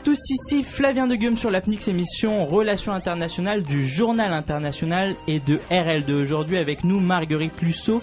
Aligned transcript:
tous, 0.00 0.30
ici 0.30 0.62
Flavien 0.62 1.06
de 1.06 1.14
Guillaume 1.14 1.36
sur 1.36 1.50
l'APNIX 1.50 1.88
émission 1.88 2.46
Relations 2.46 2.92
internationales 2.92 3.62
du 3.62 3.86
Journal 3.86 4.32
International 4.32 5.14
et 5.28 5.40
de 5.40 5.58
RL2. 5.70 6.22
Aujourd'hui 6.22 6.56
avec 6.56 6.84
nous 6.84 7.00
Marguerite 7.00 7.60
Lusso 7.60 8.00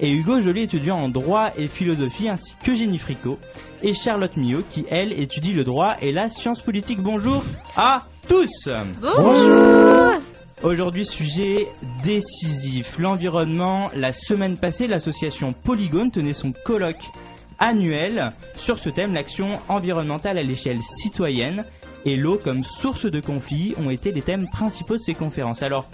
et 0.00 0.10
Hugo 0.10 0.40
Joly, 0.40 0.62
étudiant 0.62 0.96
en 0.96 1.08
droit 1.08 1.50
et 1.58 1.66
philosophie, 1.66 2.30
ainsi 2.30 2.56
que 2.64 2.74
Jenny 2.74 2.96
Fricot 2.98 3.38
et 3.82 3.92
Charlotte 3.92 4.34
Millot 4.36 4.62
qui, 4.70 4.86
elle, 4.90 5.12
étudie 5.12 5.52
le 5.52 5.64
droit 5.64 5.96
et 6.00 6.12
la 6.12 6.30
science 6.30 6.62
politique. 6.62 7.00
Bonjour 7.00 7.44
à 7.76 8.04
tous 8.26 8.68
Bonjour 9.02 10.12
Aujourd'hui, 10.62 11.04
sujet 11.04 11.68
décisif, 12.02 12.98
l'environnement. 12.98 13.90
La 13.94 14.12
semaine 14.12 14.56
passée, 14.56 14.86
l'association 14.86 15.52
Polygone 15.52 16.10
tenait 16.10 16.32
son 16.32 16.52
colloque 16.64 17.04
annuel 17.58 18.32
sur 18.56 18.78
ce 18.78 18.90
thème, 18.90 19.14
l'action 19.14 19.58
environnementale 19.68 20.38
à 20.38 20.42
l'échelle 20.42 20.82
citoyenne 20.82 21.64
et 22.04 22.16
l'eau 22.16 22.38
comme 22.42 22.64
source 22.64 23.06
de 23.06 23.20
conflit 23.20 23.74
ont 23.78 23.90
été 23.90 24.12
les 24.12 24.22
thèmes 24.22 24.46
principaux 24.48 24.96
de 24.96 25.02
ces 25.02 25.14
conférences. 25.14 25.62
Alors, 25.62 25.90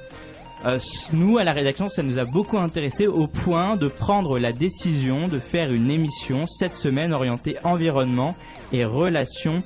euh, 0.67 0.79
nous, 1.13 1.39
à 1.39 1.45
la 1.45 1.53
rédaction, 1.53 1.89
ça 1.89 2.03
nous 2.03 2.19
a 2.19 2.25
beaucoup 2.25 2.59
intéressé 2.59 3.07
au 3.07 3.27
point 3.27 3.77
de 3.77 3.89
prendre 3.89 4.39
la 4.39 4.53
décision 4.53 5.27
de 5.27 5.39
faire 5.39 5.73
une 5.73 5.91
émission 5.91 6.45
cette 6.47 6.75
semaine 6.75 7.15
orientée 7.15 7.57
environnement 7.65 8.35
et 8.73 8.85
relations 8.85 9.59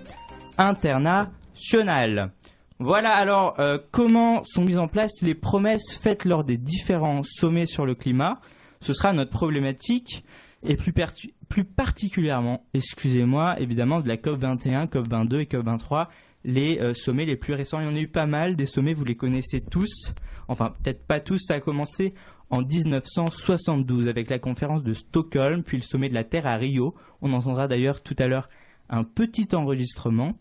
internationales. 0.57 2.31
Voilà 2.79 3.15
alors 3.15 3.55
euh, 3.61 3.79
comment 3.93 4.43
sont 4.45 4.63
mises 4.63 4.79
en 4.79 4.89
place 4.89 5.23
les 5.23 5.35
promesses 5.35 5.99
faites 6.01 6.25
lors 6.25 6.45
des 6.45 6.57
différents 6.57 7.23
sommets 7.23 7.67
sur 7.67 7.87
le 7.87 7.95
climat? 7.95 8.41
Ce 8.81 8.93
sera 8.93 9.13
notre 9.13 9.31
problématique 9.31 10.25
et 10.65 10.77
plus, 10.77 11.65
particulièrement, 11.65 12.65
excusez-moi, 12.75 13.61
évidemment 13.61 14.01
de 14.01 14.09
la 14.09 14.17
COP 14.17 14.39
21, 14.39 14.87
COP 14.87 15.09
22 15.09 15.41
et 15.41 15.47
COP 15.47 15.65
23, 15.65 16.09
les 16.45 16.79
euh, 16.81 16.95
sommets 16.95 17.27
les 17.27 17.37
plus 17.37 17.55
récents. 17.55 17.81
Il 17.81 17.87
y 17.87 17.89
en 17.89 17.95
a 17.95 18.01
eu 18.01 18.09
pas 18.09 18.27
mal, 18.27 18.57
des 18.57 18.67
sommets, 18.67 18.95
vous 18.95 19.05
les 19.05 19.17
connaissez 19.17 19.61
tous. 19.61 20.13
Enfin, 20.49 20.75
peut-être 20.83 21.07
pas 21.07 21.21
tous, 21.21 21.39
ça 21.39 21.55
a 21.55 21.61
commencé 21.61 22.15
en 22.51 22.63
1972 22.63 24.09
avec 24.09 24.31
la 24.31 24.39
conférence 24.39 24.83
de 24.83 24.93
Stockholm, 24.93 25.63
puis 25.63 25.79
le 25.79 25.83
sommet 25.83 26.09
de 26.09 26.15
la 26.15 26.25
Terre 26.25 26.47
à 26.47 26.57
Rio. 26.57 26.95
On 27.21 27.33
entendra 27.33 27.69
d'ailleurs 27.69 28.03
tout 28.03 28.17
à 28.19 28.27
l'heure 28.27 28.49
un 28.89 29.05
petit 29.05 29.49
enregistrement. 29.55 30.33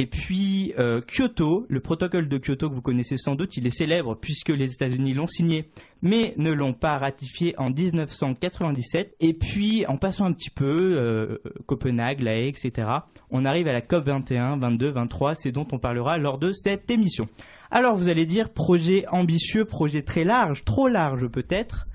Et 0.00 0.06
puis 0.06 0.74
euh, 0.78 1.00
Kyoto, 1.00 1.66
le 1.68 1.80
protocole 1.80 2.28
de 2.28 2.38
Kyoto 2.38 2.70
que 2.70 2.74
vous 2.76 2.80
connaissez 2.80 3.16
sans 3.16 3.34
doute, 3.34 3.56
il 3.56 3.66
est 3.66 3.76
célèbre 3.76 4.14
puisque 4.14 4.50
les 4.50 4.72
États-Unis 4.72 5.12
l'ont 5.12 5.26
signé, 5.26 5.70
mais 6.02 6.34
ne 6.36 6.52
l'ont 6.52 6.72
pas 6.72 6.98
ratifié 6.98 7.56
en 7.58 7.68
1997. 7.68 9.16
Et 9.18 9.34
puis 9.34 9.86
en 9.86 9.96
passant 9.96 10.26
un 10.26 10.32
petit 10.32 10.50
peu, 10.50 10.92
euh, 10.94 11.38
Copenhague, 11.66 12.20
La 12.20 12.38
Haye, 12.38 12.46
etc., 12.46 12.88
on 13.32 13.44
arrive 13.44 13.66
à 13.66 13.72
la 13.72 13.80
COP 13.80 14.06
21, 14.06 14.58
22, 14.58 14.88
23, 14.88 15.34
c'est 15.34 15.50
dont 15.50 15.66
on 15.72 15.80
parlera 15.80 16.16
lors 16.16 16.38
de 16.38 16.52
cette 16.52 16.88
émission. 16.92 17.26
Alors 17.72 17.96
vous 17.96 18.08
allez 18.08 18.24
dire 18.24 18.50
projet 18.50 19.04
ambitieux, 19.08 19.64
projet 19.64 20.02
très 20.02 20.22
large, 20.22 20.64
trop 20.64 20.86
large 20.86 21.26
peut-être. 21.26 21.88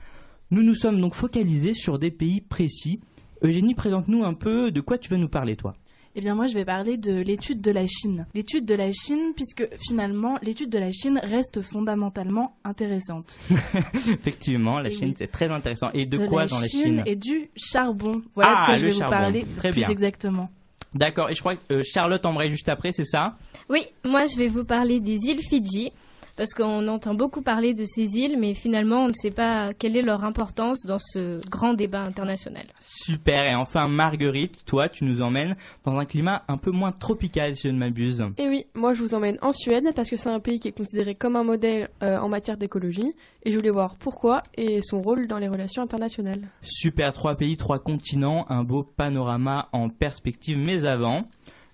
Nous 0.52 0.62
nous 0.62 0.76
sommes 0.76 1.00
donc 1.00 1.16
focalisés 1.16 1.74
sur 1.74 2.00
des 2.00 2.12
pays 2.12 2.42
précis. 2.42 3.00
Eugénie, 3.44 3.76
présente-nous 3.76 4.26
un 4.26 4.34
peu 4.34 4.72
de 4.72 4.82
quoi 4.82 4.98
tu 4.98 5.10
veux 5.10 5.18
nous 5.18 5.30
parler 5.30 5.56
toi? 5.56 5.74
Eh 6.16 6.22
bien 6.22 6.36
moi 6.36 6.46
je 6.46 6.54
vais 6.54 6.66
parler 6.66 6.98
de 6.98 7.22
l'étude 7.22 7.60
de 7.60 7.72
la 7.72 7.88
Chine. 7.88 8.28
L'étude 8.36 8.66
de 8.66 8.76
la 8.76 8.92
Chine 8.92 9.34
puisque 9.36 9.68
finalement 9.80 10.38
l'étude 10.44 10.70
de 10.70 10.78
la 10.78 10.92
Chine 10.92 11.20
reste 11.24 11.62
fondamentalement 11.62 12.56
intéressante. 12.64 13.36
Effectivement, 13.96 14.80
la 14.80 14.92
Chine 14.92 15.14
c'est 15.18 15.32
très 15.32 15.50
intéressant. 15.50 15.90
Et 15.94 16.06
de, 16.06 16.20
quoi 16.28 16.46
dans 16.46 16.60
la 16.60 16.68
Chine 16.68 17.04
Et 17.08 17.16
du 17.16 17.50
charbon. 17.56 18.22
Voilà 18.36 18.54
ah, 18.56 18.66
ce 18.68 18.72
que 18.74 18.78
je 18.78 18.86
vais 18.86 19.04
vous 19.04 19.10
parler 19.10 19.46
très 19.58 19.72
plus 19.72 19.90
exactement. 19.90 20.50
D'accord, 20.94 21.32
et 21.32 21.34
je 21.34 21.40
crois 21.40 21.56
que 21.56 21.74
euh, 21.74 21.84
Charlotte 21.84 22.24
embraye 22.24 22.52
juste 22.52 22.70
après, 22.70 22.92
c'est 22.92 23.06
ça? 23.06 23.36
Oui, 23.68 23.82
moi 24.06 24.28
je 24.28 24.38
vais 24.38 24.48
vous 24.48 24.64
parler 24.64 25.00
des 25.00 25.18
îles 25.24 25.42
Fidji 25.50 25.92
parce 26.36 26.54
qu'on 26.54 26.88
entend 26.88 27.14
beaucoup 27.14 27.42
parler 27.42 27.74
de 27.74 27.86
ces 27.86 28.18
îles, 28.18 28.38
mais 28.40 28.54
finalement, 28.54 29.06
on 29.06 29.08
ne 29.10 29.14
sait 29.14 29.32
pas 29.32 29.74
quelle 29.74 29.96
est 29.96 30.02
leur 30.02 30.24
importance 30.24 30.86
dans 30.86 31.00
ce 31.00 31.40
grand 31.50 31.74
débat 31.74 32.02
international. 32.02 32.66
Super, 32.82 33.44
et 33.44 33.56
enfin 33.56 33.88
Marguerite, 33.88 34.64
toi, 34.66 34.90
tu 34.90 35.04
nous 35.06 35.22
emmènes 35.22 35.56
dans 35.84 35.98
un 35.98 36.06
climat 36.06 36.44
un 36.48 36.58
peu 36.58 36.72
moins 36.72 36.92
tropical, 36.92 37.56
si 37.56 37.68
je 37.68 37.74
ne 37.74 37.78
m'abuse. 37.78 38.22
Et 38.38 38.44
eh 38.44 38.48
oui, 38.48 38.66
moi 38.74 38.94
je 38.94 39.02
vous 39.02 39.14
emmène 39.14 39.38
en 39.42 39.52
Suède, 39.52 39.86
parce 39.96 40.10
que 40.10 40.16
c'est 40.16 40.30
un 40.30 40.40
pays 40.40 40.60
qui 40.60 40.68
est 40.68 40.78
considéré 40.78 41.16
comme 41.16 41.36
un 41.36 41.44
modèle 41.44 41.90
euh, 42.02 42.18
en 42.18 42.30
matière 42.30 42.58
d'écologie, 42.58 43.14
et 43.44 43.52
je 43.52 43.58
voulais 43.58 43.70
voir 43.70 43.96
pourquoi 43.96 44.44
et 44.56 44.82
son 44.82 45.02
rôle 45.02 45.28
dans 45.28 45.38
les 45.38 45.48
relations 45.48 45.84
internationales. 45.84 46.42
Super, 46.62 47.14
trois 47.14 47.36
pays, 47.36 47.58
trois 47.58 47.80
continents, 47.80 48.46
un 48.50 48.64
beau 48.64 48.84
panorama 48.84 49.70
en 49.72 49.90
perspective, 49.90 50.58
mais 50.58 50.86
avant... 50.86 51.26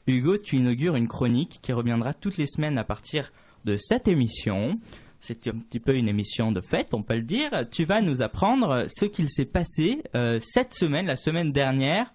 Hugo, 0.08 0.38
tu 0.38 0.56
inaugures 0.56 0.96
une 0.96 1.08
chronique 1.08 1.60
qui 1.62 1.72
reviendra 1.72 2.16
toutes 2.16 2.38
les 2.38 2.48
semaines 2.48 2.80
à 2.80 2.84
partir 2.84 3.26
de 3.26 3.30
cette 3.78 4.08
émission. 4.08 4.80
C'est 5.20 5.48
un 5.48 5.60
petit 5.60 5.80
peu 5.80 5.96
une 5.96 6.08
émission 6.08 6.52
de 6.52 6.62
fête, 6.62 6.94
on 6.94 7.04
peut 7.04 7.16
le 7.16 7.24
dire. 7.24 7.50
Tu 7.72 7.84
vas 7.84 8.02
nous 8.02 8.22
apprendre 8.22 8.86
ce 8.88 9.06
qu'il 9.06 9.30
s'est 9.30 9.46
passé 9.46 10.02
euh, 10.16 10.40
cette 10.42 10.74
semaine, 10.74 11.08
la 11.08 11.18
semaine 11.18 11.52
dernière, 11.52 12.14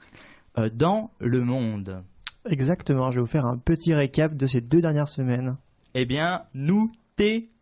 euh, 0.58 0.70
dans 0.72 1.10
le 1.20 1.42
monde. 1.42 2.02
Exactement, 2.48 3.10
je 3.10 3.16
vais 3.16 3.20
vous 3.22 3.30
faire 3.30 3.46
un 3.46 3.58
petit 3.58 3.94
récap 3.94 4.34
de 4.34 4.46
ces 4.46 4.60
deux 4.60 4.80
dernières 4.80 5.08
semaines. 5.08 5.56
Eh 5.94 6.06
bien, 6.06 6.44
nous 6.54 6.90
t'écoutons. 7.16 7.53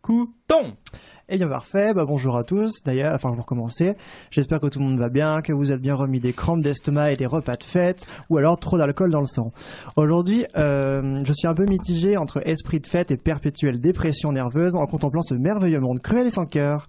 Eh 1.29 1.37
bien 1.37 1.47
parfait, 1.47 1.93
bah, 1.93 2.03
bonjour 2.05 2.35
à 2.35 2.43
tous 2.43 2.83
d'ailleurs, 2.83 3.13
enfin 3.15 3.31
pour 3.31 3.45
commencer, 3.45 3.95
j'espère 4.31 4.59
que 4.59 4.67
tout 4.67 4.79
le 4.79 4.85
monde 4.85 4.99
va 4.99 5.07
bien, 5.07 5.41
que 5.41 5.53
vous 5.53 5.71
êtes 5.71 5.79
bien 5.79 5.95
remis 5.95 6.19
des 6.19 6.33
crampes 6.33 6.59
d'estomac 6.59 7.13
et 7.13 7.15
des 7.15 7.25
repas 7.25 7.55
de 7.55 7.63
fête, 7.63 8.05
ou 8.29 8.37
alors 8.37 8.59
trop 8.59 8.77
d'alcool 8.77 9.11
dans 9.11 9.21
le 9.21 9.25
sang. 9.25 9.53
Aujourd'hui, 9.95 10.45
euh, 10.57 11.19
je 11.23 11.31
suis 11.31 11.47
un 11.47 11.53
peu 11.53 11.63
mitigé 11.63 12.17
entre 12.17 12.45
esprit 12.45 12.81
de 12.81 12.87
fête 12.87 13.11
et 13.11 13.17
perpétuelle 13.17 13.79
dépression 13.79 14.33
nerveuse 14.33 14.75
en 14.75 14.85
contemplant 14.87 15.21
ce 15.21 15.35
merveilleux 15.35 15.79
monde 15.79 16.01
cruel 16.01 16.27
et 16.27 16.31
sans 16.31 16.45
cœur. 16.45 16.85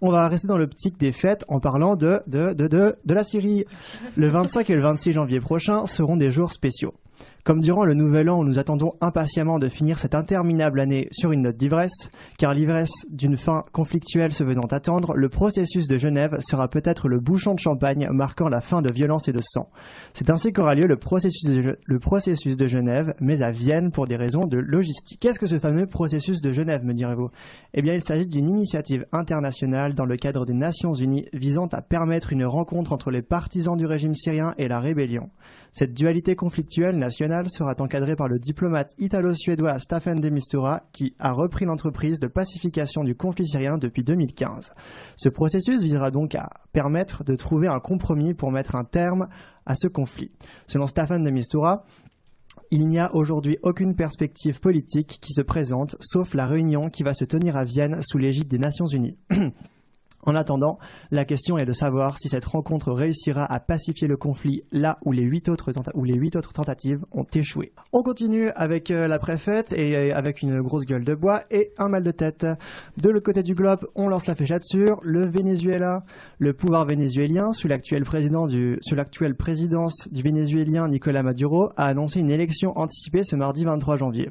On 0.00 0.10
va 0.10 0.26
rester 0.28 0.48
dans 0.48 0.56
l'optique 0.56 0.98
des 0.98 1.12
fêtes 1.12 1.44
en 1.48 1.60
parlant 1.60 1.96
de, 1.96 2.22
de, 2.26 2.54
de, 2.54 2.66
de, 2.66 2.96
de 3.04 3.14
la 3.14 3.24
Syrie. 3.24 3.66
Le 4.16 4.28
25 4.28 4.70
et 4.70 4.74
le 4.74 4.82
26 4.82 5.12
janvier 5.12 5.40
prochain 5.40 5.84
seront 5.84 6.16
des 6.16 6.30
jours 6.30 6.50
spéciaux. 6.50 6.94
Comme 7.44 7.60
durant 7.60 7.84
le 7.84 7.92
nouvel 7.92 8.30
an, 8.30 8.42
nous 8.42 8.58
attendons 8.58 8.92
impatiemment 9.02 9.58
de 9.58 9.68
finir 9.68 9.98
cette 9.98 10.14
interminable 10.14 10.80
année 10.80 11.08
sur 11.12 11.30
une 11.30 11.42
note 11.42 11.58
d'ivresse, 11.58 12.10
car 12.38 12.53
l'ivresse 12.54 13.04
d'une 13.10 13.36
fin 13.36 13.64
conflictuelle 13.72 14.32
se 14.32 14.44
faisant 14.44 14.62
attendre, 14.70 15.12
le 15.14 15.28
processus 15.28 15.86
de 15.86 15.98
Genève 15.98 16.36
sera 16.40 16.68
peut-être 16.68 17.08
le 17.08 17.20
bouchon 17.20 17.52
de 17.52 17.58
champagne 17.58 18.08
marquant 18.10 18.48
la 18.48 18.62
fin 18.62 18.80
de 18.80 18.90
violence 18.92 19.28
et 19.28 19.32
de 19.32 19.40
sang. 19.42 19.68
C'est 20.14 20.30
ainsi 20.30 20.52
qu'aura 20.52 20.74
lieu 20.74 20.86
le 20.86 20.96
processus, 20.96 21.50
de, 21.50 21.78
le 21.84 21.98
processus 21.98 22.56
de 22.56 22.66
Genève, 22.66 23.14
mais 23.20 23.42
à 23.42 23.50
Vienne 23.50 23.90
pour 23.90 24.06
des 24.06 24.16
raisons 24.16 24.46
de 24.46 24.56
logistique. 24.56 25.20
Qu'est-ce 25.20 25.38
que 25.38 25.46
ce 25.46 25.58
fameux 25.58 25.86
processus 25.86 26.40
de 26.40 26.52
Genève, 26.52 26.84
me 26.84 26.94
direz-vous? 26.94 27.28
Eh 27.74 27.82
bien, 27.82 27.92
il 27.92 28.02
s'agit 28.02 28.26
d'une 28.26 28.48
initiative 28.48 29.04
internationale 29.12 29.94
dans 29.94 30.06
le 30.06 30.16
cadre 30.16 30.46
des 30.46 30.54
Nations 30.54 30.94
Unies 30.94 31.26
visant 31.32 31.66
à 31.72 31.82
permettre 31.82 32.32
une 32.32 32.46
rencontre 32.46 32.92
entre 32.92 33.10
les 33.10 33.22
partisans 33.22 33.76
du 33.76 33.84
régime 33.84 34.14
syrien 34.14 34.54
et 34.56 34.68
la 34.68 34.80
rébellion. 34.80 35.28
Cette 35.74 35.92
dualité 35.92 36.36
conflictuelle 36.36 36.96
nationale 36.96 37.50
sera 37.50 37.74
encadrée 37.80 38.14
par 38.14 38.28
le 38.28 38.38
diplomate 38.38 38.94
italo-suédois 38.96 39.80
Staffan 39.80 40.14
de 40.14 40.28
Mistura 40.28 40.82
qui 40.92 41.16
a 41.18 41.32
repris 41.32 41.64
l'entreprise 41.64 42.20
de 42.20 42.28
pacification 42.28 43.02
du 43.02 43.16
conflit 43.16 43.44
syrien 43.44 43.76
depuis 43.76 44.04
2015. 44.04 44.72
Ce 45.16 45.28
processus 45.28 45.82
visera 45.82 46.12
donc 46.12 46.36
à 46.36 46.48
permettre 46.72 47.24
de 47.24 47.34
trouver 47.34 47.66
un 47.66 47.80
compromis 47.80 48.34
pour 48.34 48.52
mettre 48.52 48.76
un 48.76 48.84
terme 48.84 49.26
à 49.66 49.74
ce 49.74 49.88
conflit. 49.88 50.30
Selon 50.68 50.86
Staffan 50.86 51.18
de 51.18 51.30
Mistura, 51.30 51.84
il 52.70 52.86
n'y 52.86 53.00
a 53.00 53.12
aujourd'hui 53.12 53.58
aucune 53.64 53.96
perspective 53.96 54.60
politique 54.60 55.18
qui 55.20 55.32
se 55.32 55.42
présente, 55.42 55.96
sauf 55.98 56.34
la 56.34 56.46
réunion 56.46 56.88
qui 56.88 57.02
va 57.02 57.14
se 57.14 57.24
tenir 57.24 57.56
à 57.56 57.64
Vienne 57.64 58.00
sous 58.00 58.18
l'égide 58.18 58.46
des 58.46 58.58
Nations 58.58 58.86
Unies. 58.86 59.18
En 60.24 60.34
attendant, 60.34 60.78
la 61.10 61.24
question 61.24 61.58
est 61.58 61.66
de 61.66 61.72
savoir 61.72 62.18
si 62.18 62.28
cette 62.28 62.44
rencontre 62.44 62.92
réussira 62.92 63.44
à 63.44 63.60
pacifier 63.60 64.08
le 64.08 64.16
conflit 64.16 64.64
là 64.72 64.98
où 65.04 65.12
les 65.12 65.22
huit 65.22 65.48
autres, 65.48 65.72
tentatives 66.52 67.04
ont 67.12 67.26
échoué. 67.34 67.72
On 67.92 68.02
continue 68.02 68.50
avec 68.50 68.90
euh, 68.90 69.06
la 69.06 69.18
préfète 69.18 69.72
et 69.72 69.96
euh, 69.96 70.16
avec 70.16 70.42
une 70.42 70.60
grosse 70.62 70.86
gueule 70.86 71.04
de 71.04 71.14
bois 71.14 71.42
et 71.50 71.72
un 71.78 71.88
mal 71.88 72.02
de 72.02 72.10
tête. 72.10 72.46
De 72.96 73.10
l'autre 73.10 73.24
côté 73.24 73.42
du 73.42 73.54
globe, 73.54 73.86
on 73.94 74.08
lance 74.08 74.26
la 74.26 74.34
sur 74.60 75.00
Le 75.02 75.26
Venezuela, 75.26 76.04
le 76.38 76.52
pouvoir 76.52 76.86
vénézuélien, 76.86 77.52
sous 77.52 77.68
l'actuelle 77.68 78.04
présidence 78.04 80.08
du 80.10 80.22
vénézuélien 80.22 80.88
Nicolas 80.88 81.22
Maduro, 81.22 81.68
a 81.76 81.84
annoncé 81.84 82.20
une 82.20 82.30
élection 82.30 82.76
anticipée 82.78 83.22
ce 83.22 83.36
mardi 83.36 83.64
23 83.64 83.96
janvier. 83.96 84.30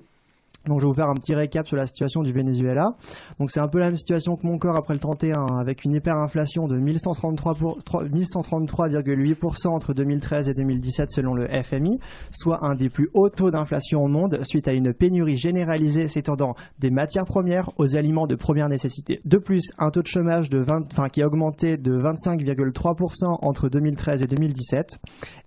Donc 0.67 0.79
je 0.79 0.85
vais 0.85 0.89
vous 0.89 0.95
faire 0.95 1.09
un 1.09 1.15
petit 1.15 1.35
récap 1.35 1.67
sur 1.67 1.75
la 1.75 1.85
situation 1.87 2.21
du 2.21 2.31
Venezuela. 2.31 2.95
Donc 3.39 3.51
c'est 3.51 3.59
un 3.59 3.67
peu 3.67 3.79
la 3.79 3.87
même 3.87 3.97
situation 3.97 4.37
que 4.37 4.47
mon 4.47 4.57
corps 4.57 4.77
après 4.77 4.93
le 4.93 4.99
31 4.99 5.57
avec 5.59 5.83
une 5.83 5.91
hyperinflation 5.93 6.67
de 6.67 6.79
1133,8% 6.79 9.67
entre 9.67 9.93
2013 9.93 10.47
et 10.49 10.53
2017 10.53 11.09
selon 11.09 11.33
le 11.33 11.47
FMI, 11.47 11.99
soit 12.31 12.65
un 12.65 12.75
des 12.75 12.89
plus 12.89 13.09
hauts 13.13 13.29
taux 13.29 13.51
d'inflation 13.51 14.03
au 14.03 14.07
monde 14.07 14.39
suite 14.43 14.67
à 14.67 14.73
une 14.73 14.93
pénurie 14.93 15.35
généralisée 15.35 16.07
s'étendant 16.07 16.53
des 16.79 16.91
matières 16.91 17.25
premières 17.25 17.69
aux 17.77 17.97
aliments 17.97 18.27
de 18.27 18.35
première 18.35 18.69
nécessité. 18.69 19.19
De 19.25 19.37
plus, 19.37 19.71
un 19.77 19.89
taux 19.89 20.01
de 20.01 20.07
chômage 20.07 20.49
de 20.49 20.59
20, 20.59 20.93
enfin, 20.93 21.09
qui 21.09 21.21
a 21.21 21.27
augmenté 21.27 21.75
de 21.77 21.97
25,3% 21.97 23.39
entre 23.41 23.67
2013 23.69 24.21
et 24.21 24.27
2017 24.27 24.99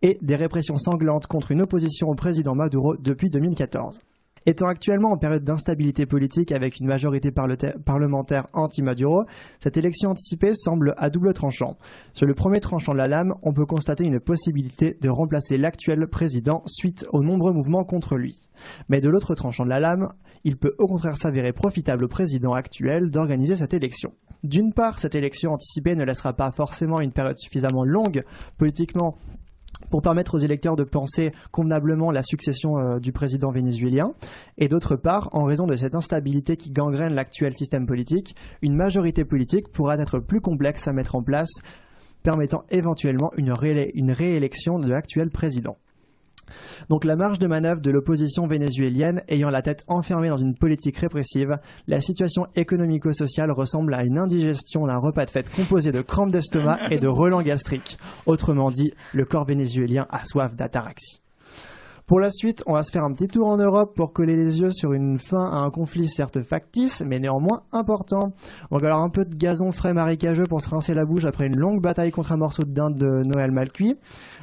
et 0.03 0.19
des 0.21 0.37
répressions 0.37 0.77
sanglantes 0.77 1.27
contre 1.27 1.53
une 1.53 1.63
opposition 1.63 2.09
au 2.09 2.15
président 2.15 2.55
Maduro 2.55 2.97
depuis 2.97 3.31
2014. 3.31 3.99
Étant 4.49 4.69
actuellement 4.69 5.11
en 5.11 5.19
période 5.19 5.43
d'instabilité 5.43 6.07
politique 6.07 6.53
avec 6.53 6.79
une 6.79 6.87
majorité 6.87 7.33
parlementaire 7.33 8.47
anti-Maduro, 8.53 9.25
cette 9.59 9.77
élection 9.77 10.11
anticipée 10.11 10.55
semble 10.55 10.95
à 10.99 11.11
double 11.11 11.33
tranchant. 11.33 11.77
Sur 12.13 12.27
le 12.27 12.35
premier 12.35 12.61
tranchant 12.61 12.93
de 12.93 12.99
la 12.99 13.09
lame, 13.09 13.35
on 13.43 13.53
peut 13.53 13.67
constater 13.67 14.05
une 14.05 14.21
possibilité 14.21 14.97
de 15.01 15.09
remplacer 15.09 15.57
l'actuel 15.57 16.07
président 16.07 16.63
suite 16.67 17.07
aux 17.13 17.25
nombreux 17.25 17.53
mouvements 17.53 17.83
contre 17.83 18.15
lui. 18.15 18.41
Mais 18.89 19.01
de 19.01 19.09
l'autre 19.09 19.35
tranchant 19.35 19.65
de 19.65 19.71
la 19.71 19.81
lame, 19.81 20.07
il 20.45 20.57
peut 20.57 20.77
au 20.79 20.87
contraire 20.87 21.17
s'avérer 21.17 21.53
profitable 21.53 22.05
au 22.05 22.09
président 22.09 22.53
actuel 22.53 23.11
d'organiser 23.11 23.57
cette 23.57 23.75
élection. 23.75 24.13
D'une 24.45 24.73
part, 24.73 25.01
cette 25.01 25.17
élection 25.17 25.55
anticipée 25.55 25.97
ne 25.97 26.05
laissera 26.05 26.35
pas 26.35 26.53
forcément 26.53 27.01
une 27.01 27.11
période 27.11 27.39
suffisamment 27.39 27.85
longue 27.85 28.23
politiquement 28.59 29.17
pour 29.91 30.03
permettre 30.03 30.35
aux 30.35 30.39
électeurs 30.39 30.77
de 30.77 30.85
penser 30.85 31.33
convenablement 31.51 32.11
la 32.11 32.23
succession 32.23 32.79
euh, 32.79 32.99
du 32.99 33.13
président 33.13 33.51
vénézuélien. 33.51 34.13
Et 34.59 34.69
d'autre 34.69 34.97
part, 34.97 35.29
en 35.33 35.45
raison 35.45 35.67
de 35.67 35.75
cette 35.75 35.95
instabilité 35.95 36.57
qui 36.57 36.71
gangrène 36.71 37.15
l'actuel 37.15 37.55
système 37.55 37.87
politique, 37.87 38.35
une 38.63 38.75
majorité 38.75 39.25
politique 39.25 39.69
pourra 39.69 39.97
être 39.97 40.19
plus 40.19 40.41
complexe 40.41 40.89
à 40.89 40.93
mettre 40.93 41.15
en 41.15 41.23
place, 41.23 41.51
permettant 42.23 42.65
éventuellement 42.71 43.31
une, 43.37 43.53
une 43.95 44.13
réélection 44.13 44.79
de 44.79 44.89
l'actuel 44.89 45.31
président. 45.31 45.77
Donc 46.89 47.05
la 47.05 47.17
marge 47.17 47.39
de 47.39 47.47
manœuvre 47.47 47.81
de 47.81 47.91
l'opposition 47.91 48.47
vénézuélienne 48.47 49.23
ayant 49.29 49.51
la 49.51 49.63
tête 49.63 49.85
enfermée 49.89 50.29
dans 50.29 50.37
une 50.37 50.55
politique 50.55 50.97
répressive, 50.97 51.57
la 51.87 52.01
situation 52.01 52.47
économico-sociale 52.55 53.51
ressemble 53.51 53.95
à 53.95 54.05
une 54.05 54.19
indigestion 54.19 54.87
d'un 54.87 54.99
repas 54.99 55.25
de 55.25 55.31
fête 55.31 55.51
composé 55.51 55.93
de 55.93 56.03
crampes 56.03 56.31
d'estomac 56.31 56.79
et 56.91 56.99
de 56.99 57.09
relents 57.17 57.43
gastriques. 57.43 57.99
Autrement 58.27 58.71
dit, 58.71 58.93
le 59.15 59.25
corps 59.25 59.45
vénézuélien 59.45 60.07
a 60.11 60.25
soif 60.25 60.55
d'ataraxie. 60.55 61.21
Pour 62.07 62.21
la 62.21 62.31
suite, 62.31 62.63
on 62.67 62.75
va 62.75 62.85
se 62.85 62.93
faire 62.93 63.03
un 63.03 63.13
petit 63.13 63.27
tour 63.27 63.49
en 63.49 63.57
Europe 63.57 63.97
pour 63.97 64.13
coller 64.13 64.37
les 64.37 64.61
yeux 64.61 64.71
sur 64.71 64.93
une 64.93 65.19
fin 65.19 65.45
à 65.45 65.57
un 65.57 65.71
conflit 65.71 66.09
certes 66.09 66.41
factice, 66.41 67.03
mais 67.05 67.19
néanmoins 67.19 67.65
important. 67.73 68.33
On 68.71 68.79
va 68.79 68.87
alors 68.87 69.03
un 69.03 69.09
peu 69.09 69.25
de 69.25 69.35
gazon 69.35 69.73
frais 69.73 69.93
marécageux 69.93 70.45
pour 70.45 70.63
se 70.63 70.69
rincer 70.69 70.95
la 70.95 71.05
bouche 71.05 71.25
après 71.25 71.49
une 71.49 71.57
longue 71.57 71.83
bataille 71.83 72.13
contre 72.13 72.31
un 72.31 72.37
morceau 72.37 72.63
de 72.63 72.71
dinde 72.71 72.97
de 72.97 73.23
Noël 73.27 73.51
mal 73.51 73.73
cuit. 73.73 73.97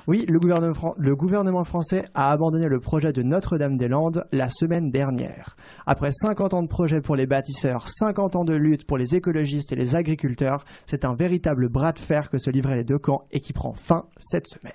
Oui, 0.07 0.25
le 0.27 0.39
gouvernement, 0.39 0.94
le 0.98 1.15
gouvernement 1.15 1.63
français 1.63 2.04
a 2.13 2.33
abandonné 2.33 2.68
le 2.68 2.81
projet 2.81 3.13
de 3.13 3.24
Notre-Dame-des-Landes 3.24 4.25
la 4.33 4.50
semaine 4.50 4.92
dernière. 4.92 5.56
Après 5.86 6.12
50 6.12 6.54
ans 6.56 6.63
de 6.63 6.68
projet 6.68 7.00
pour 7.00 7.16
les 7.16 7.27
bâtisseurs, 7.27 7.88
50 7.88 8.36
ans 8.36 8.44
de 8.44 8.56
lutte 8.56 8.86
pour 8.86 8.98
les 8.98 9.16
écologistes 9.16 9.71
et 9.71 9.77
les 9.77 9.95
agriculteurs, 9.95 10.66
c'est 10.86 11.06
un 11.06 11.16
véritable 11.16 11.69
bras 11.69 11.94
de 11.94 12.00
fer 12.00 12.30
que 12.30 12.39
se 12.39 12.50
livraient 12.50 12.75
les 12.75 12.83
deux 12.83 13.00
camps 13.00 13.24
et 13.31 13.39
qui 13.39 13.54
prend 13.54 13.71
fin 13.71 14.04
cette 14.19 14.48
semaine. 14.48 14.74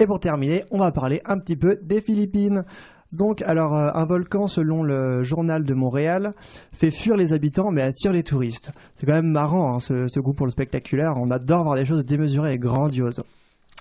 Et 0.00 0.06
pour 0.06 0.20
terminer, 0.20 0.62
on 0.70 0.78
va 0.78 0.92
parler 0.92 1.20
un 1.24 1.40
petit 1.40 1.56
peu 1.56 1.76
des 1.82 2.00
Philippines. 2.00 2.62
Donc, 3.10 3.42
alors, 3.42 3.74
euh, 3.74 3.90
un 3.94 4.04
volcan, 4.04 4.46
selon 4.46 4.84
le 4.84 5.24
journal 5.24 5.64
de 5.64 5.74
Montréal, 5.74 6.34
fait 6.72 6.92
fuir 6.92 7.16
les 7.16 7.32
habitants 7.32 7.72
mais 7.72 7.82
attire 7.82 8.12
les 8.12 8.22
touristes. 8.22 8.70
C'est 8.94 9.06
quand 9.06 9.14
même 9.14 9.32
marrant, 9.32 9.74
hein, 9.74 9.78
ce, 9.80 10.20
goût 10.20 10.34
pour 10.34 10.46
le 10.46 10.52
spectaculaire. 10.52 11.14
On 11.16 11.32
adore 11.32 11.64
voir 11.64 11.74
des 11.74 11.84
choses 11.84 12.04
démesurées 12.04 12.52
et 12.52 12.58
grandioses. 12.58 13.24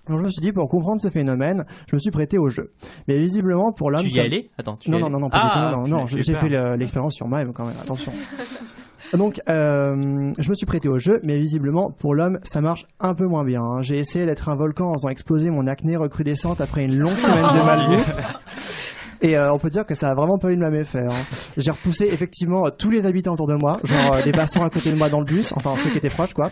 Donc 0.09 0.17
je 0.17 0.23
me 0.23 0.29
suis 0.31 0.41
dit, 0.41 0.51
pour 0.51 0.67
comprendre 0.69 0.99
ce 0.99 1.09
phénomène, 1.09 1.65
je 1.87 1.95
me 1.95 1.99
suis 1.99 2.09
prêté 2.09 2.39
au 2.39 2.49
jeu. 2.49 2.71
Mais 3.07 3.19
visiblement, 3.19 3.71
pour 3.71 3.91
l'homme... 3.91 4.01
Tu 4.01 4.15
y 4.15 4.19
allais 4.19 4.49
Attends, 4.57 4.77
tu 4.77 4.89
non, 4.89 4.97
non, 4.97 5.11
non, 5.11 5.19
non, 5.19 5.29
pas 5.29 5.37
ah, 5.37 5.71
non, 5.71 5.87
non, 5.87 6.07
j'ai 6.07 6.33
fait 6.33 6.49
l'expérience 6.77 7.13
sur 7.13 7.27
moi 7.27 7.45
quand 7.53 7.65
même, 7.65 7.77
attention. 7.79 8.13
Donc, 9.13 9.41
euh, 9.49 10.31
je 10.37 10.49
me 10.49 10.55
suis 10.55 10.65
prêté 10.65 10.89
au 10.89 10.97
jeu, 10.97 11.19
mais 11.23 11.37
visiblement, 11.37 11.91
pour 11.91 12.13
l'homme, 12.13 12.39
ça 12.43 12.61
marche 12.61 12.85
un 12.99 13.13
peu 13.13 13.25
moins 13.25 13.43
bien. 13.43 13.61
Hein. 13.61 13.81
J'ai 13.81 13.97
essayé 13.97 14.25
d'être 14.25 14.49
un 14.49 14.55
volcan 14.55 14.89
en 14.89 14.93
faisant 14.93 15.09
exploser 15.09 15.49
mon 15.49 15.67
acné 15.67 15.95
recrudescente 15.95 16.61
après 16.61 16.85
une 16.85 16.97
longue 16.97 17.17
semaine 17.17 17.53
de 17.53 17.63
malbouffe. 17.63 18.17
Et 19.21 19.35
euh, 19.35 19.51
on 19.51 19.57
peut 19.57 19.69
dire 19.69 19.85
que 19.85 19.95
ça 19.95 20.09
a 20.09 20.13
vraiment 20.13 20.37
pas 20.37 20.51
eu 20.51 20.55
de 20.55 20.61
même 20.61 20.75
effet. 20.75 21.03
Hein. 21.03 21.23
J'ai 21.57 21.71
repoussé 21.71 22.05
effectivement 22.05 22.69
tous 22.69 22.89
les 22.89 23.05
habitants 23.05 23.33
autour 23.33 23.47
de 23.47 23.55
moi, 23.55 23.79
genre 23.83 24.15
euh, 24.15 24.21
des 24.21 24.31
passants 24.31 24.63
à 24.63 24.69
côté 24.69 24.91
de 24.91 24.97
moi 24.97 25.09
dans 25.09 25.19
le 25.19 25.25
bus, 25.25 25.53
enfin 25.55 25.75
ceux 25.77 25.89
qui 25.89 25.97
étaient 25.97 26.09
proches 26.09 26.33
quoi. 26.33 26.51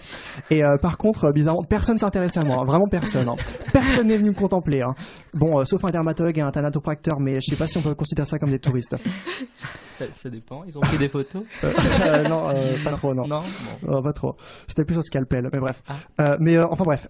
Et 0.50 0.64
euh, 0.64 0.78
par 0.82 0.98
contre, 0.98 1.32
bizarrement, 1.32 1.64
personne 1.64 2.00
s'intéressait 2.00 2.40
à 2.40 2.44
moi, 2.44 2.62
hein. 2.62 2.66
vraiment 2.66 2.88
personne. 2.88 3.30
Hein. 3.30 3.36
Personne 3.72 4.08
n'est 4.08 4.18
venu 4.18 4.30
me 4.30 4.36
contempler. 4.36 4.82
Bon, 5.34 5.64
sauf 5.64 5.84
un 5.86 5.92
dermatologue 5.92 6.38
et 6.38 6.42
un 6.42 6.52
thanatopracteur, 6.52 7.20
mais 7.20 7.36
je 7.36 7.52
sais 7.52 7.56
pas 7.56 7.68
si 7.68 7.78
on 7.78 7.82
peut 7.82 7.94
considérer 7.94 8.26
ça 8.26 8.40
comme 8.40 8.52
des 8.52 8.60
touristes. 8.60 8.96
Ça, 9.96 10.30
dépend. 10.30 10.64
Ils 10.66 10.78
ont 10.78 10.82
pris 10.82 10.98
des 10.98 11.08
photos? 11.08 11.44
Non, 12.30 12.50
pas 12.84 12.92
trop, 12.92 13.14
non. 13.14 13.28
Non, 13.28 14.02
pas 14.02 14.12
trop. 14.12 14.36
C'était 14.68 14.84
plus 14.84 14.98
au 14.98 15.02
scalpel, 15.02 15.48
mais 15.54 15.60
bref. 15.60 15.82
Ah. 16.18 16.36
mais 16.40 16.58
enfin 16.60 16.84
bref, 16.84 17.08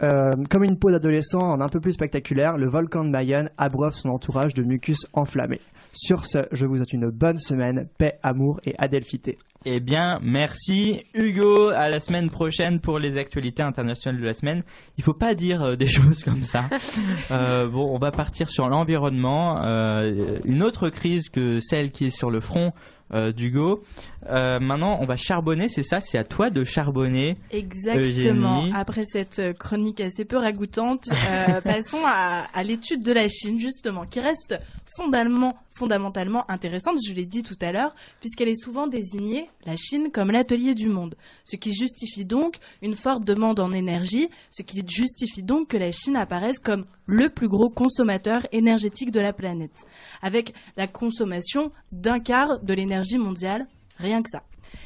comme 0.50 0.64
une 0.64 0.78
peau 0.78 0.92
d'adolescent 0.92 1.40
en 1.40 1.62
un 1.62 1.70
peu 1.70 1.80
plus 1.80 1.94
spectaculaire, 1.94 2.58
le 2.58 2.70
volcan 2.70 3.04
de 3.04 3.10
Mayenne 3.10 3.50
abreuve 3.58 3.94
son 3.94 4.10
entourage 4.10 4.54
de 4.54 4.64
mucus 4.64 5.08
enflammé. 5.14 5.45
Sur 5.94 6.26
ce, 6.26 6.40
je 6.52 6.66
vous 6.66 6.76
souhaite 6.76 6.94
une 6.94 7.10
bonne 7.10 7.38
semaine, 7.38 7.88
paix, 7.98 8.20
amour 8.22 8.60
et 8.66 8.76
adelphité. 8.78 9.38
Eh 9.68 9.80
bien, 9.80 10.20
merci 10.22 11.06
Hugo. 11.16 11.70
À 11.70 11.90
la 11.90 12.00
semaine 12.00 12.30
prochaine 12.30 12.80
pour 12.80 13.00
les 13.00 13.18
actualités 13.18 13.64
internationales 13.64 14.22
de 14.22 14.26
la 14.26 14.36
semaine. 14.36 14.62
Il 15.00 15.04
faut 15.04 15.16
pas 15.16 15.34
dire 15.34 15.64
euh, 15.64 15.76
des 15.76 15.88
choses 15.88 16.24
comme 16.24 16.44
ça. 16.44 16.66
Euh, 17.32 17.68
bon, 17.68 17.90
on 17.92 17.98
va 17.98 18.12
partir 18.12 18.48
sur 18.50 18.70
l'environnement. 18.70 19.64
Euh, 19.66 20.38
une 20.46 20.62
autre 20.62 20.90
crise 20.90 21.30
que 21.30 21.60
celle 21.62 21.92
qui 21.92 22.06
est 22.06 22.16
sur 22.16 22.30
le 22.30 22.42
front 22.42 22.74
euh, 23.14 23.32
d'Hugo. 23.32 23.84
Euh, 24.30 24.60
maintenant, 24.60 24.98
on 25.02 25.06
va 25.06 25.16
charbonner, 25.16 25.70
c'est 25.70 25.84
ça, 25.84 26.00
c'est 26.00 26.18
à 26.18 26.24
toi 26.24 26.50
de 26.50 26.64
charbonner. 26.64 27.38
Exactement. 27.52 28.70
Après 28.74 29.04
cette 29.04 29.58
chronique 29.60 30.02
assez 30.02 30.26
peu 30.26 30.38
ragoûtante, 30.38 31.06
euh, 31.12 31.62
passons 31.64 32.04
à, 32.04 32.46
à 32.54 32.64
l'étude 32.64 33.04
de 33.04 33.12
la 33.12 33.28
Chine, 33.28 33.60
justement, 33.60 34.06
qui 34.06 34.20
reste 34.20 34.60
fondamentalement, 34.98 35.56
fondamentalement 35.76 36.50
intéressante, 36.50 36.98
je 37.06 37.14
l'ai 37.14 37.26
dit 37.26 37.44
tout 37.44 37.58
à 37.62 37.72
l'heure, 37.72 37.94
puisqu'elle 38.20 38.48
est 38.48 38.62
souvent 38.62 38.88
désignée, 38.88 39.50
la 39.66 39.76
Chine, 39.76 40.10
comme 40.12 40.32
l'atelier 40.32 40.74
du 40.74 40.88
monde, 40.88 41.16
ce 41.44 41.58
qui 41.58 41.74
justifie 41.74 42.26
donc 42.26 42.58
une 42.82 42.96
forte 42.96 43.26
demande 43.26 43.60
en 43.60 43.72
énergie, 43.74 44.30
ce 44.52 44.64
qui 44.64 44.82
justifie 44.88 45.44
donc 45.44 45.70
que 45.70 45.78
la 45.78 45.92
Chine 45.92 46.16
apparaisse 46.16 46.60
comme 46.60 46.86
le 47.06 47.30
plus 47.30 47.50
gros 47.50 47.70
consommateur 47.70 48.48
énergétique 48.52 49.12
de 49.12 49.20
la 49.20 49.34
planète, 49.34 49.86
avec 50.22 50.54
la 50.78 50.88
consommation 50.88 51.72
d'un 51.92 52.20
quart 52.20 52.60
de 52.62 52.74
l'énergie 52.74 53.18
mondiale, 53.18 53.68
rien 53.98 54.24
que 54.24 54.30
ça. 54.30 54.44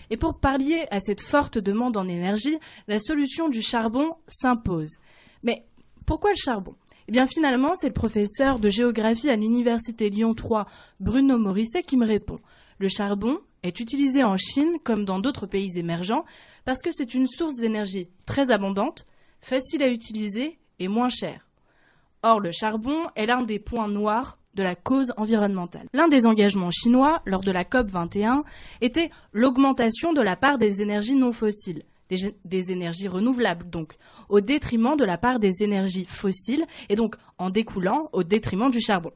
Et 0.10 0.18
pour 0.18 0.40
pallier 0.40 0.86
à 0.92 1.00
cette 1.00 1.22
forte 1.22 1.58
demande 1.58 1.98
en 1.98 2.08
énergie, 2.08 2.58
la 2.88 3.00
solution 3.00 3.48
du 3.48 3.62
charbon 3.62 4.12
s'impose. 4.28 4.98
Mais 5.44 5.66
pourquoi 6.06 6.32
le 6.32 6.36
charbon? 6.36 6.76
Eh 7.10 7.12
bien 7.12 7.26
finalement, 7.26 7.74
c'est 7.74 7.88
le 7.88 7.94
professeur 7.94 8.60
de 8.60 8.70
géographie 8.70 9.32
à 9.32 9.36
l'université 9.36 10.12
Lyon 10.12 10.36
3, 10.36 10.68
Bruno 11.00 11.40
Morisset, 11.40 11.82
qui 11.82 11.98
me 11.98 12.06
répond. 12.06 12.38
Le 12.78 12.88
charbon 12.88 13.40
est 13.64 13.80
utilisé 13.80 14.24
en 14.24 14.38
Chine 14.38 14.78
comme 14.84 15.06
dans 15.06 15.18
d'autres 15.18 15.48
pays 15.48 15.80
émergents 15.80 16.24
parce 16.66 16.84
que 16.84 16.92
c'est 16.92 17.16
une 17.16 17.26
source 17.26 17.56
d'énergie 17.56 18.10
très 18.28 18.52
abondante, 18.52 19.08
facile 19.42 19.82
à 19.82 19.90
utiliser 19.90 20.60
et 20.78 20.88
moins 20.88 21.10
chère. 21.10 21.48
Or, 22.22 22.42
le 22.42 22.52
charbon 22.52 23.02
est 23.16 23.26
l'un 23.26 23.42
des 23.42 23.58
points 23.58 23.88
noirs 23.88 24.38
de 24.54 24.62
la 24.62 24.76
cause 24.76 25.12
environnementale. 25.18 25.88
L'un 25.94 26.10
des 26.10 26.28
engagements 26.28 26.70
chinois 26.70 27.24
lors 27.26 27.42
de 27.42 27.52
la 27.52 27.66
COP 27.66 27.90
21 27.90 28.44
était 28.82 29.10
l'augmentation 29.34 30.14
de 30.14 30.22
la 30.22 30.36
part 30.36 30.60
des 30.60 30.84
énergies 30.84 31.16
non 31.16 31.32
fossiles 31.32 31.82
des, 32.10 32.72
énergies 32.72 33.08
renouvelables, 33.08 33.70
donc 33.70 33.96
au 34.30 34.42
détriment 34.42 34.96
de 34.98 35.06
la 35.06 35.18
part 35.18 35.40
des 35.40 35.64
énergies 35.64 36.06
fossiles 36.06 36.66
et 36.90 36.96
donc 36.96 37.16
en 37.38 37.50
découlant 37.50 38.10
au 38.14 38.24
détriment 38.24 38.70
du 38.70 38.82
charbon. 38.82 39.12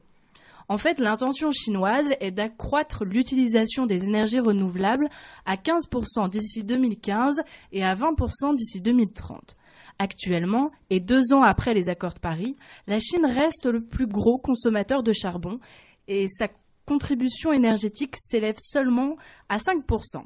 En 0.68 0.78
fait, 0.78 0.98
l'intention 0.98 1.50
chinoise 1.50 2.10
est 2.20 2.30
d'accroître 2.30 3.04
l'utilisation 3.04 3.84
des 3.84 4.04
énergies 4.04 4.40
renouvelables 4.40 5.08
à 5.44 5.56
15% 5.56 6.30
d'ici 6.30 6.64
2015 6.64 7.42
et 7.72 7.84
à 7.84 7.94
20% 7.94 8.54
d'ici 8.54 8.80
2030. 8.80 9.56
Actuellement, 9.98 10.72
et 10.90 11.00
deux 11.00 11.34
ans 11.34 11.42
après 11.42 11.74
les 11.74 11.88
accords 11.88 12.14
de 12.14 12.18
Paris, 12.18 12.56
la 12.86 12.98
Chine 12.98 13.26
reste 13.26 13.66
le 13.66 13.84
plus 13.84 14.06
gros 14.06 14.38
consommateur 14.38 15.02
de 15.02 15.12
charbon 15.12 15.60
et 16.08 16.26
sa 16.28 16.48
contribution 16.86 17.52
énergétique 17.52 18.16
s'élève 18.18 18.56
seulement 18.58 19.16
à 19.48 19.58
5%. 19.58 20.24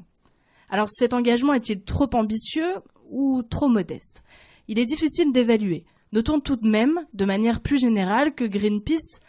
Alors 0.69 0.89
cet 0.89 1.13
engagement 1.13 1.53
est-il 1.53 1.81
trop 1.81 2.09
ambitieux 2.13 2.75
ou 3.09 3.43
trop 3.43 3.67
modeste? 3.67 4.23
Il 4.67 4.79
est 4.79 4.85
difficile 4.85 5.31
d'évaluer. 5.31 5.83
Notons 6.11 6.39
tout 6.39 6.55
de 6.55 6.67
même, 6.67 7.05
de 7.13 7.25
manière 7.25 7.61
plus 7.61 7.79
générale, 7.79 8.33
que 8.33 8.45
Greenpeace 8.45 9.19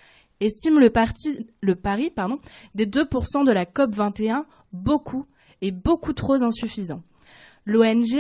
estime 0.40 0.78
le, 0.78 0.90
pari 0.90 2.12
des 2.74 2.86
2% 2.86 3.46
de 3.46 3.52
la 3.52 3.66
COP 3.66 3.94
21 3.94 4.46
beaucoup 4.72 5.26
et 5.60 5.70
beaucoup 5.70 6.12
trop 6.12 6.42
insuffisant. 6.42 7.02
L'ONG 7.66 8.18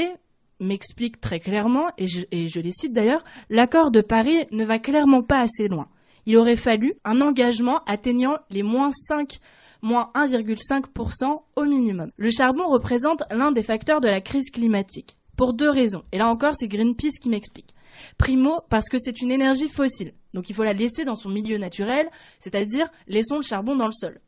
m'explique 0.60 1.20
très 1.20 1.40
clairement, 1.40 1.86
et 1.96 2.06
je, 2.06 2.20
et 2.30 2.48
je 2.48 2.60
les 2.60 2.72
cite 2.72 2.92
d'ailleurs, 2.92 3.24
l'accord 3.48 3.90
de 3.90 4.02
Paris 4.02 4.46
ne 4.50 4.64
va 4.64 4.78
clairement 4.78 5.22
pas 5.22 5.40
assez 5.40 5.68
loin. 5.68 5.88
Il 6.26 6.36
aurait 6.36 6.56
fallu 6.56 6.94
un 7.04 7.22
engagement 7.22 7.82
atteignant 7.86 8.36
les 8.50 8.62
moins 8.62 8.90
5 8.90 9.40
moins 9.82 10.10
1,5% 10.14 11.42
au 11.56 11.64
minimum. 11.64 12.10
Le 12.16 12.30
charbon 12.30 12.68
représente 12.68 13.22
l'un 13.30 13.52
des 13.52 13.62
facteurs 13.62 14.00
de 14.00 14.08
la 14.08 14.20
crise 14.20 14.50
climatique. 14.50 15.16
Pour 15.36 15.54
deux 15.54 15.70
raisons. 15.70 16.04
Et 16.12 16.18
là 16.18 16.28
encore, 16.28 16.54
c'est 16.54 16.68
Greenpeace 16.68 17.18
qui 17.20 17.30
m'explique. 17.30 17.74
Primo, 18.18 18.60
parce 18.68 18.88
que 18.88 18.98
c'est 18.98 19.22
une 19.22 19.30
énergie 19.30 19.68
fossile. 19.68 20.12
Donc 20.34 20.50
il 20.50 20.54
faut 20.54 20.62
la 20.62 20.72
laisser 20.72 21.04
dans 21.04 21.16
son 21.16 21.30
milieu 21.30 21.58
naturel, 21.58 22.08
c'est-à-dire 22.38 22.88
laissons 23.08 23.36
le 23.36 23.42
charbon 23.42 23.74
dans 23.74 23.86
le 23.86 23.92
sol. 23.92 24.20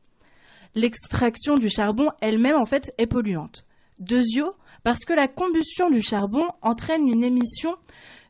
l'extraction 0.74 1.56
du 1.56 1.68
charbon 1.68 2.10
elle-même 2.20 2.56
en 2.56 2.64
fait 2.64 2.92
est 2.96 3.06
polluante. 3.06 3.66
Deuxièmement, 3.98 4.54
parce 4.84 5.04
que 5.04 5.12
la 5.12 5.28
combustion 5.28 5.90
du 5.90 6.02
charbon 6.02 6.44
entraîne 6.60 7.06
une 7.06 7.22
émission 7.22 7.76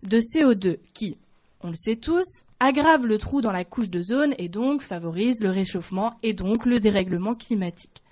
de 0.02 0.18
CO2 0.18 0.78
qui, 0.92 1.16
on 1.60 1.68
le 1.68 1.74
sait 1.74 1.96
tous, 1.96 2.26
aggrave 2.64 3.06
le 3.06 3.18
trou 3.18 3.40
dans 3.40 3.50
la 3.50 3.64
couche 3.64 3.90
de 3.90 4.02
zone 4.02 4.34
et 4.38 4.48
donc 4.48 4.82
favorise 4.82 5.42
le 5.42 5.50
réchauffement 5.50 6.14
et 6.22 6.32
donc 6.32 6.64
le 6.64 6.78
dérèglement 6.78 7.34
climatique. 7.34 8.04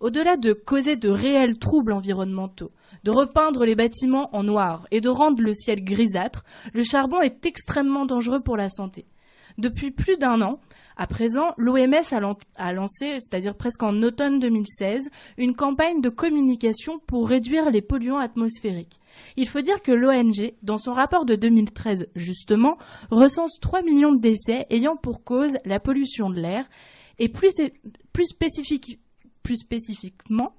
Au-delà 0.00 0.38
de 0.38 0.54
causer 0.54 0.96
de 0.96 1.10
réels 1.10 1.58
troubles 1.58 1.92
environnementaux, 1.92 2.70
de 3.04 3.10
repeindre 3.10 3.66
les 3.66 3.74
bâtiments 3.74 4.34
en 4.34 4.44
noir 4.44 4.86
et 4.90 5.02
de 5.02 5.10
rendre 5.10 5.42
le 5.42 5.52
ciel 5.52 5.84
grisâtre, 5.84 6.44
le 6.72 6.84
charbon 6.84 7.20
est 7.20 7.44
extrêmement 7.44 8.06
dangereux 8.06 8.40
pour 8.40 8.56
la 8.56 8.70
santé. 8.70 9.04
Depuis 9.58 9.90
plus 9.90 10.16
d'un 10.16 10.40
an, 10.40 10.58
à 10.98 11.06
présent, 11.06 11.54
l'OMS 11.56 11.94
a, 12.56 12.72
lancé, 12.72 13.20
c'est-à-dire 13.20 13.54
presque 13.54 13.84
en 13.84 14.02
automne 14.02 14.40
2016, 14.40 15.08
une 15.36 15.54
campagne 15.54 16.00
de 16.00 16.08
communication 16.08 16.98
pour 17.06 17.28
réduire 17.28 17.70
les 17.70 17.82
polluants 17.82 18.18
atmosphériques. 18.18 18.98
Il 19.36 19.48
faut 19.48 19.60
dire 19.60 19.80
que 19.80 19.92
l'ONG, 19.92 20.54
dans 20.62 20.78
son 20.78 20.92
rapport 20.92 21.24
de 21.24 21.36
2013 21.36 22.08
justement, 22.16 22.78
recense 23.12 23.60
3 23.60 23.82
millions 23.82 24.12
de 24.12 24.20
décès 24.20 24.66
ayant 24.70 24.96
pour 24.96 25.22
cause 25.22 25.56
la 25.64 25.78
pollution 25.78 26.30
de 26.30 26.40
l'air 26.40 26.68
et 27.20 27.28
plus, 27.28 27.52
spécifiquement, 28.24 30.52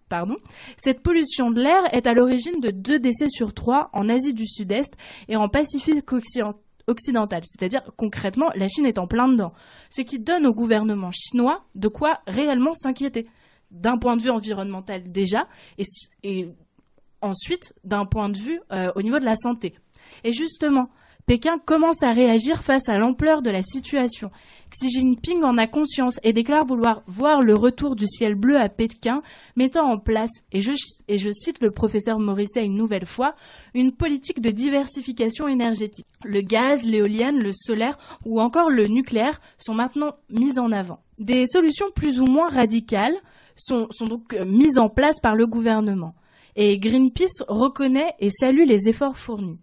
cette 0.77 1.01
pollution 1.01 1.51
de 1.51 1.61
l'air 1.61 1.93
est 1.93 2.07
à 2.07 2.13
l'origine 2.13 2.61
de 2.61 2.71
deux 2.71 2.99
décès 2.99 3.27
sur 3.29 3.53
trois 3.53 3.89
en 3.93 4.07
Asie 4.07 4.33
du 4.33 4.47
Sud-Est 4.47 4.93
et 5.27 5.35
en 5.35 5.49
Pacifique 5.49 6.11
occidental 6.11 6.61
occidentale. 6.89 7.43
C'est-à-dire, 7.45 7.83
concrètement, 7.95 8.49
la 8.55 8.67
Chine 8.67 8.85
est 8.85 8.97
en 8.97 9.07
plein 9.07 9.27
dedans. 9.27 9.53
Ce 9.89 10.01
qui 10.01 10.19
donne 10.19 10.45
au 10.45 10.53
gouvernement 10.53 11.11
chinois 11.11 11.63
de 11.75 11.87
quoi 11.87 12.21
réellement 12.27 12.73
s'inquiéter. 12.73 13.27
D'un 13.71 13.97
point 13.97 14.17
de 14.17 14.21
vue 14.21 14.31
environnemental 14.31 15.03
déjà, 15.11 15.47
et, 16.23 16.47
ensuite 17.21 17.73
d'un 17.83 18.05
point 18.05 18.29
de 18.29 18.37
vue 18.37 18.59
euh, 18.71 18.91
au 18.95 19.01
niveau 19.01 19.19
de 19.19 19.25
la 19.25 19.35
santé. 19.35 19.75
Et 20.23 20.31
justement, 20.31 20.89
Pékin 21.29 21.59
commence 21.63 22.01
à 22.01 22.09
réagir 22.09 22.63
face 22.63 22.89
à 22.89 22.97
l'ampleur 22.97 23.43
de 23.43 23.51
la 23.51 23.61
situation. 23.61 24.31
Xi 24.71 24.89
Jinping 24.89 25.43
en 25.43 25.59
a 25.59 25.67
conscience 25.67 26.19
et 26.23 26.33
déclare 26.33 26.65
vouloir 26.65 27.03
voir 27.05 27.43
le 27.43 27.53
retour 27.53 27.95
du 27.95 28.07
ciel 28.07 28.33
bleu 28.33 28.59
à 28.59 28.67
Pékin, 28.67 29.21
mettant 29.55 29.87
en 29.91 29.99
place, 29.99 30.31
et 30.51 30.59
je, 30.59 30.71
cite 30.73 31.61
le 31.61 31.69
professeur 31.69 32.17
Morisset 32.17 32.65
une 32.65 32.75
nouvelle 32.75 33.05
fois, 33.05 33.35
une 33.75 33.91
politique 33.91 34.41
de 34.41 34.49
diversification 34.49 35.47
énergétique. 35.47 36.07
Le 36.23 36.41
gaz, 36.41 36.81
l'éolienne, 36.81 37.37
le 37.37 37.51
solaire 37.53 37.99
ou 38.25 38.41
encore 38.41 38.71
le 38.71 38.87
nucléaire 38.87 39.39
sont 39.59 39.75
maintenant 39.75 40.15
mis 40.31 40.57
en 40.57 40.71
avant. 40.71 41.03
Des 41.19 41.45
solutions 41.45 41.91
plus 41.93 42.19
ou 42.19 42.25
moins 42.25 42.49
radicales 42.49 43.17
sont, 43.55 43.85
sont 43.91 44.07
donc 44.07 44.33
euh, 44.33 44.45
mises 44.47 44.79
en 44.79 44.89
place 44.89 45.19
par 45.21 45.35
le 45.35 45.45
gouvernement. 45.45 46.15
Et 46.55 46.79
Greenpeace 46.79 47.43
reconnaît 47.47 48.15
et 48.17 48.31
salue 48.31 48.65
les 48.65 48.89
efforts 48.89 49.15
fournis. 49.15 49.59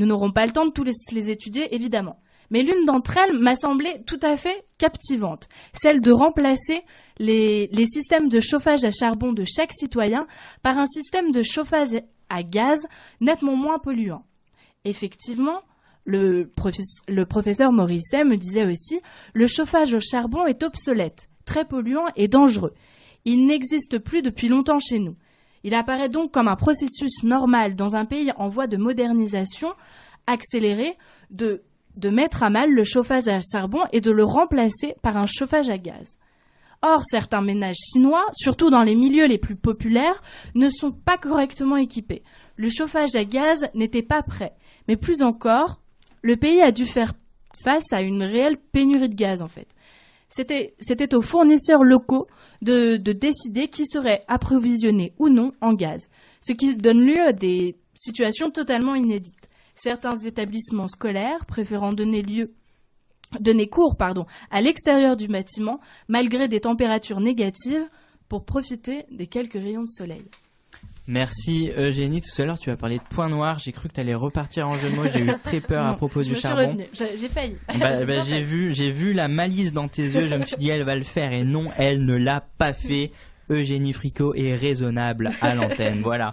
Nous 0.00 0.06
n'aurons 0.06 0.32
pas 0.32 0.46
le 0.46 0.52
temps 0.52 0.64
de 0.64 0.72
tous 0.72 0.82
les, 1.12 1.30
étudier, 1.30 1.74
évidemment. 1.74 2.22
Mais 2.48 2.62
l'une 2.62 2.86
d'entre 2.86 3.18
elles 3.18 3.38
m'a 3.38 3.54
semblé 3.54 4.02
tout 4.06 4.18
à 4.22 4.34
fait 4.34 4.64
captivante, 4.78 5.46
celle 5.74 6.00
de 6.00 6.10
remplacer 6.10 6.80
les, 7.18 7.68
systèmes 7.84 8.30
de 8.30 8.40
chauffage 8.40 8.82
à 8.84 8.90
charbon 8.90 9.34
de 9.34 9.44
chaque 9.44 9.74
citoyen 9.74 10.26
par 10.62 10.78
un 10.78 10.86
système 10.86 11.32
de 11.32 11.42
chauffage 11.42 12.00
à 12.30 12.42
gaz 12.42 12.78
nettement 13.20 13.56
moins 13.56 13.78
polluant. 13.78 14.24
Effectivement, 14.86 15.60
le, 16.06 16.44
professeur 16.46 17.70
Morisset 17.70 18.24
me 18.24 18.38
disait 18.38 18.64
aussi, 18.64 19.00
le 19.34 19.46
chauffage 19.46 19.92
au 19.92 20.00
charbon 20.00 20.46
est 20.46 20.62
obsolète, 20.62 21.28
très 21.44 21.66
polluant 21.66 22.06
et 22.16 22.26
dangereux. 22.26 22.72
Il 23.26 23.46
n'existe 23.46 23.98
plus 23.98 24.22
depuis 24.22 24.48
longtemps 24.48 24.78
chez 24.78 24.98
nous. 24.98 25.16
Il 25.62 25.74
apparaît 25.74 26.08
donc 26.08 26.32
comme 26.32 26.48
un 26.48 26.56
processus 26.56 27.22
normal 27.22 27.74
dans 27.74 27.96
un 27.96 28.04
pays 28.04 28.32
en 28.36 28.48
voie 28.48 28.66
de 28.66 28.76
modernisation 28.76 29.72
accélérée 30.26 30.96
de, 31.30 31.62
de 31.96 32.08
mettre 32.08 32.42
à 32.42 32.50
mal 32.50 32.70
le 32.70 32.84
chauffage 32.84 33.28
à 33.28 33.40
charbon 33.40 33.80
et 33.92 34.00
de 34.00 34.10
le 34.10 34.24
remplacer 34.24 34.94
par 35.02 35.16
un 35.16 35.26
chauffage 35.26 35.70
à 35.70 35.78
gaz. 35.78 36.16
Or, 36.82 37.02
certains 37.02 37.42
ménages 37.42 37.76
chinois, 37.92 38.24
surtout 38.32 38.70
dans 38.70 38.82
les 38.82 38.94
milieux 38.94 39.26
les 39.26 39.36
plus 39.36 39.56
populaires, 39.56 40.22
ne 40.54 40.70
sont 40.70 40.92
pas 40.92 41.18
correctement 41.18 41.76
équipés. 41.76 42.22
Le 42.56 42.70
chauffage 42.70 43.14
à 43.16 43.24
gaz 43.24 43.66
n'était 43.74 44.02
pas 44.02 44.22
prêt. 44.22 44.54
Mais 44.88 44.96
plus 44.96 45.22
encore, 45.22 45.80
le 46.22 46.36
pays 46.36 46.62
a 46.62 46.72
dû 46.72 46.86
faire 46.86 47.12
face 47.62 47.92
à 47.92 48.00
une 48.00 48.22
réelle 48.22 48.56
pénurie 48.56 49.10
de 49.10 49.14
gaz, 49.14 49.42
en 49.42 49.48
fait. 49.48 49.68
C'était 50.30 51.14
aux 51.14 51.22
fournisseurs 51.22 51.82
locaux 51.82 52.28
de, 52.62 52.96
décider 52.96 53.68
qui 53.68 53.84
serait 53.84 54.22
approvisionné 54.28 55.12
ou 55.18 55.28
non 55.28 55.52
en 55.60 55.74
gaz, 55.74 56.08
ce 56.40 56.52
qui 56.52 56.76
donne 56.76 57.04
lieu 57.04 57.20
à 57.20 57.32
des 57.32 57.76
situations 57.94 58.50
totalement 58.50 58.94
inédites. 58.94 59.48
Certains 59.74 60.16
établissements 60.16 60.88
scolaires 60.88 61.44
préférant 61.46 61.92
donner 61.92 62.22
cours 63.66 63.96
à 64.50 64.60
l'extérieur 64.60 65.16
du 65.16 65.26
bâtiment 65.26 65.80
malgré 66.08 66.48
des 66.48 66.60
températures 66.60 67.20
négatives 67.20 67.88
pour 68.28 68.44
profiter 68.44 69.06
des 69.10 69.26
quelques 69.26 69.54
rayons 69.54 69.82
de 69.82 69.88
soleil. 69.88 70.24
Merci 71.10 71.72
Eugénie. 71.76 72.20
Tout 72.20 72.40
à 72.40 72.44
l'heure, 72.44 72.58
tu 72.58 72.70
as 72.70 72.76
parlé 72.76 72.98
de 72.98 73.02
point 73.02 73.28
noir. 73.28 73.58
J'ai 73.58 73.72
cru 73.72 73.88
que 73.88 73.94
tu 73.94 74.00
allais 74.00 74.14
repartir 74.14 74.68
en 74.68 74.74
jeu 74.74 74.90
de 74.90 74.94
mots. 74.94 75.08
J'ai 75.12 75.24
eu 75.24 75.32
très 75.42 75.60
peur 75.60 75.84
à 75.84 75.94
propos 75.96 76.22
du 76.22 76.36
charbon. 76.36 76.78
J'ai 76.92 77.28
failli. 77.28 77.56
Bah, 77.66 78.04
bah, 78.06 78.20
j'ai 78.20 78.40
vu, 78.40 78.72
j'ai 78.72 78.92
vu 78.92 79.12
la 79.12 79.26
malice 79.26 79.72
dans 79.72 79.88
tes 79.88 80.04
yeux. 80.04 80.28
Je 80.28 80.36
me 80.36 80.46
suis 80.46 80.56
dit, 80.56 80.68
elle 80.68 80.84
va 80.84 80.94
le 80.94 81.02
faire. 81.02 81.32
Et 81.32 81.42
non, 81.42 81.64
elle 81.76 82.04
ne 82.04 82.14
l'a 82.14 82.44
pas 82.58 82.72
fait. 82.72 83.10
Eugénie 83.50 83.92
Fricot 83.92 84.34
est 84.34 84.54
raisonnable 84.54 85.32
à 85.40 85.56
l'antenne. 85.56 86.00
voilà. 86.00 86.32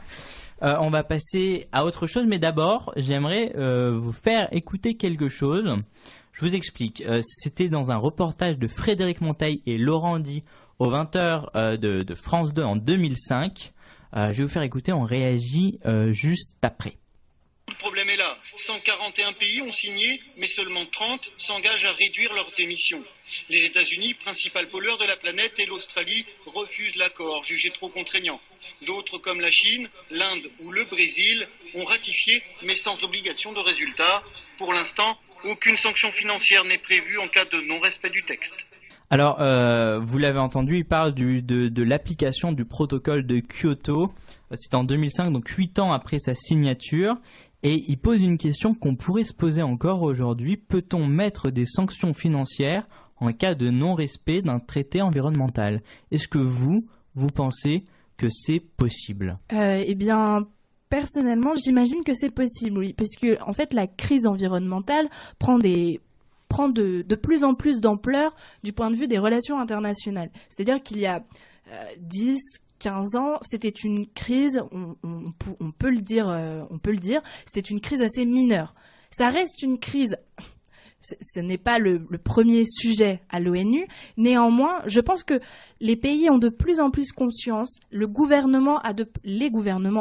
Euh, 0.63 0.75
on 0.79 0.91
va 0.91 1.03
passer 1.03 1.67
à 1.72 1.84
autre 1.84 2.05
chose, 2.05 2.25
mais 2.27 2.38
d'abord, 2.38 2.93
j'aimerais 2.98 3.53
euh, 3.55 3.98
vous 3.98 4.12
faire 4.12 4.48
écouter 4.51 4.93
quelque 4.93 5.27
chose. 5.27 5.75
Je 6.34 6.46
vous 6.46 6.55
explique. 6.55 7.01
Euh, 7.01 7.22
c'était 7.24 7.69
dans 7.69 7.91
un 7.91 7.98
reportage 7.98 8.60
de 8.60 8.67
Frédéric 8.67 9.22
Monteil 9.22 9.63
et 9.65 9.79
Laurent 9.79 10.19
Di 10.19 10.43
aux 10.77 10.91
20h 10.91 11.77
de, 11.79 12.03
de 12.03 12.13
France 12.13 12.53
2 12.53 12.62
en 12.62 12.75
2005. 12.75 13.74
Euh, 14.15 14.29
je 14.29 14.37
vais 14.37 14.43
vous 14.43 14.49
faire 14.49 14.63
écouter, 14.63 14.93
on 14.93 15.03
réagit 15.03 15.79
euh, 15.85 16.11
juste 16.11 16.57
après. 16.61 16.93
Le 17.67 17.75
problème 17.75 18.09
est 18.09 18.17
là. 18.17 18.37
141 18.65 19.33
pays 19.33 19.61
ont 19.61 19.71
signé, 19.73 20.21
mais 20.37 20.47
seulement 20.47 20.85
30 20.85 21.31
s'engagent 21.37 21.85
à 21.85 21.91
réduire 21.91 22.33
leurs 22.33 22.57
émissions. 22.59 23.03
Les 23.49 23.65
États-Unis, 23.65 24.13
principal 24.15 24.69
pollueur 24.69 24.97
de 24.97 25.05
la 25.05 25.17
planète, 25.17 25.59
et 25.59 25.65
l'Australie 25.65 26.25
refusent 26.45 26.95
l'accord, 26.95 27.43
jugé 27.43 27.71
trop 27.71 27.89
contraignant. 27.89 28.39
D'autres, 28.83 29.17
comme 29.17 29.41
la 29.41 29.51
Chine, 29.51 29.89
l'Inde 30.11 30.49
ou 30.61 30.71
le 30.71 30.85
Brésil, 30.85 31.47
ont 31.75 31.83
ratifié, 31.83 32.41
mais 32.63 32.75
sans 32.75 33.03
obligation 33.03 33.51
de 33.51 33.59
résultat. 33.59 34.23
Pour 34.57 34.71
l'instant, 34.71 35.19
aucune 35.43 35.77
sanction 35.77 36.11
financière 36.13 36.63
n'est 36.63 36.77
prévue 36.77 37.19
en 37.19 37.27
cas 37.27 37.45
de 37.45 37.59
non-respect 37.61 38.09
du 38.09 38.23
texte. 38.23 38.66
Alors, 39.09 39.39
euh, 39.39 39.99
vous 39.99 40.17
l'avez 40.17 40.39
entendu, 40.39 40.77
il 40.79 40.85
parle 40.85 41.13
de 41.13 41.83
l'application 41.83 42.51
du 42.51 42.65
protocole 42.65 43.25
de 43.25 43.39
Kyoto. 43.39 44.11
C'est 44.53 44.75
en 44.75 44.83
2005, 44.83 45.31
donc 45.31 45.47
8 45.47 45.79
ans 45.79 45.93
après 45.93 46.19
sa 46.19 46.35
signature. 46.35 47.15
Et 47.63 47.81
il 47.87 47.97
pose 47.97 48.21
une 48.21 48.37
question 48.37 48.73
qu'on 48.73 48.95
pourrait 48.95 49.23
se 49.23 49.33
poser 49.33 49.63
encore 49.63 50.03
aujourd'hui. 50.03 50.57
Peut-on 50.57 51.07
mettre 51.07 51.49
des 51.49 51.65
sanctions 51.65 52.13
financières 52.13 52.87
en 53.19 53.31
cas 53.33 53.55
de 53.55 53.69
non-respect 53.69 54.41
d'un 54.41 54.59
traité 54.59 55.01
environnemental? 55.01 55.81
Est-ce 56.11 56.27
que 56.27 56.37
vous, 56.37 56.85
vous 57.15 57.29
pensez 57.29 57.85
que 58.17 58.27
c'est 58.29 58.59
possible? 58.59 59.39
Euh, 59.53 59.83
Eh 59.85 59.95
bien, 59.95 60.47
personnellement, 60.89 61.55
j'imagine 61.55 62.03
que 62.03 62.13
c'est 62.13 62.29
possible, 62.29 62.77
oui, 62.77 62.93
parce 62.93 63.15
que 63.19 63.41
en 63.43 63.53
fait, 63.53 63.73
la 63.73 63.87
crise 63.87 64.27
environnementale 64.27 65.09
prend 65.39 65.57
des 65.57 65.99
prend 66.48 66.70
de, 66.70 67.04
plus 67.16 67.44
en 67.44 67.54
plus 67.54 67.82
d'ampleur 67.82 68.36
du 68.63 68.74
point 68.74 68.89
de 68.92 68.96
vue 68.96 69.08
des 69.08 69.18
relations 69.18 69.60
internationales. 69.60 70.32
C'est-à-dire 70.50 70.82
qu'il 70.82 71.00
y 71.00 71.06
a 71.06 71.24
10, 72.00 72.32
euh, 72.32 72.60
15 72.80 73.16
ans, 73.16 73.38
c'était 73.42 73.70
une 73.70 74.08
crise, 74.08 74.62
on, 74.72 75.72
peut 75.77 75.89
le 75.89 76.01
dire, 76.01 76.30
euh, 76.30 76.63
on 76.70 76.77
peut 76.77 76.92
le 76.92 76.98
dire, 76.98 77.22
c'était 77.46 77.68
une 77.68 77.82
crise 77.82 78.01
assez 78.01 78.25
mineure. 78.25 78.75
Ça 79.12 79.30
reste 79.30 79.62
une 79.62 79.80
crise 79.80 80.18
ce 81.01 81.39
n'est 81.39 81.58
pas 81.58 81.80
le, 81.80 82.06
premier 82.24 82.63
sujet 82.66 83.22
à 83.30 83.39
l'ONU. 83.39 83.88
Néanmoins, 84.18 84.82
je 84.86 85.00
pense 85.00 85.24
que 85.24 85.39
les 85.80 85.96
pays 85.96 86.30
ont 86.30 86.38
de 86.38 86.50
plus 86.50 86.80
en 86.80 86.89
plus 86.89 87.12
conscience, 87.12 87.80
les 87.92 88.08
gouvernements 88.08 88.82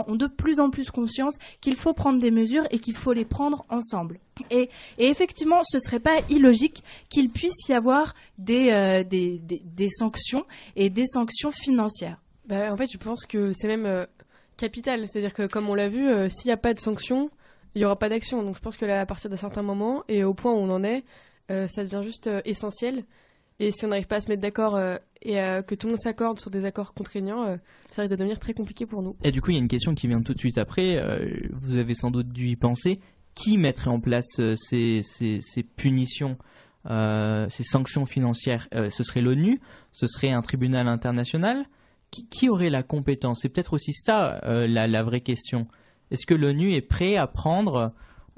ont 0.09 0.17
de 0.17 0.26
plus 0.26 0.61
en 0.61 0.71
plus 0.71 0.91
conscience 0.91 1.37
qu'il 1.61 1.76
faut 1.76 1.93
prendre 1.93 2.19
des 2.19 2.31
mesures 2.31 2.67
et 2.71 2.79
qu'il 2.79 2.97
faut 2.97 3.12
les 3.12 3.25
prendre 3.25 3.65
ensemble. 3.69 4.19
Et, 4.50 4.69
effectivement, 4.99 5.62
ce 5.65 5.76
ne 5.76 5.81
serait 5.81 6.00
pas 6.00 6.21
illogique 6.29 6.83
qu'il 7.09 7.31
puisse 7.31 7.69
y 7.69 7.73
avoir 7.73 8.15
des, 8.38 8.71
euh, 8.71 9.88
sanctions 9.88 10.45
et 10.76 10.91
des 10.91 11.07
sanctions 11.07 11.50
financières. 11.50 12.21
Bah, 12.47 12.73
en 12.73 12.76
fait, 12.76 12.87
je 12.91 12.99
pense 12.99 13.26
que 13.26 13.53
c'est 13.53 13.67
même 13.67 13.87
euh, 13.87 14.05
capital. 14.57 15.07
C'est-à-dire 15.07 15.35
que, 15.35 15.47
comme 15.47 15.69
on 15.69 15.75
l'a 15.75 15.88
vu, 15.88 16.09
euh, 16.09 16.29
s'il 16.29 16.49
n'y 16.49 16.53
a 16.53 16.57
pas 16.57 16.75
de 16.75 16.81
sanctions, 16.81 17.31
il 17.76 17.80
n'y 17.80 17.85
aura 17.85 17.99
pas 17.99 18.09
d'action. 18.09 18.42
Donc 18.42 18.56
je 18.56 18.61
pense 18.61 18.76
que 18.76 18.87
là, 18.87 19.02
à 19.02 19.06
partir 19.06 19.30
d'un 19.30 19.37
certain 19.37 19.62
moment, 19.62 20.02
et 20.09 20.25
au 20.25 20.33
point 20.33 20.50
où 20.52 20.56
on 20.56 20.71
en 20.71 20.83
est, 20.83 21.04
euh, 21.50 21.68
ça 21.68 21.85
devient 21.85 22.00
juste 22.02 22.26
euh, 22.26 22.40
essentiel. 22.47 23.04
Et 23.61 23.71
si 23.71 23.85
on 23.85 23.88
n'arrive 23.88 24.06
pas 24.06 24.16
à 24.16 24.21
se 24.21 24.28
mettre 24.28 24.40
d'accord 24.40 24.76
euh, 24.76 24.97
et 25.23 25.37
que 25.66 25.75
tout 25.75 25.87
le 25.87 25.92
monde 25.92 26.00
s'accorde 26.00 26.38
sur 26.38 26.50
des 26.50 26.64
accords 26.64 26.92
contraignants, 26.95 27.59
ça 27.90 28.02
risque 28.02 28.12
de 28.12 28.16
devenir 28.16 28.38
très 28.38 28.52
compliqué 28.52 28.87
pour 28.87 29.02
nous. 29.02 29.16
Et 29.25 29.33
du 29.33 29.40
coup, 29.40 29.50
il 29.50 29.54
y 29.54 29.56
a 29.56 29.62
une 29.62 29.68
question 29.68 29.95
qui 29.95 30.09
vient 30.09 30.21
tout 30.21 30.35
de 30.35 30.38
suite 30.38 30.59
après. 30.59 31.02
vous 31.52 31.78
avez 31.78 31.95
sans 31.95 32.11
doute 32.11 32.28
dû 32.28 32.49
y 32.49 32.56
penser. 32.56 33.00
Qui 33.35 33.56
mettrait 33.56 33.90
en 33.90 33.99
place 33.99 34.40
ces, 34.54 35.00
ces, 35.02 35.62
punitions 35.62 36.37
ces 36.87 37.64
sanctions 37.64 38.04
financières, 38.04 38.68
ce 38.73 39.02
serait 39.02 39.23
l'ONU, 39.23 39.61
ce 39.90 40.06
serait 40.06 40.33
un 40.33 40.42
tribunal 40.42 40.87
international. 40.87 41.64
Qui, 42.11 42.49
aurait 42.50 42.71
la 42.71 42.83
compétence? 42.83 43.40
C'est 43.40 43.49
peut-être 43.49 43.73
aussi 43.73 43.95
ça 43.95 44.38
la, 44.45 45.02
vraie 45.02 45.23
question. 45.23 45.66
Est-ce 46.10 46.26
que 46.26 46.34
l'ONU 46.34 46.75
est 46.75 46.82
prêt 46.82 47.16
à 47.16 47.26
prendre 47.26 47.92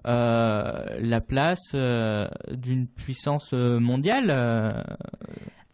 euh, 0.07 0.85
la 1.01 1.21
place 1.21 1.73
euh, 1.75 2.29
d'une 2.53 2.87
puissance 2.87 3.53
euh, 3.53 3.81
mondiale 3.81 4.85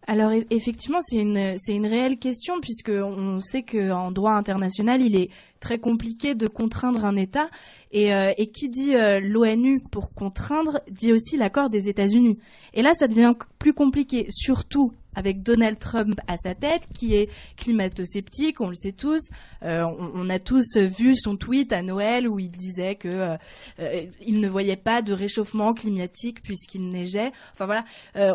alors 0.06 0.32
effectivement, 0.50 0.98
c'est 1.00 1.16
une 1.16 1.54
c'est 1.56 1.74
une 1.74 1.86
réelle 1.86 2.18
question 2.18 2.60
puisque 2.60 2.90
on 2.90 3.40
sait 3.40 3.62
que 3.62 3.90
en 3.90 4.12
droit 4.12 4.32
international, 4.32 5.00
il 5.00 5.16
est 5.16 5.30
très 5.60 5.78
compliqué 5.78 6.34
de 6.34 6.46
contraindre 6.46 7.06
un 7.06 7.16
État 7.16 7.48
et, 7.90 8.10
et 8.10 8.46
qui 8.48 8.68
dit 8.68 8.92
l'ONU 9.22 9.80
pour 9.80 10.12
contraindre 10.12 10.80
dit 10.90 11.10
aussi 11.10 11.38
l'accord 11.38 11.70
des 11.70 11.88
États-Unis. 11.88 12.38
Et 12.74 12.82
là, 12.82 12.92
ça 12.92 13.06
devient 13.06 13.32
plus 13.58 13.72
compliqué, 13.72 14.26
surtout 14.28 14.92
avec 15.14 15.42
Donald 15.42 15.78
Trump 15.78 16.20
à 16.26 16.36
sa 16.36 16.54
tête, 16.54 16.86
qui 16.94 17.14
est 17.14 17.28
climato-sceptique, 17.56 18.60
on 18.60 18.68
le 18.68 18.74
sait 18.74 18.92
tous. 18.92 19.28
Euh, 19.62 19.84
on, 19.98 20.28
a 20.30 20.38
tous 20.38 20.76
vu 20.76 21.14
son 21.14 21.36
tweet 21.36 21.72
à 21.72 21.82
Noël 21.82 22.28
où 22.28 22.38
il 22.38 22.50
disait 22.50 22.96
que 22.96 23.08
euh, 23.08 23.36
euh, 23.80 24.06
il 24.20 24.40
ne 24.40 24.48
voyait 24.48 24.76
pas 24.76 25.02
de 25.02 25.12
réchauffement 25.12 25.72
climatique 25.74 26.42
puisqu'il 26.42 26.88
neigeait. 26.88 27.32
Enfin 27.52 27.66
voilà, 27.66 27.84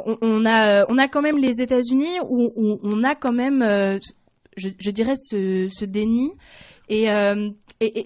on, 0.05 0.45
a 0.45 0.86
on 0.89 0.98
a 0.98 1.07
quand 1.07 1.21
même 1.21 1.38
les 1.38 1.62
États-Unis 1.62 2.19
où, 2.27 2.79
on 2.83 3.03
a 3.03 3.15
quand 3.15 3.31
même, 3.31 3.63
je, 4.57 4.91
dirais, 4.91 5.15
ce, 5.15 5.86
déni. 5.86 6.31
Et, 6.89 7.07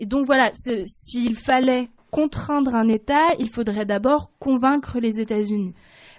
donc 0.06 0.26
voilà, 0.26 0.52
s'il 0.54 1.36
fallait 1.36 1.90
contraindre 2.12 2.76
un 2.76 2.88
État, 2.90 3.34
il 3.40 3.50
faudrait 3.50 3.86
d'abord 3.86 4.32
convaincre 4.40 5.00
les 5.00 5.20
États-Unis. 5.20 5.74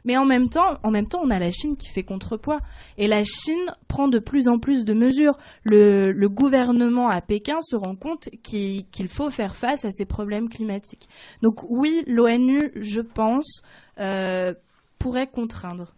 Mais 0.04 0.18
en 0.18 0.26
même 0.26 0.50
temps, 0.50 0.78
on 0.82 1.30
a 1.30 1.38
la 1.38 1.50
Chine 1.50 1.76
qui 1.76 1.88
fait 1.88 2.02
contrepoids. 2.02 2.60
Et 2.98 3.08
la 3.08 3.24
Chine 3.24 3.74
prend 3.88 4.06
de 4.08 4.18
plus 4.18 4.48
en 4.48 4.58
plus 4.58 4.84
de 4.84 4.92
mesures. 4.92 5.38
Le, 5.64 6.26
gouvernement 6.28 7.08
à 7.08 7.20
Pékin 7.20 7.58
se 7.62 7.74
rend 7.74 7.96
compte 7.96 8.28
qu'il 8.42 9.08
faut 9.08 9.30
faire 9.30 9.56
face 9.56 9.84
à 9.84 9.90
ces 9.90 10.04
problèmes 10.04 10.48
climatiques. 10.48 11.08
Donc 11.42 11.62
oui, 11.70 12.02
l'ONU, 12.06 12.72
je 12.76 13.00
pense, 13.00 13.62
euh, 13.98 14.52
pourrait 14.98 15.28
contraindre. 15.28 15.94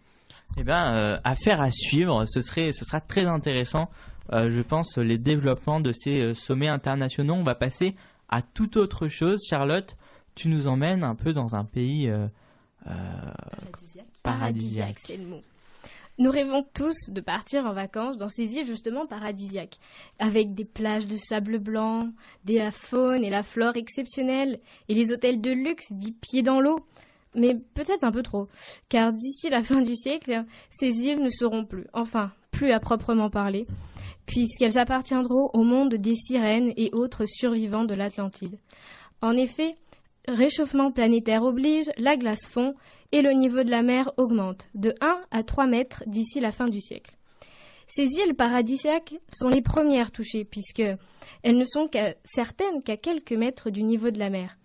Eh 0.57 0.63
bien, 0.63 0.95
euh, 0.95 1.17
affaire 1.25 1.59
à 1.59 1.71
suivre. 1.71 2.23
Ce, 2.25 2.39
serait, 2.39 2.71
sera 2.71 3.01
très 3.01 3.25
intéressant, 3.25 3.89
euh, 4.31 4.49
je 4.49 4.61
pense, 4.61 4.97
les 4.97 5.17
développements 5.17 5.81
de 5.81 5.91
ces 5.91 6.33
sommets 6.33 6.69
internationaux. 6.69 7.33
On 7.33 7.43
va 7.43 7.55
passer 7.55 7.95
à 8.29 8.41
toute 8.41 8.77
autre 8.77 9.09
chose. 9.09 9.39
Charlotte, 9.49 9.97
tu 10.35 10.47
nous 10.47 10.67
emmènes 10.67 11.03
un 11.03 11.15
peu 11.15 11.33
dans 11.33 11.55
un 11.55 11.65
pays 11.65 12.09
paradisiaque. 12.83 14.07
Paradisiaque, 14.23 14.99
c'est 15.05 15.17
le 15.17 15.25
mot. 15.25 15.41
Nous 16.19 16.31
rêvons 16.31 16.65
tous 16.73 16.95
de 17.09 17.21
partir 17.21 17.67
en 17.67 17.73
vacances 17.73 18.17
dans 18.17 18.29
ces 18.29 18.55
îles 18.55 18.65
justement 18.65 19.05
paradisiaques, 19.05 19.77
avec 20.17 20.55
des 20.55 20.65
plages 20.65 21.05
de 21.05 21.15
sable 21.15 21.59
blanc, 21.59 22.09
des 22.43 22.57
la 22.57 22.71
faune 22.71 23.23
et 23.23 23.29
la 23.29 23.43
flore 23.43 23.77
exceptionnelles, 23.77 24.59
et 24.89 24.95
les 24.95 25.11
hôtels 25.11 25.41
de 25.41 25.51
luxe 25.51 25.85
dix 25.91 26.13
pieds 26.13 26.41
dans 26.41 26.59
l'eau. 26.59 26.79
Mais 27.35 27.53
peut-être 27.75 28.03
un 28.03 28.11
peu 28.11 28.23
trop, 28.23 28.47
car 28.89 29.13
d'ici 29.13 29.49
la 29.49 29.61
fin 29.61 29.81
du 29.81 29.93
siècle, 29.93 30.43
ces 30.71 30.87
îles 30.87 31.21
ne 31.21 31.29
seront 31.29 31.65
plus, 31.65 31.85
enfin, 31.93 32.31
plus 32.49 32.71
à 32.71 32.79
proprement 32.79 33.29
parler, 33.29 33.67
puisqu'elles 34.25 34.79
appartiendront 34.79 35.51
au 35.53 35.63
monde 35.63 35.93
des 35.93 36.15
sirènes 36.15 36.73
et 36.77 36.89
autres 36.93 37.25
survivants 37.25 37.85
de 37.85 37.93
l'Atlantide. 37.93 38.57
En 39.21 39.33
effet, 39.33 39.75
réchauffement 40.27 40.91
planétaire 40.91 41.43
oblige, 41.43 41.89
la 41.97 42.17
glace 42.17 42.45
fond 42.45 42.75
et 43.11 43.21
le 43.21 43.31
niveau 43.31 43.63
de 43.63 43.71
la 43.71 43.81
mer 43.81 44.11
augmente 44.17 44.69
de 44.75 44.93
1 45.01 45.21
à 45.31 45.43
3 45.43 45.67
mètres 45.67 46.03
d'ici 46.07 46.39
la 46.39 46.51
fin 46.51 46.65
du 46.65 46.79
siècle. 46.79 47.15
Ces 47.87 48.03
îles 48.03 48.35
paradisiaques 48.35 49.15
sont 49.33 49.47
les 49.47 49.61
premières 49.61 50.11
touchées 50.11 50.43
puisque 50.43 50.83
elles 51.43 51.57
ne 51.57 51.63
sont 51.63 51.89
certaines 52.25 52.83
qu'à 52.83 52.97
quelques 52.97 53.31
mètres 53.31 53.69
du 53.69 53.83
niveau 53.83 54.11
de 54.11 54.19
la 54.19 54.29
mer. 54.29 54.57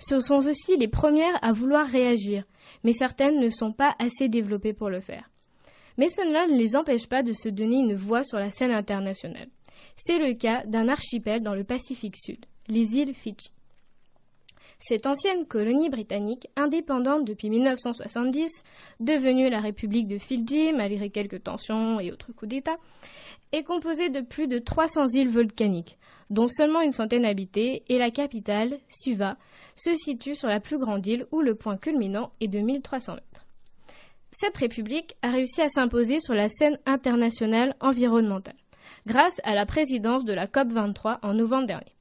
Ce 0.00 0.18
sont 0.20 0.46
aussi 0.46 0.76
les 0.76 0.88
premières 0.88 1.38
à 1.42 1.52
vouloir 1.52 1.86
réagir, 1.86 2.44
mais 2.82 2.92
certaines 2.92 3.40
ne 3.40 3.48
sont 3.48 3.72
pas 3.72 3.94
assez 3.98 4.28
développées 4.28 4.72
pour 4.72 4.90
le 4.90 5.00
faire. 5.00 5.30
Mais 5.96 6.08
cela 6.08 6.46
ne 6.46 6.56
les 6.56 6.76
empêche 6.76 7.08
pas 7.08 7.22
de 7.22 7.32
se 7.32 7.48
donner 7.48 7.78
une 7.78 7.96
voix 7.96 8.22
sur 8.22 8.38
la 8.38 8.50
scène 8.50 8.70
internationale. 8.70 9.48
C'est 9.96 10.18
le 10.18 10.34
cas 10.34 10.64
d'un 10.66 10.88
archipel 10.88 11.42
dans 11.42 11.54
le 11.54 11.64
Pacifique 11.64 12.16
Sud, 12.16 12.44
les 12.68 12.96
îles 12.96 13.14
Fidji. 13.14 13.50
Cette 14.80 15.06
ancienne 15.06 15.44
colonie 15.44 15.90
britannique, 15.90 16.46
indépendante 16.56 17.24
depuis 17.24 17.50
1970, 17.50 18.62
devenue 19.00 19.50
la 19.50 19.60
République 19.60 20.06
de 20.06 20.18
Fidji 20.18 20.72
malgré 20.72 21.10
quelques 21.10 21.42
tensions 21.42 21.98
et 21.98 22.12
autres 22.12 22.32
coups 22.32 22.48
d'État, 22.48 22.76
est 23.52 23.64
composée 23.64 24.08
de 24.08 24.20
plus 24.20 24.46
de 24.46 24.58
300 24.58 25.08
îles 25.14 25.30
volcaniques, 25.30 25.98
dont 26.30 26.46
seulement 26.46 26.80
une 26.80 26.92
centaine 26.92 27.26
habitées, 27.26 27.82
et 27.88 27.98
la 27.98 28.12
capitale, 28.12 28.78
Suva, 28.88 29.36
se 29.74 29.94
situe 29.94 30.36
sur 30.36 30.48
la 30.48 30.60
plus 30.60 30.78
grande 30.78 31.06
île 31.06 31.26
où 31.32 31.40
le 31.40 31.56
point 31.56 31.76
culminant 31.76 32.30
est 32.40 32.48
de 32.48 32.60
1300 32.60 33.14
mètres. 33.14 33.46
Cette 34.30 34.56
république 34.56 35.16
a 35.22 35.30
réussi 35.30 35.60
à 35.60 35.68
s'imposer 35.68 36.20
sur 36.20 36.34
la 36.34 36.48
scène 36.48 36.78
internationale 36.86 37.74
environnementale, 37.80 38.56
grâce 39.06 39.40
à 39.42 39.54
la 39.54 39.66
présidence 39.66 40.24
de 40.24 40.34
la 40.34 40.46
COP23 40.46 41.18
en 41.22 41.34
novembre 41.34 41.66
dernier. 41.66 41.97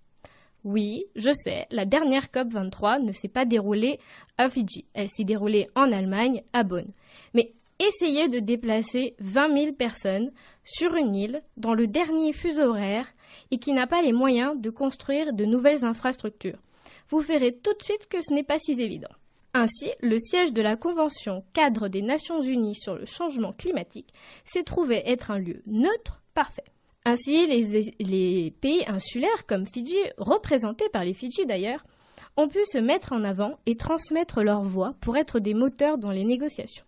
Oui, 0.70 1.06
je 1.16 1.30
sais, 1.32 1.66
la 1.72 1.86
dernière 1.86 2.26
COP23 2.26 3.02
ne 3.02 3.14
s'est 3.14 3.30
pas 3.30 3.46
déroulée 3.46 4.02
à 4.38 4.50
Fidji. 4.50 4.84
Elle 4.94 5.08
s'est 5.08 5.24
déroulée 5.24 5.70
en 5.76 5.94
Allemagne, 5.94 6.44
à 6.52 6.64
Bonn. 6.64 6.92
Mais 7.34 7.54
essayez 7.80 8.28
de 8.28 8.40
déplacer 8.40 9.16
20 9.20 9.58
000 9.58 9.74
personnes 9.76 10.30
sur 10.66 10.94
une 10.96 11.16
île 11.16 11.42
dans 11.56 11.74
le 11.74 11.88
dernier 11.88 12.34
fuseau 12.34 12.64
horaire 12.64 13.08
et 13.50 13.60
qui 13.60 13.72
n'a 13.72 13.88
pas 13.88 14.02
les 14.02 14.12
moyens 14.12 14.60
de 14.60 14.70
construire 14.70 15.32
de 15.32 15.46
nouvelles 15.46 15.86
infrastructures. 15.86 16.60
Vous 17.08 17.20
verrez 17.20 17.54
tout 17.54 17.72
de 17.72 17.84
suite 17.84 18.10
que 18.10 18.20
ce 18.20 18.34
n'est 18.34 18.44
pas 18.44 18.60
si 18.60 18.74
évident. 18.74 19.16
Ainsi, 19.54 19.90
le 20.02 20.20
siège 20.20 20.52
de 20.52 20.62
la 20.62 20.76
Convention 20.76 21.46
cadre 21.54 21.88
des 21.88 22.02
Nations 22.02 22.42
Unies 22.42 22.76
sur 22.76 22.96
le 22.96 23.06
changement 23.06 23.54
climatique 23.54 24.12
s'est 24.44 24.64
trouvé 24.64 25.02
être 25.06 25.32
un 25.32 25.40
lieu 25.40 25.64
neutre 25.66 26.22
parfait. 26.34 26.66
Ainsi, 27.10 27.46
les, 27.46 28.52
pays 28.60 28.84
insulaires 28.86 29.46
comme 29.48 29.66
Fidji, 29.66 29.96
représentés 30.18 30.90
par 30.90 31.06
les 31.06 31.14
Fidji 31.14 31.46
d'ailleurs, 31.46 31.86
ont 32.36 32.50
pu 32.50 32.60
se 32.66 32.80
mettre 32.80 33.14
en 33.14 33.24
avant 33.24 33.58
et 33.66 33.78
transmettre 33.78 34.44
leur 34.44 34.62
voix 34.64 34.94
pour 35.00 35.16
être 35.16 35.40
des 35.40 35.54
moteurs 35.54 35.98
dans 35.98 36.12
les 36.12 36.26
négociations. 36.26 36.84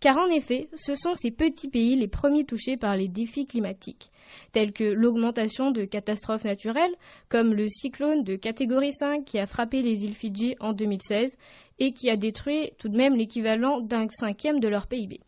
Car 0.00 0.16
en 0.16 0.28
effet, 0.28 0.70
ce 0.74 0.94
sont 0.94 1.14
ces 1.14 1.30
petits 1.30 1.68
pays 1.68 1.94
les 1.94 2.08
premiers 2.08 2.46
touchés 2.46 2.78
par 2.78 2.96
les 2.96 3.06
défis 3.06 3.44
climatiques, 3.44 4.10
tels 4.52 4.72
que 4.72 4.84
l'augmentation 4.84 5.72
de 5.72 5.84
catastrophes 5.84 6.44
naturelles, 6.44 6.94
comme 7.28 7.52
le 7.52 7.68
cyclone 7.68 8.24
de 8.24 8.36
catégorie 8.36 8.92
5 8.92 9.26
qui 9.26 9.38
a 9.38 9.46
frappé 9.46 9.82
les 9.82 10.04
îles 10.04 10.14
Fidji 10.14 10.56
en 10.58 10.72
2016 10.72 11.36
et 11.80 11.92
qui 11.92 12.08
a 12.08 12.16
détruit 12.16 12.70
tout 12.78 12.88
de 12.88 12.96
même 12.96 13.14
l'équivalent 13.14 13.80
d'un 13.80 14.08
cinquième 14.08 14.58
de 14.58 14.68
leur 14.68 14.86
PIB 14.86 15.20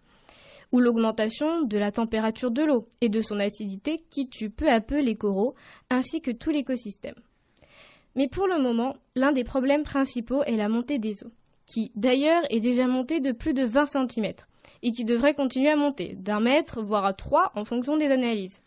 ou 0.76 0.80
l'augmentation 0.80 1.62
de 1.62 1.78
la 1.78 1.90
température 1.90 2.50
de 2.50 2.62
l'eau 2.62 2.86
et 3.00 3.08
de 3.08 3.22
son 3.22 3.40
acidité 3.40 4.04
qui 4.10 4.28
tue 4.28 4.50
peu 4.50 4.70
à 4.70 4.82
peu 4.82 5.00
les 5.00 5.16
coraux 5.16 5.54
ainsi 5.88 6.20
que 6.20 6.30
tout 6.30 6.50
l'écosystème. 6.50 7.14
Mais 8.14 8.28
pour 8.28 8.46
le 8.46 8.60
moment, 8.62 8.94
l'un 9.14 9.32
des 9.32 9.42
problèmes 9.42 9.84
principaux 9.84 10.42
est 10.42 10.56
la 10.56 10.68
montée 10.68 10.98
des 10.98 11.24
eaux, 11.24 11.32
qui 11.64 11.92
d'ailleurs 11.94 12.42
est 12.50 12.60
déjà 12.60 12.86
montée 12.86 13.20
de 13.20 13.32
plus 13.32 13.54
de 13.54 13.64
20 13.64 13.86
cm 13.86 14.34
et 14.82 14.92
qui 14.92 15.06
devrait 15.06 15.32
continuer 15.32 15.70
à 15.70 15.76
monter 15.76 16.14
d'un 16.14 16.40
mètre 16.40 16.82
voire 16.82 17.06
à 17.06 17.14
trois 17.14 17.52
en 17.54 17.64
fonction 17.64 17.96
des 17.96 18.12
analyses, 18.12 18.62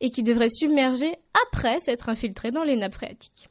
et 0.00 0.08
qui 0.08 0.22
devrait 0.22 0.48
submerger 0.48 1.16
après 1.48 1.80
s'être 1.80 2.08
infiltrée 2.08 2.50
dans 2.50 2.62
les 2.62 2.76
nappes 2.76 2.94
phréatiques. 2.94 3.50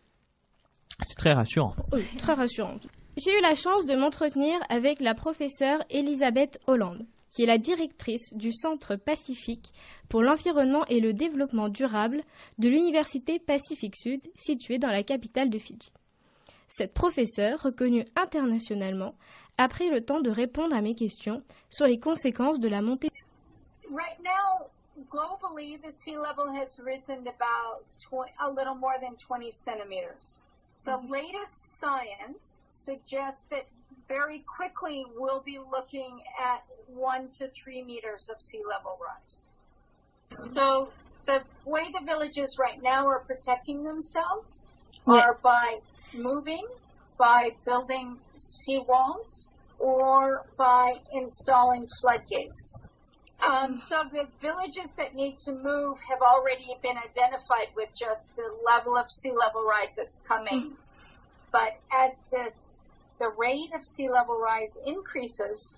C'est 1.04 1.18
très 1.18 1.34
rassurant. 1.34 1.76
Oui, 1.94 2.04
très 2.18 2.34
rassurant. 2.34 2.80
J'ai 3.18 3.38
eu 3.38 3.42
la 3.42 3.54
chance 3.54 3.86
de 3.86 3.96
m'entretenir 3.96 4.58
avec 4.70 5.02
la 5.02 5.14
professeure 5.14 5.84
Elisabeth 5.92 6.60
Hollande, 6.66 7.06
qui 7.36 7.44
est 7.44 7.48
la 7.48 7.58
directrice 7.58 8.34
du 8.34 8.54
Centre 8.54 8.96
Pacifique 8.96 9.74
pour 10.08 10.22
l'environnement 10.22 10.86
et 10.86 11.02
le 11.02 11.12
développement 11.12 11.68
durable 11.68 12.24
de 12.60 12.70
l'Université 12.70 13.40
Pacifique 13.40 13.98
Sud, 13.98 14.22
située 14.36 14.78
dans 14.78 14.88
la 14.88 15.04
capitale 15.04 15.50
de 15.50 15.60
Fidji. 15.60 15.92
Cette 16.70 16.94
professeure, 16.94 17.62
reconnue 17.62 18.06
internationalement, 18.16 19.16
a 19.58 19.68
pris 19.68 19.90
le 19.90 20.00
temps 20.00 20.22
de 20.22 20.30
répondre 20.30 20.74
à 20.74 20.82
mes 20.82 20.96
questions 20.96 21.44
sur 21.70 21.88
les 21.88 22.00
conséquences 22.00 22.60
de 22.60 22.70
la 22.70 22.82
montée. 22.82 23.12
Right 23.92 24.18
now, 24.24 24.68
globally, 25.10 25.78
the 25.82 25.92
sea 25.92 26.16
level 26.16 26.48
has 26.56 26.80
risen 26.86 27.28
about 27.28 27.84
a 28.40 28.50
little 28.50 28.76
more 28.76 28.98
than 29.02 29.16
20 29.18 29.52
centimeters. 29.52 30.40
The 30.86 31.00
science 31.50 32.62
suggests 32.70 33.44
that 33.50 33.66
very 34.08 34.40
quickly 34.40 35.06
we'll 35.18 35.42
be 35.44 35.60
looking 35.60 36.22
at 36.40 36.64
one 36.88 37.30
to 37.40 37.48
three 37.50 37.84
meters 37.84 38.30
of 38.30 38.42
sea 38.42 38.62
level 38.68 38.98
rise. 39.02 39.42
So 40.54 40.90
the 41.26 41.42
way 41.66 41.92
the 41.92 42.06
villages 42.06 42.58
right 42.60 42.82
now 42.82 43.08
are 43.08 43.20
protecting 43.20 43.84
themselves 43.84 44.70
yeah. 45.08 45.16
are 45.16 45.40
by 45.42 45.80
moving, 46.14 46.66
by 47.18 47.52
building 47.66 48.18
seawalls, 48.38 49.48
or 49.80 50.46
by 50.58 50.94
installing 51.14 51.84
floodgates. 52.02 52.82
Um, 53.46 53.76
so 53.76 54.04
the 54.12 54.28
villages 54.42 54.92
that 54.98 55.14
need 55.14 55.40
to 55.40 55.52
move 55.52 55.98
have 56.10 56.22
already 56.22 56.68
been 56.82 56.98
identified 56.98 57.68
with 57.76 57.90
just 57.94 58.36
the 58.36 58.50
level 58.66 58.98
of 58.98 59.12
sea 59.12 59.32
level 59.32 59.64
rise 59.64 59.94
that's 59.96 60.22
coming. 60.22 60.74
But 61.52 61.78
as 61.94 62.24
this, 62.32 62.90
the 63.20 63.30
rate 63.38 63.72
of 63.76 63.86
sea 63.86 64.10
level 64.10 64.40
rise 64.40 64.78
increases, 64.86 65.76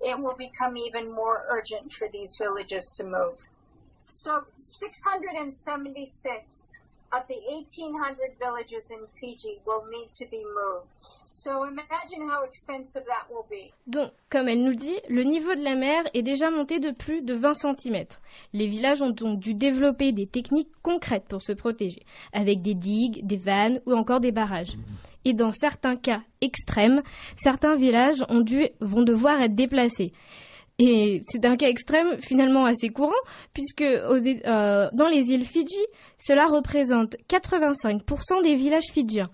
it 0.00 0.18
will 0.18 0.36
become 0.36 0.76
even 0.76 1.12
more 1.12 1.44
urgent 1.50 1.92
for 1.92 2.08
these 2.12 2.36
villages 2.36 2.90
to 2.90 3.04
move. 3.04 3.36
So 4.10 4.42
676 4.56 6.72
of 7.14 7.26
the 7.28 7.38
1800 7.48 8.16
villages 8.40 8.90
in 8.90 9.06
Fiji 9.18 9.60
will 9.66 9.84
need 9.90 10.10
to 10.14 10.24
be 10.30 10.42
moved. 10.42 10.88
So 11.00 11.64
imagine 11.64 12.28
how 12.28 12.44
expensive 12.44 13.04
that 13.06 13.26
will 13.30 13.44
be. 13.50 13.72
Donc, 13.86 14.10
comme 14.30 14.48
elle 14.48 14.62
nous 14.62 14.74
dit, 14.74 14.98
le 15.08 15.22
niveau 15.22 15.54
de 15.54 15.62
la 15.62 15.76
mer 15.76 16.02
est 16.14 16.22
déjà 16.22 16.50
monté 16.50 16.80
de 16.80 16.90
plus 16.90 17.22
de 17.22 17.34
20 17.34 17.54
cm. 17.54 18.04
Les 18.52 18.66
villages 18.66 19.02
ont 19.02 19.10
donc 19.10 19.40
dû 19.40 19.54
développer 19.54 20.12
des 20.12 20.26
techniques 20.26 20.72
concrètes 20.82 21.26
pour 21.28 21.42
se 21.42 21.52
protéger, 21.52 22.02
avec 22.32 22.62
des 22.62 22.74
digues, 22.74 23.26
des 23.26 23.36
vannes 23.36 23.80
ou 23.86 23.92
encore 23.92 24.20
des 24.20 24.32
barrages. 24.32 24.76
Et 25.24 25.34
dans 25.34 25.52
certains 25.52 25.96
cas 25.96 26.22
extrêmes, 26.40 27.02
certains 27.36 27.76
villages 27.76 28.24
vont 28.80 29.02
devoir 29.02 29.40
être 29.40 29.54
déplacés. 29.54 30.12
Et 30.78 31.22
c'est 31.24 31.44
un 31.44 31.56
cas 31.56 31.68
extrême 31.68 32.20
finalement 32.20 32.64
assez 32.64 32.88
courant, 32.88 33.12
puisque 33.52 33.82
euh, 33.82 34.88
dans 34.92 35.08
les 35.08 35.30
îles 35.30 35.44
Fidji, 35.44 35.86
cela 36.18 36.46
représente 36.46 37.14
85% 37.28 38.42
des 38.42 38.56
villages 38.56 38.90
fidjiens 38.92 39.30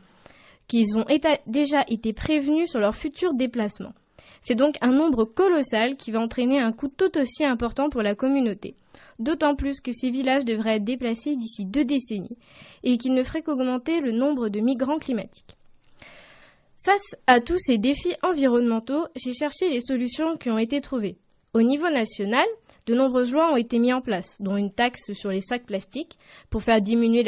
qui 0.69 0.85
ont 0.95 1.05
déjà 1.47 1.85
été 1.89 2.13
prévenus 2.13 2.71
sur 2.71 2.79
leur 2.79 2.95
futur 2.95 3.35
déplacement. 3.35 3.93
C'est 4.41 4.55
donc 4.55 4.77
un 4.83 4.93
nombre 4.93 5.25
colossal 5.25 5.97
qui 5.97 6.13
va 6.13 6.21
entraîner 6.21 6.61
un 6.61 6.73
coût 6.73 6.89
tout 6.89 7.19
aussi 7.19 7.45
important 7.45 7.91
pour 7.91 8.03
la 8.03 8.15
communauté. 8.15 8.77
D'autant 9.19 9.57
plus 9.57 9.81
que 9.81 9.93
ces 9.93 10.11
villages 10.11 10.45
devraient 10.45 10.77
être 10.77 10.85
déplacés 10.85 11.35
d'ici 11.35 11.67
deux 11.67 11.85
décennies 11.85 12.39
et 12.85 12.99
qu'ils 12.99 13.15
ne 13.15 13.25
feraient 13.25 13.43
qu'augmenter 13.43 14.01
le 14.01 14.13
nombre 14.13 14.49
de 14.49 14.61
migrants 14.61 14.99
climatiques. 14.99 15.57
Face 16.83 17.17
à 17.27 17.41
tous 17.41 17.59
ces 17.59 17.77
défis 17.77 18.15
environnementaux, 18.23 19.07
j'ai 19.17 19.33
cherché 19.33 19.69
les 19.69 19.81
solutions 19.81 20.37
qui 20.37 20.51
ont 20.51 20.59
été 20.59 20.81
trouvées. 20.81 21.19
Au 21.53 21.63
niveau 21.63 21.91
national, 21.91 22.47
de 22.87 22.95
nombreuses 22.95 23.33
lois 23.33 23.53
ont 23.53 23.57
été 23.57 23.81
mises 23.81 23.95
en 23.95 24.01
place, 24.01 24.37
dont 24.39 24.57
une 24.57 24.73
taxe 24.73 25.13
sur 25.15 25.31
les 25.31 25.41
sacs 25.41 25.67
plastiques 25.67 26.17
pour 26.49 26.63
faire 26.63 26.81
diminuer 26.81 27.25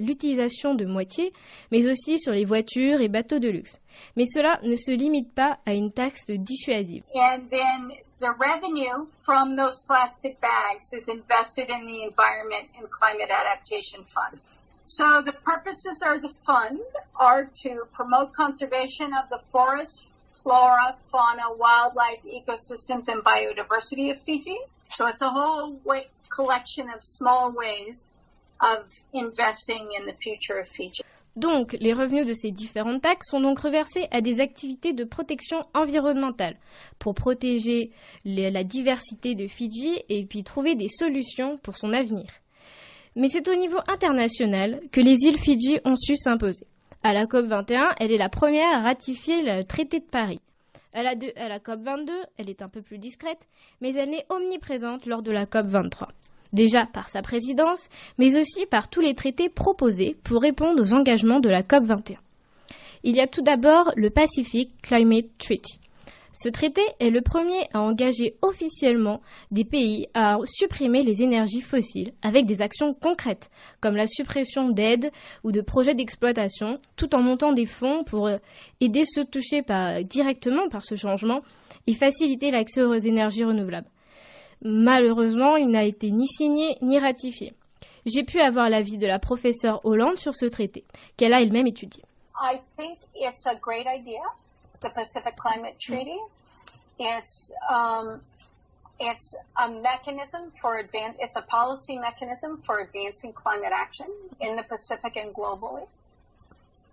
l'utilisation 0.00 0.74
de 0.74 0.84
moitié, 0.84 1.32
mais 1.72 1.86
aussi 1.86 2.18
sur 2.18 2.32
les 2.32 2.44
voitures 2.44 3.00
et 3.00 3.08
bateaux 3.08 3.38
de 3.38 3.48
luxe. 3.48 3.80
Mais 4.16 4.26
cela 4.26 4.60
ne 4.62 4.76
se 4.76 4.92
limite 4.92 5.32
pas 5.34 5.58
à 5.64 5.72
une 5.72 5.90
taxe 5.90 6.26
dissuasive. 6.28 7.02
And 7.14 7.48
then 7.50 7.92
the 8.20 8.28
revenue 8.38 9.06
from 9.24 9.56
those 9.56 9.82
plastic 9.86 10.38
bags 10.42 10.92
is 10.92 11.08
invested 11.08 11.70
in 11.70 11.86
the 11.86 12.02
Environment 12.04 12.68
and 12.78 12.88
Climate 12.90 13.30
Adaptation 13.30 14.04
Fund. 14.04 14.38
So 14.84 15.22
the 15.22 15.36
purposes 15.44 16.02
of 16.02 16.20
the 16.20 16.32
fund 16.46 16.78
are 17.18 17.44
to 17.62 17.86
promote 17.92 18.32
conservation 18.34 19.12
of 19.12 19.28
the 19.30 19.40
forest, 19.50 20.07
flora, 20.42 20.96
fauna, 21.10 21.44
wildlife, 21.56 22.22
ecosystems, 22.24 23.08
and 23.08 23.22
biodiversity 23.22 24.10
of 24.10 24.20
Fiji. 24.20 24.56
So 24.90 25.06
it's 25.06 25.22
a 25.22 25.30
collection 26.30 26.88
of 26.90 27.02
small 27.02 27.52
ways 27.52 28.12
of 28.60 28.84
investing 29.12 29.88
in 29.98 30.06
the 30.06 30.14
future 30.14 30.58
of 30.58 30.68
Fiji. 30.68 31.02
Donc, 31.36 31.76
les 31.78 31.92
revenus 31.92 32.26
de 32.26 32.32
ces 32.32 32.50
différentes 32.50 33.00
taxes 33.00 33.30
sont 33.30 33.40
donc 33.40 33.60
reversés 33.60 34.08
à 34.10 34.20
des 34.20 34.40
activités 34.40 34.92
de 34.92 35.04
protection 35.04 35.64
environnementale 35.72 36.56
pour 36.98 37.14
protéger 37.14 37.92
la 38.24 38.64
diversité 38.64 39.36
de 39.36 39.46
Fidji 39.46 40.02
et 40.08 40.24
puis 40.24 40.42
trouver 40.42 40.74
des 40.74 40.88
solutions 40.88 41.56
pour 41.58 41.76
son 41.76 41.92
avenir. 41.92 42.26
Mais 43.14 43.28
c'est 43.28 43.46
au 43.46 43.54
niveau 43.54 43.78
international 43.86 44.80
que 44.90 45.00
les 45.00 45.16
îles 45.26 45.38
Fidji 45.38 45.78
ont 45.84 45.94
su 45.94 46.16
s'imposer. 46.16 46.66
À 47.02 47.12
la 47.12 47.26
COP21, 47.26 47.94
elle 48.00 48.10
est 48.10 48.18
la 48.18 48.28
première 48.28 48.70
à 48.74 48.80
ratifier 48.80 49.42
le 49.42 49.62
traité 49.62 50.00
de 50.00 50.04
Paris. 50.04 50.40
À 50.92 51.02
la, 51.02 51.14
la 51.14 51.58
COP22, 51.58 52.10
elle 52.38 52.50
est 52.50 52.60
un 52.60 52.68
peu 52.68 52.82
plus 52.82 52.98
discrète, 52.98 53.46
mais 53.80 53.94
elle 53.94 54.12
est 54.12 54.26
omniprésente 54.30 55.06
lors 55.06 55.22
de 55.22 55.30
la 55.30 55.44
COP23. 55.44 56.08
Déjà 56.52 56.86
par 56.86 57.08
sa 57.08 57.22
présidence, 57.22 57.88
mais 58.18 58.36
aussi 58.36 58.66
par 58.66 58.88
tous 58.88 59.00
les 59.00 59.14
traités 59.14 59.48
proposés 59.48 60.16
pour 60.24 60.42
répondre 60.42 60.82
aux 60.82 60.92
engagements 60.92 61.40
de 61.40 61.48
la 61.48 61.62
COP21. 61.62 62.16
Il 63.04 63.14
y 63.14 63.20
a 63.20 63.28
tout 63.28 63.42
d'abord 63.42 63.92
le 63.96 64.10
Pacific 64.10 64.70
Climate 64.82 65.26
Treaty. 65.38 65.78
Ce 66.40 66.48
traité 66.48 66.82
est 67.00 67.10
le 67.10 67.20
premier 67.20 67.66
à 67.74 67.80
engager 67.80 68.36
officiellement 68.42 69.20
des 69.50 69.64
pays 69.64 70.06
à 70.14 70.36
supprimer 70.44 71.02
les 71.02 71.20
énergies 71.20 71.62
fossiles 71.62 72.12
avec 72.22 72.46
des 72.46 72.62
actions 72.62 72.94
concrètes, 72.94 73.50
comme 73.80 73.96
la 73.96 74.06
suppression 74.06 74.68
d'aides 74.68 75.10
ou 75.42 75.50
de 75.50 75.60
projets 75.60 75.96
d'exploitation, 75.96 76.78
tout 76.94 77.16
en 77.16 77.22
montant 77.22 77.52
des 77.52 77.66
fonds 77.66 78.04
pour 78.04 78.30
aider 78.80 79.02
ceux 79.04 79.24
touchés 79.24 79.64
directement 80.04 80.68
par 80.68 80.84
ce 80.84 80.94
changement 80.94 81.40
et 81.88 81.94
faciliter 81.94 82.52
l'accès 82.52 82.82
aux 82.84 82.94
énergies 82.94 83.42
renouvelables. 83.42 83.90
Malheureusement, 84.62 85.56
il 85.56 85.66
n'a 85.66 85.82
été 85.82 86.12
ni 86.12 86.28
signé 86.28 86.76
ni 86.82 87.00
ratifié. 87.00 87.52
J'ai 88.06 88.22
pu 88.22 88.38
avoir 88.38 88.70
l'avis 88.70 88.96
de 88.96 89.08
la 89.08 89.18
professeure 89.18 89.80
Hollande 89.82 90.18
sur 90.18 90.36
ce 90.36 90.46
traité, 90.46 90.84
qu'elle 91.16 91.32
a 91.32 91.42
elle-même 91.42 91.66
étudié. 91.66 92.04
I 92.40 92.60
think 92.76 92.96
it's 93.16 93.44
a 93.48 93.56
great 93.56 93.86
idea. 93.92 94.22
The 94.80 94.90
Pacific 94.90 95.36
Climate 95.36 95.78
Treaty. 95.78 96.18
It's 96.98 97.52
um, 97.68 98.20
it's 99.00 99.36
a 99.56 99.70
mechanism 99.70 100.50
for 100.60 100.78
advance. 100.78 101.16
It's 101.20 101.36
a 101.36 101.42
policy 101.42 101.98
mechanism 101.98 102.62
for 102.66 102.80
advancing 102.80 103.32
climate 103.32 103.72
action 103.72 104.06
in 104.40 104.56
the 104.56 104.64
Pacific 104.64 105.16
and 105.16 105.32
globally. 105.32 105.86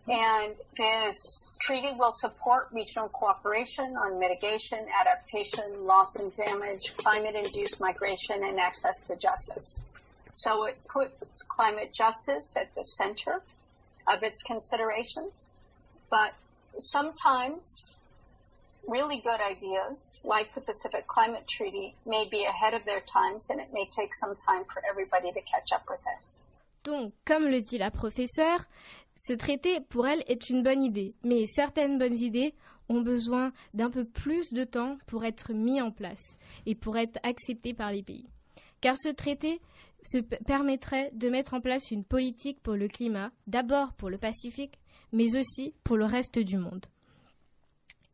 And 0.08 0.54
this 0.78 1.58
treaty 1.60 1.96
will 1.98 2.12
support 2.12 2.68
regional 2.72 3.10
cooperation 3.10 3.98
on 3.98 4.20
mitigation, 4.20 4.86
adaptation, 5.02 5.88
loss 5.88 6.18
and 6.18 6.32
damage, 6.36 6.96
climate-induced 6.96 7.82
migration, 7.82 8.44
and 8.44 8.60
access 8.60 9.02
to 9.02 9.16
justice. 9.16 9.80
So 10.36 10.66
it 10.66 10.78
puts 10.88 11.42
climate 11.44 11.92
justice 11.92 12.56
at 12.56 12.76
the 12.76 12.84
center 12.84 13.42
of 14.08 14.22
its 14.22 14.44
considerations, 14.44 15.32
but 16.12 16.36
sometimes 16.78 17.96
really 18.88 19.22
good 19.22 19.40
ideas, 19.42 20.26
like 20.28 20.54
the 20.54 20.62
Pacific 20.62 21.08
Climate 21.08 21.48
Treaty, 21.48 21.96
may 22.06 22.28
be 22.30 22.46
ahead 22.46 22.74
of 22.74 22.86
their 22.86 23.02
times 23.02 23.50
and 23.50 23.60
it 23.60 23.74
may 23.74 23.88
take 23.92 24.14
some 24.14 24.36
time 24.36 24.64
for 24.66 24.82
everybody 24.90 25.32
to 25.32 25.42
catch 25.42 25.72
up 25.74 25.84
with 25.90 26.00
it. 26.00 26.26
Donc, 26.84 27.14
comme 27.26 27.48
le 27.48 27.62
dit 27.62 27.80
la 27.80 27.90
professeure, 27.90 28.64
ce 29.16 29.34
traité, 29.34 29.80
pour 29.82 30.08
elle, 30.08 30.24
est 30.28 30.50
une 30.50 30.62
bonne 30.62 30.84
idée. 30.84 31.16
Mais 31.24 31.46
certaines 31.46 31.98
bonnes 31.98 32.18
idées 32.18 32.54
ont 32.90 33.02
besoin 33.02 33.52
d'un 33.74 33.90
peu 33.90 34.06
plus 34.06 34.54
de 34.54 34.64
temps 34.64 34.98
pour 35.08 35.26
être 35.26 35.54
mis 35.54 35.82
en 35.82 35.92
place 35.92 36.38
et 36.66 36.76
pour 36.76 36.98
être 36.98 37.18
acceptées 37.24 37.74
par 37.74 37.92
les 37.92 38.04
pays. 38.04 38.28
Car 38.82 38.96
ce 38.98 39.10
traité 39.10 39.62
permettrait 40.46 41.10
de 41.14 41.30
mettre 41.30 41.56
en 41.56 41.62
place 41.62 41.90
une 41.90 42.04
politique 42.04 42.62
pour 42.62 42.76
le 42.76 42.88
climat, 42.88 43.32
d'abord 43.48 43.94
pour 43.94 44.12
le 44.12 44.20
Pacifique, 44.20 44.80
mais 45.12 45.36
aussi 45.38 45.74
pour 45.84 45.98
le 45.98 46.06
reste 46.06 46.40
du 46.40 46.58
monde. 46.58 46.86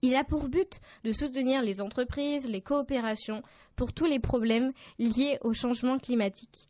Il 0.01 0.15
a 0.15 0.23
pour 0.23 0.49
but 0.49 0.79
de 1.03 1.13
soutenir 1.13 1.61
les 1.61 1.79
entreprises, 1.79 2.47
les 2.47 2.61
coopérations 2.61 3.43
pour 3.75 3.93
tous 3.93 4.05
les 4.05 4.19
problèmes 4.19 4.71
liés 4.97 5.37
au 5.41 5.53
changement 5.53 5.97
climatique, 5.99 6.67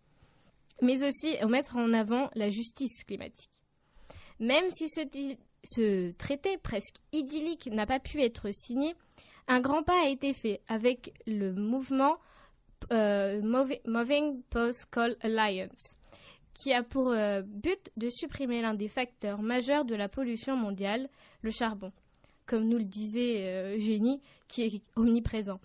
mais 0.81 1.03
aussi 1.03 1.37
de 1.37 1.45
mettre 1.45 1.77
en 1.77 1.93
avant 1.93 2.29
la 2.35 2.49
justice 2.49 3.03
climatique. 3.05 3.49
Même 4.39 4.69
si 4.71 4.89
ce, 4.89 6.11
traité 6.13 6.57
presque 6.57 6.97
idyllique 7.13 7.69
n'a 7.71 7.85
pas 7.85 7.99
pu 7.99 8.21
être 8.21 8.51
signé, 8.51 8.95
un 9.47 9.61
grand 9.61 9.83
pas 9.83 10.03
a 10.03 10.09
été 10.09 10.33
fait 10.33 10.61
avec 10.67 11.13
le 11.25 11.53
mouvement 11.53 12.17
euh, 12.91 13.41
Moving 13.85 14.41
Post 14.49 14.87
Coal 14.91 15.15
Alliance, 15.21 15.95
qui 16.61 16.73
a 16.73 16.83
pour 16.83 17.09
euh, 17.09 17.41
but 17.43 17.91
de 17.97 18.09
supprimer 18.09 18.61
l'un 18.61 18.75
des 18.75 18.87
facteurs 18.87 19.41
majeurs 19.41 19.83
de 19.83 19.95
la 19.95 20.07
pollution 20.07 20.55
mondiale, 20.55 21.09
le 21.41 21.49
charbon, 21.49 21.91
comme 22.45 22.65
nous 22.65 22.77
le 22.77 22.83
disait 22.83 23.47
euh, 23.47 23.79
Génie, 23.79 24.21
qui 24.47 24.63
est 24.63 24.81
omniprésent. 24.95 25.59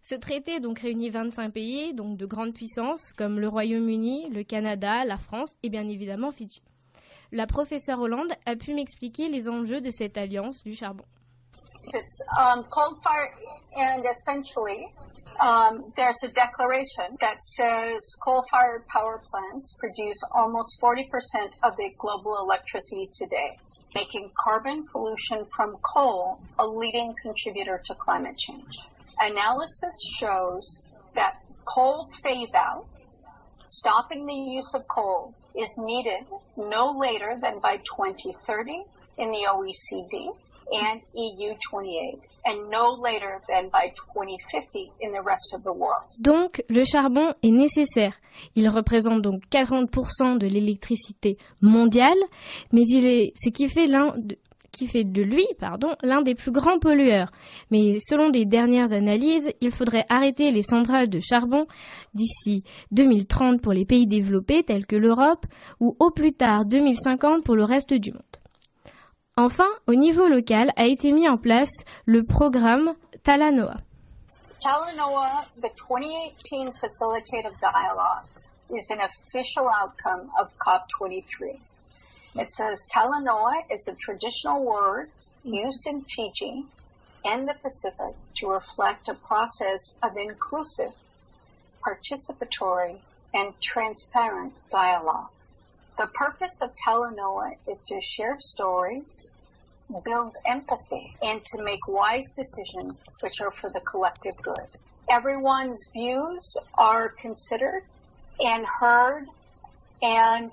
Ce 0.00 0.14
traité 0.14 0.58
donc 0.60 0.78
réunit 0.78 1.10
25 1.10 1.52
pays, 1.52 1.92
donc 1.92 2.16
de 2.16 2.24
grandes 2.24 2.54
puissances 2.54 3.12
comme 3.12 3.38
le 3.38 3.48
Royaume-Uni, 3.48 4.30
le 4.30 4.42
Canada, 4.42 5.04
la 5.04 5.18
France 5.18 5.58
et 5.62 5.68
bien 5.68 5.86
évidemment 5.86 6.30
Fidji. 6.30 6.62
La 7.32 7.46
professeure 7.46 8.00
Hollande 8.00 8.32
a 8.46 8.56
pu 8.56 8.72
m'expliquer 8.72 9.28
les 9.28 9.48
enjeux 9.48 9.82
de 9.82 9.90
cette 9.90 10.16
alliance 10.16 10.64
du 10.64 10.74
charbon. 10.74 11.04
Um, 12.38 12.64
um, 15.40 15.92
there's 15.96 16.22
a 16.24 16.28
declaration 16.28 17.16
that 17.20 17.42
says 17.42 18.14
coal-fired 18.22 18.86
power 18.88 19.22
plants 19.30 19.76
produce 19.78 20.22
almost 20.34 20.80
40% 20.80 21.04
of 21.62 21.76
the 21.76 21.90
global 21.98 22.38
electricity 22.40 23.08
today, 23.14 23.58
making 23.94 24.30
carbon 24.38 24.86
pollution 24.90 25.46
from 25.54 25.76
coal 25.82 26.40
a 26.58 26.66
leading 26.66 27.14
contributor 27.22 27.80
to 27.84 27.94
climate 27.94 28.36
change. 28.36 28.78
Analysis 29.18 29.94
shows 30.18 30.82
that 31.14 31.34
coal 31.64 32.08
phase 32.22 32.54
out, 32.54 32.86
stopping 33.68 34.26
the 34.26 34.34
use 34.34 34.74
of 34.74 34.86
coal, 34.88 35.34
is 35.56 35.74
needed 35.78 36.24
no 36.56 36.96
later 36.98 37.38
than 37.40 37.60
by 37.60 37.76
2030 37.78 38.82
in 39.18 39.30
the 39.30 39.46
OECD 39.48 40.34
and 40.72 41.02
EU 41.14 41.54
28 41.70 42.29
and 42.44 42.70
no 42.70 43.00
later 43.02 43.40
than 43.48 43.68
by 43.70 43.92
2050 44.14 44.90
in 45.02 45.12
the 45.12 45.22
rest 45.24 45.52
of 45.54 45.62
the 45.62 45.76
world. 45.76 46.04
Donc 46.18 46.62
le 46.68 46.84
charbon 46.84 47.34
est 47.42 47.50
nécessaire. 47.50 48.14
Il 48.56 48.68
représente 48.68 49.22
donc 49.22 49.42
40% 49.50 50.38
de 50.38 50.46
l'électricité 50.46 51.36
mondiale, 51.60 52.18
mais 52.72 52.82
il 52.88 53.06
est 53.06 53.32
ce 53.36 53.50
qui 53.50 53.68
fait 53.68 53.86
de 53.86 54.36
de 55.04 55.22
lui 55.22 55.46
pardon, 55.58 55.94
l'un 56.02 56.22
des 56.22 56.34
plus 56.34 56.52
grands 56.52 56.78
pollueurs. 56.78 57.30
Mais 57.70 57.96
selon 58.08 58.30
des 58.30 58.46
dernières 58.46 58.92
analyses, 58.92 59.50
il 59.60 59.72
faudrait 59.72 60.04
arrêter 60.08 60.50
les 60.50 60.62
centrales 60.62 61.08
de 61.08 61.20
charbon 61.20 61.66
d'ici 62.14 62.64
2030 62.92 63.60
pour 63.60 63.72
les 63.72 63.84
pays 63.84 64.06
développés 64.06 64.62
tels 64.62 64.86
que 64.86 64.96
l'Europe 64.96 65.46
ou 65.80 65.96
au 65.98 66.10
plus 66.10 66.32
tard 66.32 66.64
2050 66.64 67.44
pour 67.44 67.56
le 67.56 67.64
reste 67.64 67.94
du 67.94 68.12
monde. 68.12 68.22
Enfin, 69.40 69.70
au 69.86 69.94
niveau 69.94 70.28
local, 70.28 70.70
a 70.76 70.84
été 70.84 71.12
mis 71.12 71.26
en 71.26 71.38
place 71.38 71.72
le 72.04 72.26
programme 72.26 72.94
Talanoa. 73.24 73.78
Talanoa, 74.60 75.46
the 75.62 75.70
2018 75.78 76.74
facilitative 76.78 77.58
dialogue, 77.58 78.26
is 78.68 78.90
an 78.90 79.00
official 79.00 79.66
outcome 79.66 80.28
of 80.38 80.50
COP23. 80.58 81.58
It 82.34 82.50
says 82.50 82.86
Talanoa 82.94 83.64
is 83.72 83.88
a 83.88 83.94
traditional 83.94 84.62
word 84.62 85.08
used 85.42 85.86
in 85.86 86.02
Fiji 86.02 86.66
and 87.24 87.48
the 87.48 87.54
Pacific 87.62 88.14
to 88.40 88.46
reflect 88.46 89.08
a 89.08 89.14
process 89.14 89.94
of 90.02 90.18
inclusive, 90.18 90.92
participatory, 91.82 92.98
and 93.32 93.58
transparent 93.62 94.52
dialogue. 94.70 95.30
The 96.00 96.08
purpose 96.08 96.60
of 96.62 96.70
Talanoa 96.76 97.56
is 97.66 97.80
to 97.88 98.00
share 98.00 98.36
stories, 98.38 99.29
build 100.04 100.32
empathy, 100.46 101.14
and 101.22 101.40
to 101.44 101.58
make 101.64 101.80
wise 101.88 102.30
decisions 102.36 102.98
which 103.22 103.40
are 103.40 103.50
for 103.50 103.70
the 103.70 103.80
collective 103.90 104.34
good. 104.42 104.68
Everyone's 105.10 105.90
views 105.92 106.56
are 106.78 107.08
considered 107.20 107.82
and 108.40 108.64
heard 108.80 109.26
and 110.02 110.50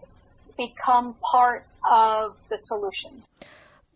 become 0.57 1.15
part 1.31 1.65
of 1.89 2.35
the 2.49 2.57
solution. 2.57 3.23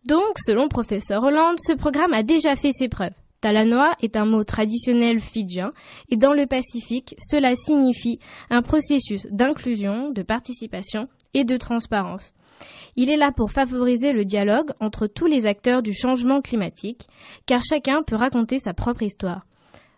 Donc, 0.04 0.38
selon 0.38 0.68
professeur 0.68 1.22
Hollande, 1.22 1.58
ce 1.60 1.72
programme 1.72 2.12
a 2.12 2.22
déjà 2.22 2.56
fait 2.56 2.72
ses 2.72 2.88
preuves. 2.88 3.14
Talanoa 3.40 3.94
est 4.00 4.16
un 4.16 4.24
mot 4.24 4.44
traditionnel 4.44 5.20
fidjien 5.20 5.72
et 6.08 6.16
dans 6.16 6.32
le 6.32 6.46
Pacifique, 6.46 7.16
cela 7.18 7.54
signifie 7.56 8.20
un 8.50 8.62
processus 8.62 9.26
d'inclusion, 9.30 10.10
de 10.10 10.22
participation 10.22 11.08
et 11.34 11.44
de 11.44 11.56
transparence. 11.56 12.32
Il 12.96 13.10
est 13.10 13.16
là 13.16 13.32
pour 13.32 13.50
favoriser 13.50 14.12
le 14.12 14.24
dialogue 14.24 14.70
entre 14.80 15.06
tous 15.06 15.26
les 15.26 15.46
acteurs 15.46 15.82
du 15.82 15.94
changement 15.94 16.40
climatique, 16.40 17.06
car 17.46 17.62
chacun 17.62 18.02
peut 18.02 18.16
raconter 18.16 18.58
sa 18.58 18.74
propre 18.74 19.02
histoire. 19.02 19.46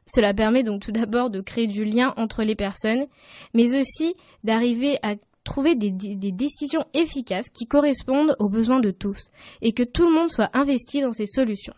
Cela 0.06 0.34
permet 0.34 0.62
donc 0.62 0.82
tout 0.82 0.92
d'abord 0.92 1.30
de 1.30 1.40
créer 1.40 1.66
du 1.66 1.84
lien 1.84 2.12
entre 2.16 2.42
les 2.42 2.54
personnes, 2.54 3.06
mais 3.54 3.74
aussi 3.76 4.14
d'arriver 4.42 4.98
à 5.02 5.14
trouver 5.44 5.74
des, 5.74 5.90
décisions 5.90 6.84
efficaces 6.94 7.50
qui 7.50 7.66
correspondent 7.66 8.34
aux 8.38 8.48
besoins 8.48 8.80
de 8.80 8.90
tous, 8.90 9.30
et 9.60 9.72
que 9.72 9.82
tout 9.82 10.04
le 10.04 10.12
monde 10.12 10.30
soit 10.30 10.50
investi 10.54 11.00
dans 11.00 11.12
ces 11.12 11.26
solutions. 11.26 11.74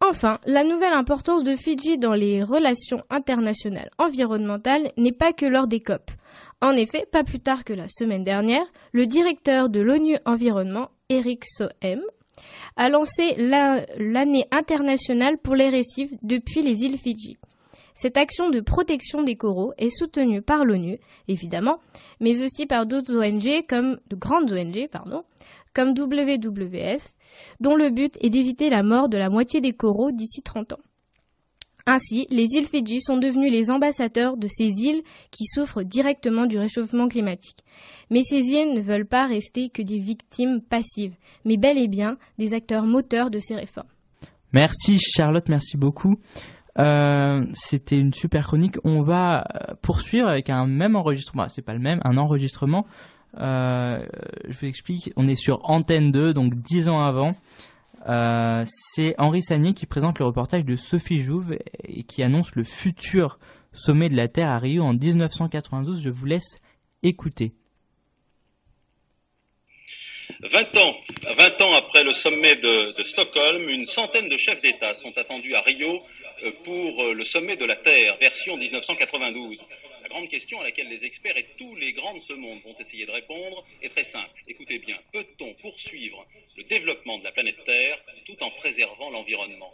Enfin, 0.00 0.38
la 0.44 0.62
nouvelle 0.62 0.92
importance 0.92 1.42
de 1.42 1.56
Fidji 1.56 1.96
dans 1.96 2.12
les 2.12 2.42
relations 2.42 3.02
internationales 3.08 3.90
environnementales 3.96 4.92
n'est 4.98 5.12
pas 5.12 5.32
que 5.32 5.46
lors 5.46 5.66
des 5.66 5.80
COP. 5.80 6.10
En 6.62 6.72
effet, 6.72 7.06
pas 7.12 7.22
plus 7.22 7.40
tard 7.40 7.64
que 7.64 7.74
la 7.74 7.88
semaine 7.88 8.24
dernière, 8.24 8.64
le 8.92 9.06
directeur 9.06 9.68
de 9.68 9.80
l'ONU 9.80 10.16
Environnement, 10.24 10.88
Eric 11.10 11.44
Sohem, 11.44 12.00
a 12.76 12.88
lancé 12.88 13.34
l'année 13.36 14.46
internationale 14.50 15.36
pour 15.38 15.54
les 15.54 15.68
récifs 15.68 16.12
depuis 16.22 16.62
les 16.62 16.84
îles 16.84 16.98
Fidji. 16.98 17.36
Cette 17.94 18.16
action 18.16 18.50
de 18.50 18.60
protection 18.60 19.22
des 19.22 19.36
coraux 19.36 19.72
est 19.78 19.90
soutenue 19.90 20.42
par 20.42 20.64
l'ONU, 20.64 20.98
évidemment, 21.28 21.78
mais 22.20 22.42
aussi 22.42 22.66
par 22.66 22.86
d'autres 22.86 23.16
ONG 23.16 23.66
comme 23.68 23.98
de 24.08 24.16
grandes 24.16 24.52
ONG, 24.52 24.88
pardon, 24.90 25.24
comme 25.74 25.94
WWF, 25.96 27.06
dont 27.60 27.74
le 27.74 27.90
but 27.90 28.16
est 28.20 28.30
d'éviter 28.30 28.70
la 28.70 28.82
mort 28.82 29.08
de 29.08 29.18
la 29.18 29.30
moitié 29.30 29.60
des 29.60 29.72
coraux 29.72 30.10
d'ici 30.10 30.42
30 30.42 30.72
ans. 30.72 30.80
Ainsi, 31.86 32.26
les 32.30 32.46
îles 32.54 32.66
Fidji 32.66 33.00
sont 33.00 33.16
devenues 33.16 33.50
les 33.50 33.70
ambassadeurs 33.70 34.36
de 34.36 34.48
ces 34.48 34.64
îles 34.64 35.02
qui 35.30 35.44
souffrent 35.44 35.84
directement 35.84 36.46
du 36.46 36.58
réchauffement 36.58 37.06
climatique. 37.06 37.64
Mais 38.10 38.22
ces 38.22 38.40
îles 38.40 38.74
ne 38.74 38.80
veulent 38.80 39.06
pas 39.06 39.26
rester 39.26 39.68
que 39.68 39.82
des 39.82 39.98
victimes 39.98 40.60
passives, 40.60 41.14
mais 41.44 41.56
bel 41.56 41.78
et 41.78 41.88
bien 41.88 42.16
des 42.38 42.54
acteurs 42.54 42.84
moteurs 42.84 43.30
de 43.30 43.38
ces 43.38 43.54
réformes. 43.54 43.88
Merci 44.52 44.98
Charlotte, 44.98 45.48
merci 45.48 45.76
beaucoup. 45.76 46.16
Euh, 46.78 47.44
c'était 47.52 47.98
une 47.98 48.12
super 48.12 48.46
chronique. 48.46 48.76
On 48.84 49.00
va 49.02 49.44
poursuivre 49.80 50.28
avec 50.28 50.50
un 50.50 50.66
même 50.66 50.96
enregistrement. 50.96 51.48
C'est 51.48 51.62
pas 51.62 51.72
le 51.72 51.80
même, 51.80 52.00
un 52.04 52.16
enregistrement 52.16 52.84
euh, 53.38 53.98
je 54.48 54.58
vous 54.58 54.66
explique, 54.66 55.12
on 55.16 55.28
est 55.28 55.34
sur 55.34 55.60
Antenne 55.64 56.10
2, 56.10 56.32
donc 56.32 56.54
10 56.54 56.88
ans 56.88 57.00
avant. 57.00 57.32
Euh, 58.08 58.64
c'est 58.66 59.14
Henri 59.18 59.42
Sagné 59.42 59.74
qui 59.74 59.86
présente 59.86 60.18
le 60.18 60.26
reportage 60.26 60.64
de 60.64 60.76
Sophie 60.76 61.18
Jouve 61.18 61.56
et 61.84 62.04
qui 62.04 62.22
annonce 62.22 62.54
le 62.54 62.64
futur 62.64 63.38
sommet 63.72 64.08
de 64.08 64.16
la 64.16 64.28
Terre 64.28 64.48
à 64.48 64.58
Rio 64.58 64.82
en 64.82 64.92
1992. 64.92 66.02
Je 66.02 66.10
vous 66.10 66.26
laisse 66.26 66.60
écouter. 67.02 67.52
20 70.40 70.76
ans, 70.76 70.96
20 71.36 71.62
ans 71.62 71.74
après 71.74 72.02
le 72.04 72.12
sommet 72.12 72.56
de, 72.56 73.02
Stockholm, 73.04 73.68
une 73.68 73.86
centaine 73.86 74.28
de 74.28 74.36
chefs 74.36 74.60
d'État 74.60 74.92
sont 74.94 75.16
attendus 75.16 75.54
à 75.54 75.62
Rio 75.62 76.02
euh, 76.44 76.52
pour 76.64 77.14
le 77.14 77.24
sommet 77.24 77.56
de 77.56 77.64
la 77.64 77.76
Terre, 77.76 78.16
version 78.18 78.56
1992. 78.56 79.64
La 80.06 80.14
grande 80.14 80.28
question 80.28 80.60
à 80.60 80.62
laquelle 80.62 80.88
les 80.88 81.04
experts 81.04 81.36
et 81.36 81.46
tous 81.58 81.74
les 81.74 81.92
grands 81.92 82.14
de 82.14 82.20
ce 82.20 82.32
monde 82.32 82.60
vont 82.64 82.76
essayer 82.78 83.06
de 83.06 83.10
répondre 83.10 83.64
est 83.82 83.88
très 83.88 84.04
simple. 84.04 84.30
Écoutez 84.46 84.78
bien, 84.78 84.94
peut-on 85.12 85.52
poursuivre 85.60 86.24
le 86.56 86.62
développement 86.62 87.18
de 87.18 87.24
la 87.24 87.32
planète 87.32 87.56
Terre 87.64 87.96
tout 88.24 88.40
en 88.40 88.50
préservant 88.50 89.10
l'environnement? 89.10 89.72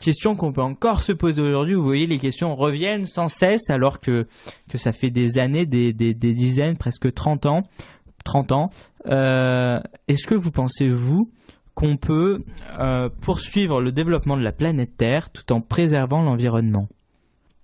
Question 0.00 0.34
qu'on 0.34 0.50
peut 0.50 0.62
encore 0.62 1.02
se 1.02 1.12
poser 1.12 1.42
aujourd'hui. 1.42 1.74
Vous 1.74 1.82
voyez, 1.82 2.06
les 2.06 2.16
questions 2.16 2.56
reviennent 2.56 3.04
sans 3.04 3.28
cesse 3.28 3.68
alors 3.68 4.00
que, 4.00 4.26
ça 4.74 4.92
fait 4.92 5.10
des 5.10 5.38
années, 5.38 5.66
des, 5.66 5.92
des, 5.92 6.14
dizaines, 6.14 6.78
presque 6.78 7.12
30 7.12 7.44
ans. 7.44 7.62
30 8.24 8.52
ans. 8.52 8.70
Euh, 9.04 9.78
est-ce 10.08 10.26
que 10.26 10.34
vous 10.34 10.50
pensez, 10.50 10.88
vous, 10.88 11.30
qu'on 11.74 11.98
peut 11.98 12.42
euh, 12.80 13.10
poursuivre 13.20 13.82
le 13.82 13.92
développement 13.92 14.38
de 14.38 14.42
la 14.42 14.52
planète 14.52 14.96
Terre 14.96 15.30
tout 15.30 15.52
en 15.52 15.60
préservant 15.60 16.22
l'environnement? 16.22 16.88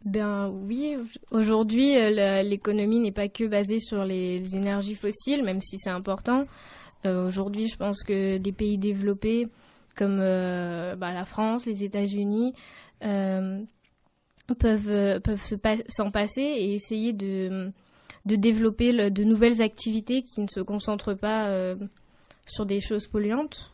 Ben 0.04 0.48
oui, 0.48 0.96
aujourd'hui 1.30 1.96
euh, 1.96 2.42
l'économie 2.42 3.00
n'est 3.00 3.12
pas 3.12 3.28
que 3.28 3.44
basée 3.44 3.78
sur 3.80 4.04
les, 4.04 4.56
énergies 4.56 4.94
fossiles, 4.94 5.44
même 5.44 5.60
si 5.60 5.78
c'est 5.78 5.90
important. 5.90 6.46
Euh, 7.04 7.26
aujourd'hui, 7.26 7.68
je 7.68 7.76
pense 7.76 8.02
que 8.02 8.38
des 8.38 8.52
pays 8.52 8.78
développés 8.78 9.48
comme 9.96 10.20
euh, 10.20 10.96
bah, 10.96 11.12
la 11.12 11.26
France, 11.26 11.66
les 11.66 11.84
États-Unis 11.84 12.54
peuvent 14.58 15.20
peuvent 15.20 15.56
s'en 15.88 16.10
passer 16.10 16.42
et 16.42 16.72
essayer 16.72 17.12
de 17.12 17.70
de 18.26 18.36
développer 18.36 19.10
de 19.10 19.24
nouvelles 19.24 19.62
activités 19.62 20.22
qui 20.22 20.40
ne 20.40 20.48
se 20.48 20.60
concentrent 20.60 21.14
pas 21.14 21.74
sur 22.46 22.66
des 22.66 22.80
choses 22.80 23.06
polluantes. 23.06 23.70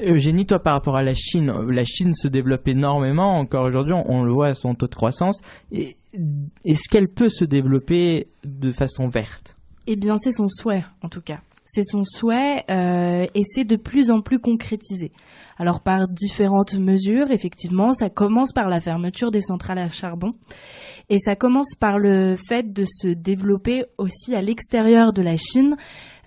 Eugénie, 0.00 0.46
toi, 0.46 0.58
par 0.58 0.74
rapport 0.74 0.96
à 0.96 1.02
la 1.02 1.14
Chine, 1.14 1.52
la 1.68 1.84
Chine 1.84 2.12
se 2.12 2.28
développe 2.28 2.66
énormément. 2.68 3.38
Encore 3.38 3.64
aujourd'hui, 3.64 3.94
on, 3.94 4.22
le 4.22 4.32
voit 4.32 4.48
à 4.48 4.54
son 4.54 4.74
taux 4.74 4.88
de 4.88 4.94
croissance. 4.94 5.42
Est-ce 5.72 6.88
qu'elle 6.88 7.08
peut 7.08 7.28
se 7.28 7.44
développer 7.44 8.28
de 8.44 8.72
façon 8.72 9.08
verte? 9.08 9.56
Eh 9.86 9.96
bien, 9.96 10.16
c'est 10.18 10.32
son 10.32 10.48
souhait, 10.48 10.84
en 11.02 11.08
tout 11.08 11.22
cas. 11.22 11.40
C'est 11.72 11.84
son 11.84 12.02
souhait 12.04 12.64
et 12.68 13.42
c'est 13.44 13.64
de 13.64 13.76
plus 13.76 14.10
en 14.10 14.22
plus 14.22 14.40
concrétisé. 14.40 15.12
Alors 15.56 15.82
par 15.82 16.08
différentes 16.08 16.74
mesures, 16.74 17.30
effectivement, 17.30 17.92
ça 17.92 18.08
commence 18.08 18.52
par 18.52 18.68
la 18.68 18.80
fermeture 18.80 19.30
des 19.30 19.40
centrales 19.40 19.78
à 19.78 19.88
charbon 19.88 20.32
et 21.10 21.18
ça 21.18 21.36
commence 21.36 21.74
par 21.78 21.98
le 21.98 22.36
fait 22.36 22.72
de 22.72 22.84
se 22.84 23.08
développer 23.08 23.84
aussi 23.98 24.34
à 24.34 24.40
l'extérieur 24.40 25.12
de 25.12 25.22
la 25.22 25.36
Chine 25.36 25.76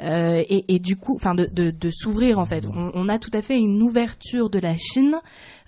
euh, 0.01 0.43
et, 0.47 0.79
du 0.79 0.97
coup, 0.97 1.15
enfin 1.15 1.33
de, 1.33 1.45
de, 1.45 1.89
s'ouvrir 1.89 2.39
en 2.39 2.45
fait. 2.45 2.67
On, 2.93 3.07
a 3.09 3.19
tout 3.19 3.31
à 3.33 3.41
fait 3.41 3.57
une 3.57 3.81
ouverture 3.81 4.49
de 4.49 4.59
la 4.59 4.75
Chine 4.75 5.15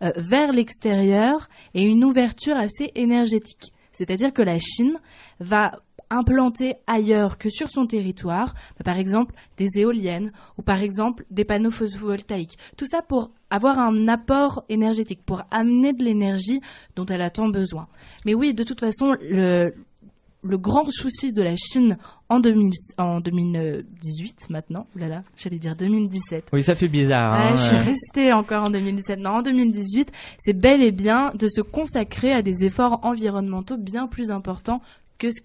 euh, 0.02 0.12
vers 0.18 0.52
l'extérieur 0.52 1.48
et 1.74 1.84
une 1.84 2.04
ouverture 2.04 2.58
assez 2.58 2.92
énergétique. 2.96 3.72
C'est-à-dire 3.92 4.34
que 4.34 4.42
la 4.42 4.58
Chine 4.60 5.00
va 5.40 5.72
implanter 6.10 6.76
ailleurs 6.88 7.38
que 7.38 7.50
sur 7.50 7.70
son 7.70 7.86
territoire, 7.86 8.54
bah, 8.78 8.84
par 8.84 8.98
exemple 8.98 9.36
des 9.58 9.80
éoliennes 9.80 10.32
ou 10.58 10.62
par 10.62 10.82
exemple 10.82 11.26
des 11.32 11.46
panneaux 11.46 11.72
photovoltaïques. 11.72 12.58
Tout 12.78 12.86
ça 12.86 13.02
pour 13.02 13.32
avoir 13.50 13.80
un 13.80 14.08
apport 14.08 14.66
énergétique, 14.70 15.22
pour 15.26 15.44
amener 15.52 15.94
de 15.94 16.04
l'énergie 16.04 16.62
dont 16.96 17.06
elle 17.06 17.22
a 17.22 17.30
tant 17.30 17.50
besoin. 17.50 17.88
Mais 18.26 18.34
oui, 18.34 18.54
de 18.54 18.64
toute 18.64 18.80
façon, 18.80 19.16
le, 19.22 19.74
le 20.46 20.58
grand 20.58 20.90
souci 20.92 21.34
de 21.34 21.42
la 21.42 21.56
Chine 21.56 21.98
en, 22.30 22.40
2018 22.40 24.50
maintenant, 24.50 24.88
oulala, 24.96 25.22
j'allais 25.38 25.58
dire 25.58 25.76
2017. 25.76 26.50
Oui, 26.54 26.64
ça 26.64 26.76
fait 26.76 26.88
bizarre. 26.88 27.34
Hein, 27.34 27.56
je 27.56 27.62
suis 27.62 27.78
restée 27.78 28.32
encore 28.32 28.66
en 28.66 28.70
2017. 28.70 29.20
Non, 29.20 29.32
en 29.32 29.42
2018, 29.42 30.12
c'est 30.38 30.54
bel 30.54 30.82
et 30.82 30.92
bien 30.92 31.32
de 31.38 31.48
se 31.48 31.62
consacrer 31.62 32.32
à 32.32 32.42
des 32.42 32.66
efforts 32.66 33.00
environnementaux 33.04 33.78
bien 33.78 34.08
plus 34.08 34.32
importants 34.32 34.82
que 35.18 35.30
ce 35.32 35.42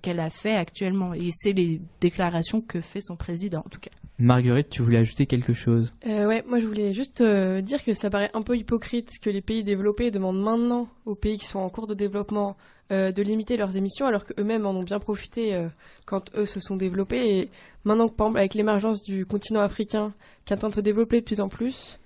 qu'elle 0.00 0.20
a 0.20 0.30
fait 0.30 0.54
actuellement. 0.54 1.14
Et 1.14 1.30
c'est 1.32 1.52
les 1.52 1.80
déclarations 2.00 2.60
que 2.60 2.80
fait 2.80 3.00
son 3.00 3.16
président, 3.16 3.62
en 3.64 3.68
tout 3.68 3.80
cas. 3.80 3.90
Marguerite, 4.20 4.68
tu 4.68 4.82
voulais 4.82 4.98
ajouter 4.98 5.26
quelque 5.26 5.52
chose? 5.52 5.94
Euh, 6.06 6.26
Ouais, 6.26 6.42
moi 6.46 6.58
je 6.58 6.66
voulais 6.66 6.92
juste 6.92 7.20
euh, 7.20 7.60
dire 7.60 7.84
que 7.84 7.94
ça 7.94 8.10
paraît 8.10 8.30
un 8.34 8.42
peu 8.42 8.56
hypocrite 8.56 9.10
que 9.22 9.30
les 9.30 9.40
pays 9.40 9.62
développés 9.62 10.10
demandent 10.10 10.42
maintenant 10.42 10.88
aux 11.06 11.14
pays 11.14 11.38
qui 11.38 11.46
sont 11.46 11.60
en 11.60 11.70
cours 11.70 11.86
de 11.86 11.94
développement 11.94 12.56
euh, 12.90 13.12
de 13.12 13.22
limiter 13.22 13.56
leurs 13.56 13.76
émissions 13.76 14.06
alors 14.06 14.24
qu'eux-mêmes 14.24 14.66
en 14.66 14.70
ont 14.70 14.82
bien 14.82 14.98
profité 14.98 15.54
euh, 15.54 15.68
quand 16.04 16.34
eux 16.36 16.46
se 16.46 16.58
sont 16.58 16.74
développés. 16.74 17.38
Et 17.38 17.50
maintenant, 17.84 18.08
par 18.08 18.26
exemple, 18.26 18.38
avec 18.38 18.54
l'émergence 18.54 19.02
du 19.04 19.24
continent 19.24 19.60
africain 19.60 20.12
qui 20.44 20.52
est 20.52 20.56
en 20.56 20.58
train 20.58 20.68
de 20.70 20.74
se 20.74 20.80
développer 20.80 21.20
de 21.20 21.24
plus 21.24 21.40
en 21.40 21.48
plus, 21.48 22.00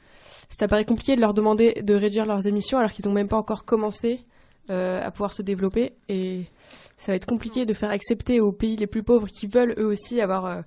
ça 0.51 0.69
paraît 0.69 0.85
compliqué 0.85 1.17
de 1.17 1.21
leur 1.21 1.35
demander 1.35 1.81
de 1.83 1.95
réduire 1.95 2.27
leurs 2.27 2.47
émissions 2.47 2.79
alors 2.79 2.93
qu'ils 2.93 3.07
n'ont 3.07 3.15
même 3.15 3.29
pas 3.29 3.39
encore 3.39 3.65
commencé 3.65 4.21
à 4.69 5.11
pouvoir 5.11 5.33
se 5.33 5.43
développer. 5.43 5.93
Et 6.09 6.45
ça 6.97 7.13
va 7.13 7.17
être 7.17 7.27
compliqué 7.27 7.67
de 7.67 7.75
faire 7.75 7.91
accepter 7.91 8.41
aux 8.41 8.53
pays 8.53 8.77
les 8.77 8.87
plus 8.87 9.03
pauvres 9.03 9.29
qui 9.29 9.47
veulent 9.47 9.75
eux 9.79 9.87
aussi 9.87 10.21
avoir 10.21 10.63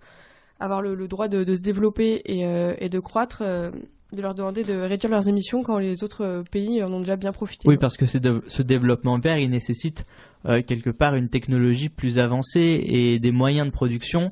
avoir 0.59 0.81
le, 0.81 1.07
droit 1.07 1.27
de, 1.27 1.53
se 1.53 1.61
développer 1.61 2.21
et, 2.25 2.45
euh, 2.45 2.75
de 2.75 2.99
croître, 2.99 3.41
euh, 3.41 3.71
de 4.13 4.21
leur 4.21 4.33
demander 4.33 4.63
de 4.63 4.73
réduire 4.73 5.11
leurs 5.11 5.27
émissions 5.27 5.63
quand 5.63 5.77
les 5.77 6.03
autres 6.03 6.23
euh, 6.23 6.43
pays 6.49 6.81
en 6.83 6.91
ont 6.93 6.99
déjà 6.99 7.15
bien 7.15 7.31
profité. 7.31 7.67
Oui, 7.67 7.77
parce 7.77 7.97
que 7.97 8.05
ce 8.05 8.61
développement 8.61 9.19
vert, 9.19 9.37
il 9.37 9.49
nécessite 9.49 10.05
quelque 10.67 10.91
part 10.91 11.15
une 11.15 11.27
technologie 11.27 11.89
plus 11.89 12.19
avancée 12.19 12.79
et 12.85 13.17
des 13.17 13.31
moyens 13.31 13.65
de 13.65 13.71
production 13.71 14.31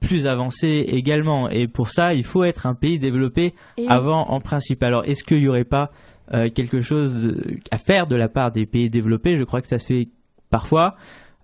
plus 0.00 0.26
avancés 0.28 0.84
également. 0.86 1.48
Et 1.50 1.66
pour 1.66 1.90
ça, 1.90 2.14
il 2.14 2.24
faut 2.24 2.44
être 2.44 2.66
un 2.66 2.74
pays 2.74 3.00
développé 3.00 3.54
avant 3.88 4.28
en 4.28 4.40
principe. 4.40 4.84
Alors, 4.84 5.04
est-ce 5.06 5.24
qu'il 5.24 5.38
n'y 5.40 5.48
aurait 5.48 5.64
pas 5.64 5.90
quelque 6.54 6.80
chose 6.80 7.32
à 7.70 7.78
faire 7.78 8.06
de 8.06 8.16
la 8.16 8.28
part 8.28 8.52
des 8.52 8.66
pays 8.66 8.88
développés 8.88 9.36
Je 9.36 9.44
crois 9.44 9.60
que 9.60 9.68
ça 9.68 9.78
se 9.78 9.86
fait 9.86 10.08
parfois. 10.50 10.96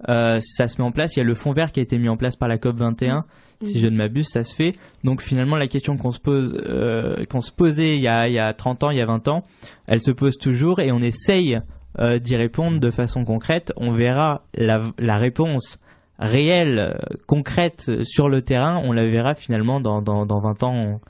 Euh, 0.09 0.41
ça 0.41 0.69
se 0.69 0.81
met 0.81 0.87
en 0.87 0.93
place. 0.93 1.17
Il 1.17 1.21
y 1.21 1.23
a 1.23 1.25
le 1.25 1.35
fond 1.35 1.53
vert 1.53 1.73
qui 1.73 1.81
a 1.81 1.83
été 1.83 1.99
mis 1.99 2.09
en 2.09 2.17
place 2.17 2.37
par 2.37 2.49
la 2.49 2.59
COP 2.59 2.77
21. 2.77 3.25
Si 3.63 3.79
je 3.79 3.87
ne 3.87 3.97
m'abuse, 3.97 4.29
ça 4.29 4.43
se 4.43 4.55
fait. 4.55 4.75
Donc 5.03 5.23
finalement, 5.23 5.57
la 5.57 5.67
question 5.67 5.97
qu'on 5.97 6.11
se 6.11 6.21
pose, 6.21 6.55
euh, 6.55 7.25
qu'on 7.31 7.41
se 7.41 7.51
posait 7.51 7.97
il 7.97 8.03
y, 8.03 8.09
a, 8.09 8.29
il 8.29 8.35
y 8.35 8.39
a 8.39 8.53
30 8.53 8.85
ans, 8.85 8.91
il 8.91 8.99
y 8.99 9.01
a 9.01 9.07
20 9.07 9.29
ans, 9.29 9.45
elle 9.87 10.03
se 10.03 10.11
pose 10.11 10.37
toujours 10.37 10.79
et 10.79 10.93
on 10.93 10.99
essaye 10.99 11.59
euh, 11.99 12.19
d'y 12.19 12.37
répondre 12.37 12.79
de 12.81 12.91
façon 12.91 13.25
concrète. 13.25 13.73
On 13.79 13.93
verra 13.93 14.43
la, 14.55 14.83
la 14.99 15.17
réponse 15.17 15.79
réelle, 16.19 16.99
concrète 17.27 17.91
sur 18.05 18.29
le 18.29 18.43
terrain. 18.43 18.79
On 18.85 18.93
la 18.93 19.07
verra 19.07 19.35
finalement 19.35 19.81
dans, 19.81 20.03
dans, 20.03 20.27
dans 20.27 20.41
20 20.41 20.63
ans 20.63 21.01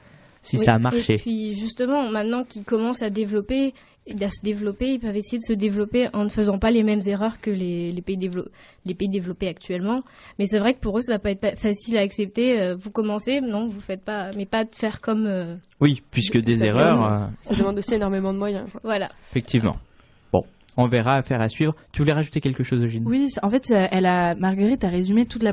si 0.47 0.59
ça 0.59 0.75
a 0.75 0.79
marché. 0.79 1.15
Et 1.15 1.19
puis 1.19 1.53
justement, 1.55 2.11
maintenant 2.11 2.45
qu'ils 2.45 2.65
commencent 2.65 3.03
à 3.03 3.11
développer, 3.11 3.75
à 4.09 4.31
se 4.31 4.41
développer, 4.43 4.95
ils 4.95 5.01
peuvent 5.01 5.17
essayer 5.17 5.39
de 5.39 5.45
se 5.45 5.53
développer 5.53 6.09
en 6.13 6.25
ne 6.25 6.29
faisant 6.29 6.59
pas 6.59 6.71
les 6.71 6.85
mêmes 6.85 7.01
erreurs 7.07 7.41
que 7.41 7.51
les, 7.51 7.91
les 7.91 8.03
pays, 8.03 8.19
les 8.85 8.95
pays 8.95 9.09
développés 9.09 9.49
actuellement. 9.49 10.03
Mais 10.39 10.47
c'est 10.47 10.59
vrai 10.59 10.75
que 10.75 10.81
pour 10.81 10.99
eux, 10.99 11.03
ça 11.03 11.15
va 11.15 11.19
pas 11.19 11.33
être 11.33 11.59
facile 11.59 11.97
à 11.97 12.03
accepter. 12.03 12.61
Euh, 12.61 12.77
vous 12.77 12.91
commencez, 12.91 13.41
non, 13.41 13.67
vous 13.67 13.81
faites 13.81 14.05
pas, 14.05 14.31
mais 14.37 14.47
pas 14.47 14.65
de 14.65 14.75
faire 14.75 15.01
comme. 15.01 15.27
Euh, 15.27 15.57
oui, 15.81 16.03
puisque 16.13 16.39
des 16.39 16.65
erreurs. 16.65 17.03
Euh, 17.03 17.27
ça 17.41 17.55
demande 17.55 17.79
aussi 17.79 17.95
énormément 17.95 18.33
de 18.33 18.39
moyens. 18.39 18.69
Voilà. 18.85 19.09
Effectivement. 19.31 19.77
Bon, 20.33 20.43
on 20.77 20.87
verra, 20.87 21.17
affaire 21.17 21.41
à 21.41 21.49
suivre. 21.49 21.75
Tu 21.93 22.03
voulais 22.03 22.15
rajouter 22.15 22.41
quelque 22.41 22.63
chose, 22.63 22.83
Eugène 22.83 23.03
Oui, 23.07 23.27
en 23.43 23.51
fait, 23.51 23.65
elle 23.71 24.07
a, 24.07 24.37
Marguerite 24.37 24.85
a 24.85 24.89
résumé 24.89 25.27
toute 25.27 25.43
la, 25.43 25.53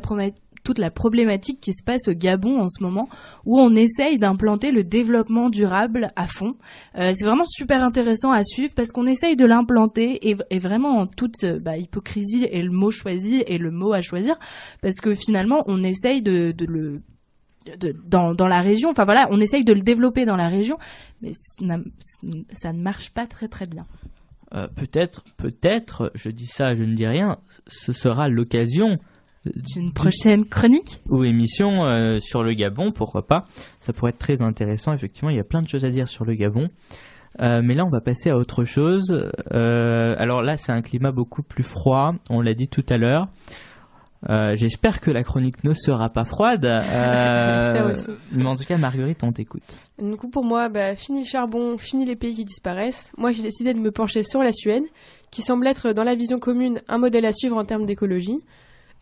toute 0.64 0.78
la 0.78 0.90
problématique 0.90 1.60
qui 1.60 1.74
se 1.74 1.84
passe 1.84 2.08
au 2.08 2.14
Gabon 2.14 2.60
en 2.60 2.68
ce 2.68 2.84
moment, 2.84 3.10
où 3.46 3.60
on 3.60 3.76
essaye 3.76 4.18
d'implanter 4.18 4.72
le 4.72 4.84
développement 4.84 5.50
durable 5.50 6.10
à 6.16 6.26
fond. 6.26 6.56
Euh, 6.98 7.12
c'est 7.14 7.26
vraiment 7.26 7.46
super 7.46 7.84
intéressant 7.84 8.32
à 8.32 8.44
suivre 8.44 8.74
parce 8.76 8.92
qu'on 8.92 9.06
essaye 9.06 9.36
de 9.36 9.46
l'implanter 9.46 10.30
et, 10.30 10.60
vraiment 10.60 11.00
en 11.00 11.08
toute 11.08 11.46
bah, 11.62 11.78
hypocrisie 11.78 12.48
et 12.50 12.62
le 12.62 12.72
mot 12.72 12.92
choisi 12.92 13.44
et 13.48 13.58
le 13.58 13.72
mot 13.72 13.94
à 13.94 14.02
choisir, 14.02 14.38
parce 14.82 15.00
que 15.02 15.14
finalement 15.14 15.64
on 15.68 15.84
essaye 15.84 16.22
de, 16.22 16.54
le 16.66 17.02
dans, 18.06 18.34
dans, 18.34 18.48
la 18.48 18.62
région. 18.62 18.90
Enfin 18.90 19.06
voilà, 19.06 19.28
on 19.32 19.40
essaye 19.40 19.64
de 19.64 19.74
le 19.74 19.82
développer 19.82 20.26
dans 20.26 20.36
la 20.36 20.50
région, 20.50 20.78
mais 21.22 21.32
ça 21.34 22.74
ne 22.74 22.82
marche 22.82 23.12
pas 23.12 23.26
très 23.26 23.48
très 23.48 23.68
bien. 23.68 23.86
Euh, 24.54 24.68
peut-être, 24.68 25.24
peut-être, 25.38 26.12
je 26.14 26.30
dis 26.30 26.46
ça, 26.46 26.76
je 26.76 26.84
ne 26.84 26.94
dis 26.94 27.08
rien, 27.08 27.40
ce 27.68 27.92
sera 27.92 28.30
l'occasion 28.30 29.00
d'une 29.46 29.92
prochaine 29.92 30.46
chronique 30.46 31.02
ou 31.10 31.24
émission 31.24 31.86
euh, 31.86 32.20
sur 32.20 32.44
le 32.44 32.54
Gabon, 32.54 32.92
pourquoi 32.92 33.26
pas. 33.28 33.46
Ça 33.80 33.94
pourrait 33.94 34.12
être 34.12 34.20
très 34.20 34.42
intéressant, 34.42 34.94
effectivement, 34.94 35.30
il 35.30 35.38
y 35.38 35.40
a 35.40 35.44
plein 35.44 35.62
de 35.62 35.68
choses 35.68 35.86
à 35.86 35.90
dire 35.90 36.08
sur 36.08 36.26
le 36.26 36.34
Gabon. 36.34 36.70
Euh, 37.42 37.62
mais 37.64 37.74
là, 37.74 37.84
on 37.86 37.90
va 37.90 38.00
passer 38.00 38.30
à 38.30 38.38
autre 38.38 38.64
chose. 38.64 39.12
Euh, 39.52 40.16
alors 40.18 40.44
là, 40.44 40.56
c'est 40.56 40.72
un 40.72 40.82
climat 40.82 41.12
beaucoup 41.12 41.44
plus 41.44 41.64
froid, 41.64 42.14
on 42.30 42.42
l'a 42.42 42.54
dit 42.54 42.68
tout 42.68 42.86
à 42.90 42.98
l'heure. 42.98 43.28
J'espère 44.56 45.02
que 45.02 45.12
la 45.12 45.22
chronique 45.22 45.66
ne 45.66 45.74
sera 45.74 46.08
pas 46.10 46.24
froide. 46.24 46.64
aussi. 47.90 48.08
Mais 48.32 48.46
en 48.46 48.56
tout 48.56 48.64
cas, 48.64 48.78
Marguerite, 48.78 49.22
on 49.24 49.34
t'écoute. 49.34 49.64
Du 50.02 50.16
coup, 50.16 50.30
pour 50.30 50.46
moi, 50.46 50.70
bah, 50.70 50.96
fini 50.96 51.24
le 51.24 51.26
charbon, 51.26 51.78
fini 51.78 52.06
les 52.06 52.16
pays 52.16 52.34
qui 52.34 52.46
disparaissent. 52.46 53.12
Moi, 53.18 53.34
j'ai 53.34 53.44
décidé 53.44 53.74
de 53.74 53.80
me 53.80 53.92
pencher 53.92 54.24
sur 54.24 54.42
la 54.42 54.54
Suède, 54.54 54.84
qui 55.30 55.42
semble 55.42 55.68
être, 55.68 55.92
dans 55.92 56.06
la 56.06 56.16
vision 56.16 56.40
commune, 56.40 56.82
un 56.88 57.00
modèle 57.00 57.26
à 57.26 57.34
suivre 57.34 57.58
en 57.58 57.66
termes 57.66 57.86
d'écologie. 57.86 58.40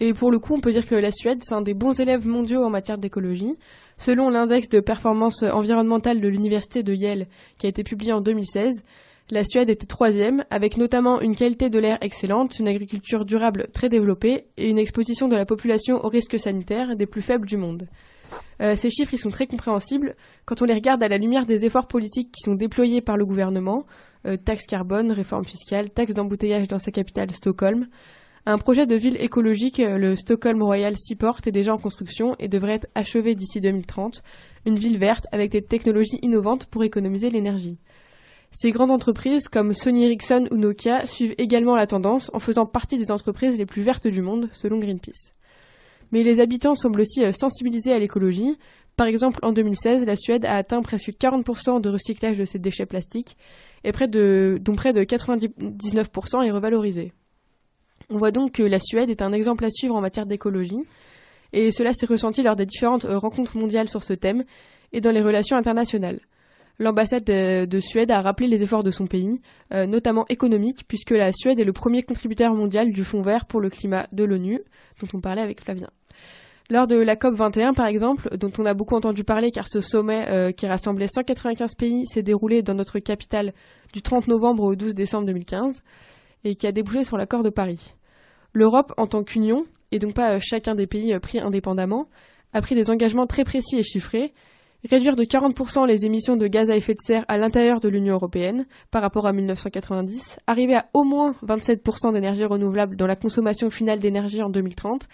Et 0.04 0.16
pour 0.16 0.32
le 0.32 0.40
coup, 0.40 0.56
on 0.56 0.60
peut 0.60 0.72
dire 0.72 0.88
que 0.88 0.96
la 0.96 1.12
Suède, 1.12 1.44
c'est 1.44 1.54
un 1.54 1.62
des 1.62 1.76
bons 1.76 2.00
élèves 2.00 2.26
mondiaux 2.26 2.64
en 2.64 2.72
matière 2.72 2.98
d'écologie. 2.98 3.56
Selon 4.00 4.32
l'index 4.32 4.68
de 4.68 4.80
performance 4.80 5.44
environnementale 5.44 6.20
de 6.20 6.28
l'université 6.28 6.82
de 6.82 6.92
Yale, 6.92 7.28
qui 7.60 7.68
a 7.68 7.70
été 7.70 7.84
publié 7.84 8.12
en 8.12 8.20
2016, 8.20 8.84
la 9.30 9.44
Suède 9.44 9.70
était 9.70 9.86
troisième, 9.86 10.44
avec 10.50 10.78
notamment 10.78 11.22
une 11.22 11.36
qualité 11.36 11.70
de 11.70 11.78
l'air 11.78 12.00
excellente, 12.02 12.58
une 12.58 12.68
agriculture 12.68 13.26
durable 13.26 13.68
très 13.74 13.90
développée 13.90 14.46
et 14.58 14.72
une 14.72 14.80
exposition 14.80 15.28
de 15.28 15.36
la 15.36 15.46
population 15.46 16.04
aux 16.04 16.10
risques 16.10 16.40
sanitaires 16.40 16.96
des 16.96 17.06
plus 17.06 17.22
faibles 17.22 17.46
du 17.46 17.58
monde. 17.58 17.88
Euh, 18.60 18.76
ces 18.76 18.90
chiffres, 18.90 19.14
ils 19.14 19.20
sont 19.20 19.30
très 19.30 19.46
compréhensibles 19.46 20.16
quand 20.46 20.64
on 20.64 20.66
les 20.66 20.74
regarde 20.74 21.04
à 21.04 21.10
la 21.10 21.20
lumière 21.20 21.46
des 21.46 21.68
efforts 21.68 21.88
politiques 21.88 22.32
qui 22.32 22.42
sont 22.44 22.56
déployés 22.56 23.02
par 23.02 23.18
le 23.18 23.26
gouvernement, 23.26 23.86
euh, 24.26 24.36
taxes 24.36 24.66
carbone, 24.66 25.12
réforme 25.12 25.46
fiscale, 25.46 25.92
taxes 25.92 26.16
d'embouteillage 26.16 26.68
dans 26.68 26.80
sa 26.80 26.90
capitale 26.90 27.30
Stockholm, 27.30 27.86
un 28.48 28.58
projet 28.58 28.88
de 28.88 28.96
ville 28.96 29.18
écologique, 29.22 29.80
euh, 29.80 29.98
le 29.98 30.16
Stockholm 30.16 30.64
Royal 30.64 30.96
Seaport, 30.98 31.40
est 31.46 31.52
déjà 31.52 31.74
en 31.74 31.78
construction 31.78 32.36
et 32.40 32.48
devrait 32.48 32.74
être 32.74 32.88
achevé 32.96 33.36
d'ici 33.36 33.62
2030. 33.62 34.24
Une 34.66 34.76
ville 34.76 34.98
verte 34.98 35.28
avec 35.32 35.52
des 35.52 35.62
technologies 35.62 36.18
innovantes 36.24 36.66
pour 36.66 36.84
économiser 36.84 37.30
l'énergie. 37.30 37.78
Ces 38.50 38.72
grandes 38.72 38.92
entreprises 38.92 39.48
comme 39.48 39.74
Sony 39.74 40.06
Ericsson 40.06 40.48
ou 40.52 40.58
Nokia 40.58 41.06
suivent 41.06 41.36
également 41.38 41.76
la 41.76 41.86
tendance 41.86 42.32
en 42.34 42.39
faisant 42.39 42.66
partie 42.66 42.98
des 42.98 43.12
entreprises 43.12 43.60
les 43.60 43.68
plus 43.68 43.84
vertes 43.84 44.08
du 44.08 44.22
monde, 44.22 44.50
selon 44.54 44.80
Greenpeace. 44.80 45.34
Mais 46.12 46.24
les 46.24 46.39
habitants 46.39 46.76
semblent 46.76 47.02
aussi 47.02 47.24
euh, 47.24 47.32
sensibilisés 47.34 47.94
à 47.94 48.00
l'écologie. 48.00 48.58
Par 48.98 49.06
exemple, 49.06 49.39
en 49.44 49.54
2016, 49.54 50.06
la 50.06 50.16
Suède 50.16 50.46
a 50.46 50.56
atteint 50.56 50.82
presque 50.82 51.12
40% 51.12 51.80
de 51.80 51.89
recyclage 51.89 52.39
de 52.39 52.46
ses 52.46 52.60
déchets 52.60 52.88
plastiques, 52.88 53.38
et 53.84 53.92
près 53.92 54.08
de, 54.08 54.58
dont 54.62 54.76
près 54.76 54.94
de 54.94 55.04
99% 55.04 56.44
est 56.44 56.52
revalorisé. 56.52 57.14
On 58.12 58.18
voit 58.18 58.32
donc 58.32 58.51
que 58.51 58.64
la 58.64 58.80
Suède 58.80 59.09
est 59.09 59.22
un 59.22 59.32
exemple 59.32 59.64
à 59.64 59.70
suivre 59.70 59.95
en 59.95 60.01
matière 60.01 60.26
d'écologie, 60.26 60.84
et 61.53 61.72
cela 61.72 61.93
s'est 61.93 62.05
ressenti 62.05 62.43
lors 62.43 62.57
des 62.57 62.66
différentes 62.66 63.05
euh, 63.05 63.18
rencontres 63.18 63.57
mondiales 63.57 63.88
sur 63.88 64.03
ce 64.03 64.12
thème 64.12 64.43
et 64.91 64.99
dans 64.99 65.12
les 65.12 65.22
relations 65.22 65.55
internationales. 65.55 66.20
L'ambassade 66.78 67.24
de, 67.24 67.80
Suède 67.80 68.12
a 68.12 68.22
rappelé 68.22 68.49
les 68.49 68.64
efforts 68.64 68.84
de 68.84 68.91
son 68.91 69.07
pays, 69.07 69.39
euh, 69.74 69.86
notamment 69.86 70.26
économiques, 70.28 70.86
puisque 70.89 71.12
la 71.12 71.32
Suède 71.32 71.59
est 71.59 71.64
le 71.64 71.72
premier 71.72 72.03
contributeur 72.03 72.53
mondial 72.53 72.91
du 72.91 73.05
Fonds 73.05 73.22
vert 73.22 73.45
pour 73.45 73.62
le 73.62 73.70
climat 73.70 74.07
de 74.12 74.26
l'ONU, 74.26 74.59
dont 74.99 75.07
on 75.14 75.22
parlait 75.22 75.41
avec 75.41 75.62
Flavien. 75.62 75.89
Lors 76.70 76.88
de 76.88 76.95
la 76.95 77.16
COP 77.16 77.36
21, 77.36 77.72
par 77.72 77.86
exemple, 77.86 78.36
dont 78.38 78.51
on 78.57 78.66
a 78.66 78.74
beaucoup 78.74 78.95
entendu 78.95 79.24
parler 79.24 79.51
car 79.51 79.70
ce 79.70 79.80
sommet 79.80 80.26
euh, 80.30 80.51
qui 80.51 80.68
rassemblait 80.68 81.07
195 81.07 81.76
pays 81.76 82.05
s'est 82.07 82.24
déroulé 82.24 82.62
dans 82.62 82.74
notre 82.74 82.99
capitale 82.99 83.53
du 83.93 84.01
30 84.01 84.28
novembre 84.28 84.64
au 84.64 84.76
12 84.76 84.95
décembre 84.95 85.28
2015 85.28 85.82
et 86.43 86.55
qui 86.55 86.68
a 86.68 86.72
débouché 86.72 87.03
sur 87.03 87.18
l'accord 87.18 87.43
de 87.43 87.49
Paris. 87.49 87.93
L'Europe, 88.54 88.93
en 88.97 89.08
tant 89.08 89.24
qu'union, 89.24 89.66
et 89.91 89.99
donc 89.99 90.14
pas 90.14 90.36
euh, 90.36 90.39
chacun 90.41 90.76
des 90.76 90.88
pays 90.88 91.14
euh, 91.14 91.20
pris 91.20 91.39
indépendamment, 91.39 92.08
a 92.54 92.62
pris 92.62 92.76
des 92.76 92.89
engagements 92.89 93.28
très 93.28 93.43
précis 93.43 93.78
et 93.78 93.84
chiffrés 93.84 94.34
réduire 94.89 95.16
de 95.16 95.24
40% 95.24 95.86
les 95.86 96.06
émissions 96.06 96.38
de 96.38 96.47
gaz 96.47 96.70
à 96.72 96.76
effet 96.76 96.93
de 96.93 96.99
serre 97.06 97.26
à 97.28 97.38
l'intérieur 97.38 97.80
de 97.80 97.89
l'Union 97.89 98.16
européenne 98.16 98.66
par 98.89 99.02
rapport 99.02 99.28
à 99.28 99.34
1990, 99.34 100.39
arriver 100.47 100.76
à 100.76 100.88
au 100.93 101.04
moins 101.04 101.36
27% 101.45 102.14
d'énergie 102.14 102.45
renouvelable 102.45 102.95
dans 102.95 103.08
la 103.08 103.16
consommation 103.16 103.70
finale 103.70 103.99
d'énergie 103.99 104.41
en 104.41 104.49
2030 104.49 105.08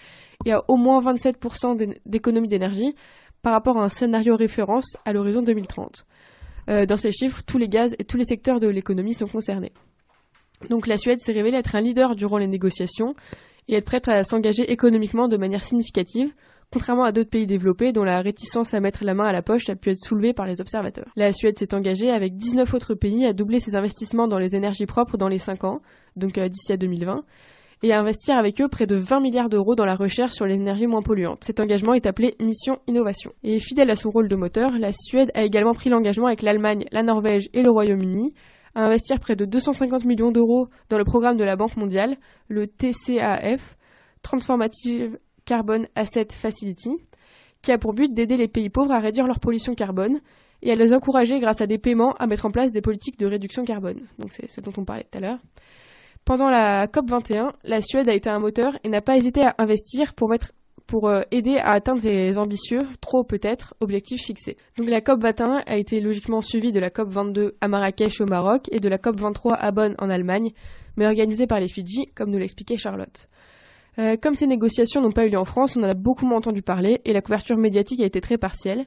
et 0.46 0.54
à 0.54 0.64
au 0.68 0.78
moins 0.78 1.02
27% 1.02 1.96
d'économie 2.06 2.48
d'énergie 2.48 2.96
par 3.42 3.54
rapport 3.54 3.78
à 3.78 3.84
un 3.84 3.90
scénario 3.90 4.36
référence 4.36 4.98
à 5.06 5.14
l'horizon 5.14 5.42
2030. 5.42 6.06
Euh, 6.70 6.86
dans 6.86 6.98
ces 6.98 7.12
chiffres, 7.12 7.42
tous 7.46 7.58
les 7.58 7.70
gaz 7.70 7.96
et 8.00 8.04
tous 8.04 8.18
les 8.18 8.26
secteurs 8.26 8.60
de 8.60 8.68
l'économie 8.68 9.14
sont 9.14 9.28
concernés. 9.28 9.72
Donc 10.70 10.88
la 10.88 10.98
Suède 10.98 11.20
s'est 11.22 11.34
révélée 11.34 11.58
être 11.58 11.76
un 11.76 11.82
leader 11.82 12.16
durant 12.16 12.38
les 12.38 12.48
négociations 12.48 13.16
et 13.68 13.76
être 13.76 13.86
prête 13.86 14.08
à 14.08 14.24
s'engager 14.24 14.72
économiquement 14.72 15.28
de 15.28 15.38
manière 15.38 15.64
significative 15.64 16.34
contrairement 16.72 17.06
à 17.06 17.12
d'autres 17.12 17.30
pays 17.30 17.48
développés 17.48 17.92
dont 17.92 18.04
la 18.04 18.22
réticence 18.22 18.74
à 18.74 18.80
mettre 18.80 19.04
la 19.04 19.14
main 19.14 19.26
à 19.26 19.32
la 19.32 19.42
poche 19.42 19.70
a 19.70 19.76
pu 19.76 19.92
être 19.92 20.04
soulevée 20.04 20.34
par 20.34 20.46
les 20.46 20.60
observateurs. 20.62 21.08
La 21.16 21.32
Suède 21.32 21.58
s'est 21.58 21.74
engagée 21.74 22.12
avec 22.12 22.36
19 22.36 22.74
autres 22.74 22.94
pays 22.94 23.26
à 23.26 23.34
doubler 23.34 23.60
ses 23.60 23.76
investissements 23.76 24.28
dans 24.28 24.40
les 24.40 24.56
énergies 24.56 24.86
propres 24.86 25.18
dans 25.18 25.30
les 25.30 25.38
5 25.38 25.64
ans, 25.64 25.82
donc 26.16 26.38
euh, 26.38 26.50
d'ici 26.50 26.74
à 26.74 26.78
2020, 26.78 27.24
et 27.84 27.94
à 27.94 28.00
investir 28.00 28.36
avec 28.36 28.60
eux 28.60 28.68
près 28.68 28.88
de 28.88 28.96
20 28.96 29.20
milliards 29.20 29.50
d'euros 29.50 29.76
dans 29.76 29.86
la 29.86 29.96
recherche 29.96 30.34
sur 30.34 30.46
l'énergie 30.46 30.88
moins 30.88 31.02
polluante. 31.02 31.44
Cet 31.44 31.60
engagement 31.60 31.94
est 31.94 32.08
appelé 32.08 32.36
Mission 32.42 32.80
Innovation. 32.88 33.32
Et 33.44 33.60
fidèle 33.60 33.92
à 33.92 33.96
son 33.96 34.10
rôle 34.10 34.28
de 34.28 34.36
moteur, 34.36 34.70
la 34.78 34.92
Suède 34.92 35.32
a 35.36 35.44
également 35.44 35.74
pris 35.74 35.90
l'engagement 35.90 36.28
avec 36.28 36.42
l'Allemagne, 36.42 36.86
la 36.92 37.04
Norvège 37.04 37.50
et 37.54 37.62
le 37.62 37.70
Royaume-Uni 37.70 38.34
à 38.78 38.84
investir 38.84 39.20
près 39.20 39.36
de 39.36 39.44
250 39.44 40.06
millions 40.06 40.32
d'euros 40.32 40.68
dans 40.90 41.00
le 41.00 41.04
programme 41.04 41.36
de 41.36 41.44
la 41.44 41.56
Banque 41.56 41.76
mondiale, 41.78 42.16
le 42.48 42.68
TCAF, 42.68 43.76
Transformative 44.22 45.18
Carbon 45.46 45.88
Asset 45.96 46.28
Facility, 46.32 46.92
qui 47.64 47.72
a 47.72 47.80
pour 47.80 47.94
but 47.94 48.14
d'aider 48.14 48.38
les 48.38 48.48
pays 48.48 48.70
pauvres 48.70 48.94
à 48.94 49.00
réduire 49.00 49.26
leur 49.26 49.40
pollution 49.40 49.74
carbone 49.74 50.20
et 50.62 50.72
à 50.72 50.76
les 50.76 50.94
encourager 50.94 51.40
grâce 51.40 51.60
à 51.60 51.66
des 51.66 51.80
paiements 51.80 52.14
à 52.20 52.28
mettre 52.28 52.46
en 52.46 52.52
place 52.52 52.72
des 52.72 52.82
politiques 52.82 53.18
de 53.18 53.26
réduction 53.26 53.64
carbone. 53.64 54.02
Donc 54.20 54.32
c'est 54.32 54.48
ce 54.48 54.62
dont 54.62 54.74
on 54.78 54.86
parlait 54.86 55.08
tout 55.12 55.18
à 55.18 55.22
l'heure. 55.22 55.40
Pendant 56.24 56.52
la 56.52 56.88
COP 56.88 57.10
21, 57.10 57.54
la 57.64 57.82
Suède 57.82 58.08
a 58.10 58.14
été 58.14 58.30
un 58.30 58.40
moteur 58.40 58.78
et 58.84 58.90
n'a 58.90 59.02
pas 59.02 59.18
hésité 59.18 59.42
à 59.42 59.56
investir 59.58 60.14
pour 60.14 60.30
mettre 60.30 60.52
pour 60.88 61.10
euh, 61.10 61.22
aider 61.32 61.58
à 61.58 61.72
atteindre 61.72 62.02
les 62.04 62.38
ambitieux, 62.38 62.80
trop 63.02 63.24
peut-être, 63.24 63.76
objectifs 63.82 64.24
fixés. 64.24 64.58
Donc 64.78 64.88
la 64.88 65.02
COP 65.02 65.22
21 65.22 65.62
a 65.66 65.78
été 65.78 66.00
logiquement 66.00 66.42
suivie 66.42 66.72
de 66.72 66.80
la 66.80 66.90
COP 66.90 67.10
22 67.10 67.56
à 67.60 67.68
Marrakech 67.68 68.22
au 68.22 68.26
Maroc 68.26 68.68
et 68.72 68.80
de 68.80 68.88
la 68.88 68.98
COP 68.98 69.20
23 69.20 69.54
à 69.56 69.72
Bonn 69.72 69.96
en 70.00 70.10
Allemagne, 70.10 70.52
mais 70.96 71.06
organisée 71.06 71.46
par 71.46 71.60
les 71.60 71.68
Fidji, 71.68 72.08
comme 72.16 72.32
nous 72.32 72.40
l'expliquait 72.40 72.78
Charlotte. 72.78 73.28
Euh, 74.00 74.16
comme 74.22 74.34
ces 74.34 74.48
négociations 74.48 75.02
n'ont 75.02 75.12
pas 75.12 75.26
eu 75.26 75.30
lieu 75.30 75.38
en 75.38 75.46
France, 75.46 75.76
on 75.76 75.84
en 75.84 75.90
a 75.90 75.96
beaucoup 75.96 76.26
moins 76.26 76.38
entendu 76.38 76.62
parler 76.62 77.02
et 77.04 77.14
la 77.14 77.22
couverture 77.22 77.58
médiatique 77.58 78.02
a 78.02 78.06
été 78.06 78.22
très 78.22 78.38
partielle. 78.38 78.86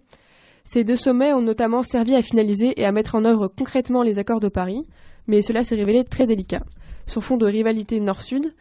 Ces 0.64 0.84
deux 0.84 0.96
sommets 0.96 1.32
ont 1.32 1.42
notamment 1.42 1.82
servi 1.82 2.14
à 2.14 2.22
finaliser 2.22 2.80
et 2.80 2.84
à 2.84 2.92
mettre 2.92 3.14
en 3.14 3.24
œuvre 3.24 3.48
concrètement 3.48 4.02
les 4.02 4.18
accords 4.18 4.40
de 4.40 4.48
Paris, 4.48 4.86
mais 5.26 5.42
cela 5.42 5.62
s'est 5.62 5.76
révélé 5.76 6.04
très 6.04 6.26
délicat, 6.26 6.62
sur 7.06 7.22
fond 7.22 7.36
de 7.36 7.46
rivalité 7.46 8.00
nord-sud 8.00 8.54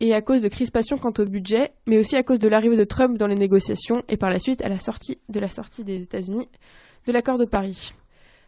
et 0.00 0.14
à 0.14 0.22
cause 0.22 0.42
de 0.42 0.48
crispations 0.48 0.96
quant 0.96 1.12
au 1.18 1.24
budget, 1.24 1.72
mais 1.88 1.98
aussi 1.98 2.16
à 2.16 2.22
cause 2.22 2.38
de 2.38 2.48
l'arrivée 2.48 2.76
de 2.76 2.84
Trump 2.84 3.16
dans 3.16 3.26
les 3.26 3.36
négociations 3.36 4.02
et 4.08 4.16
par 4.16 4.30
la 4.30 4.38
suite 4.38 4.62
à 4.62 4.68
la 4.68 4.78
sortie 4.78 5.18
de 5.28 5.40
la 5.40 5.48
sortie 5.48 5.84
des 5.84 6.02
États-Unis 6.02 6.48
de 7.06 7.12
l'accord 7.12 7.38
de 7.38 7.44
Paris. 7.44 7.94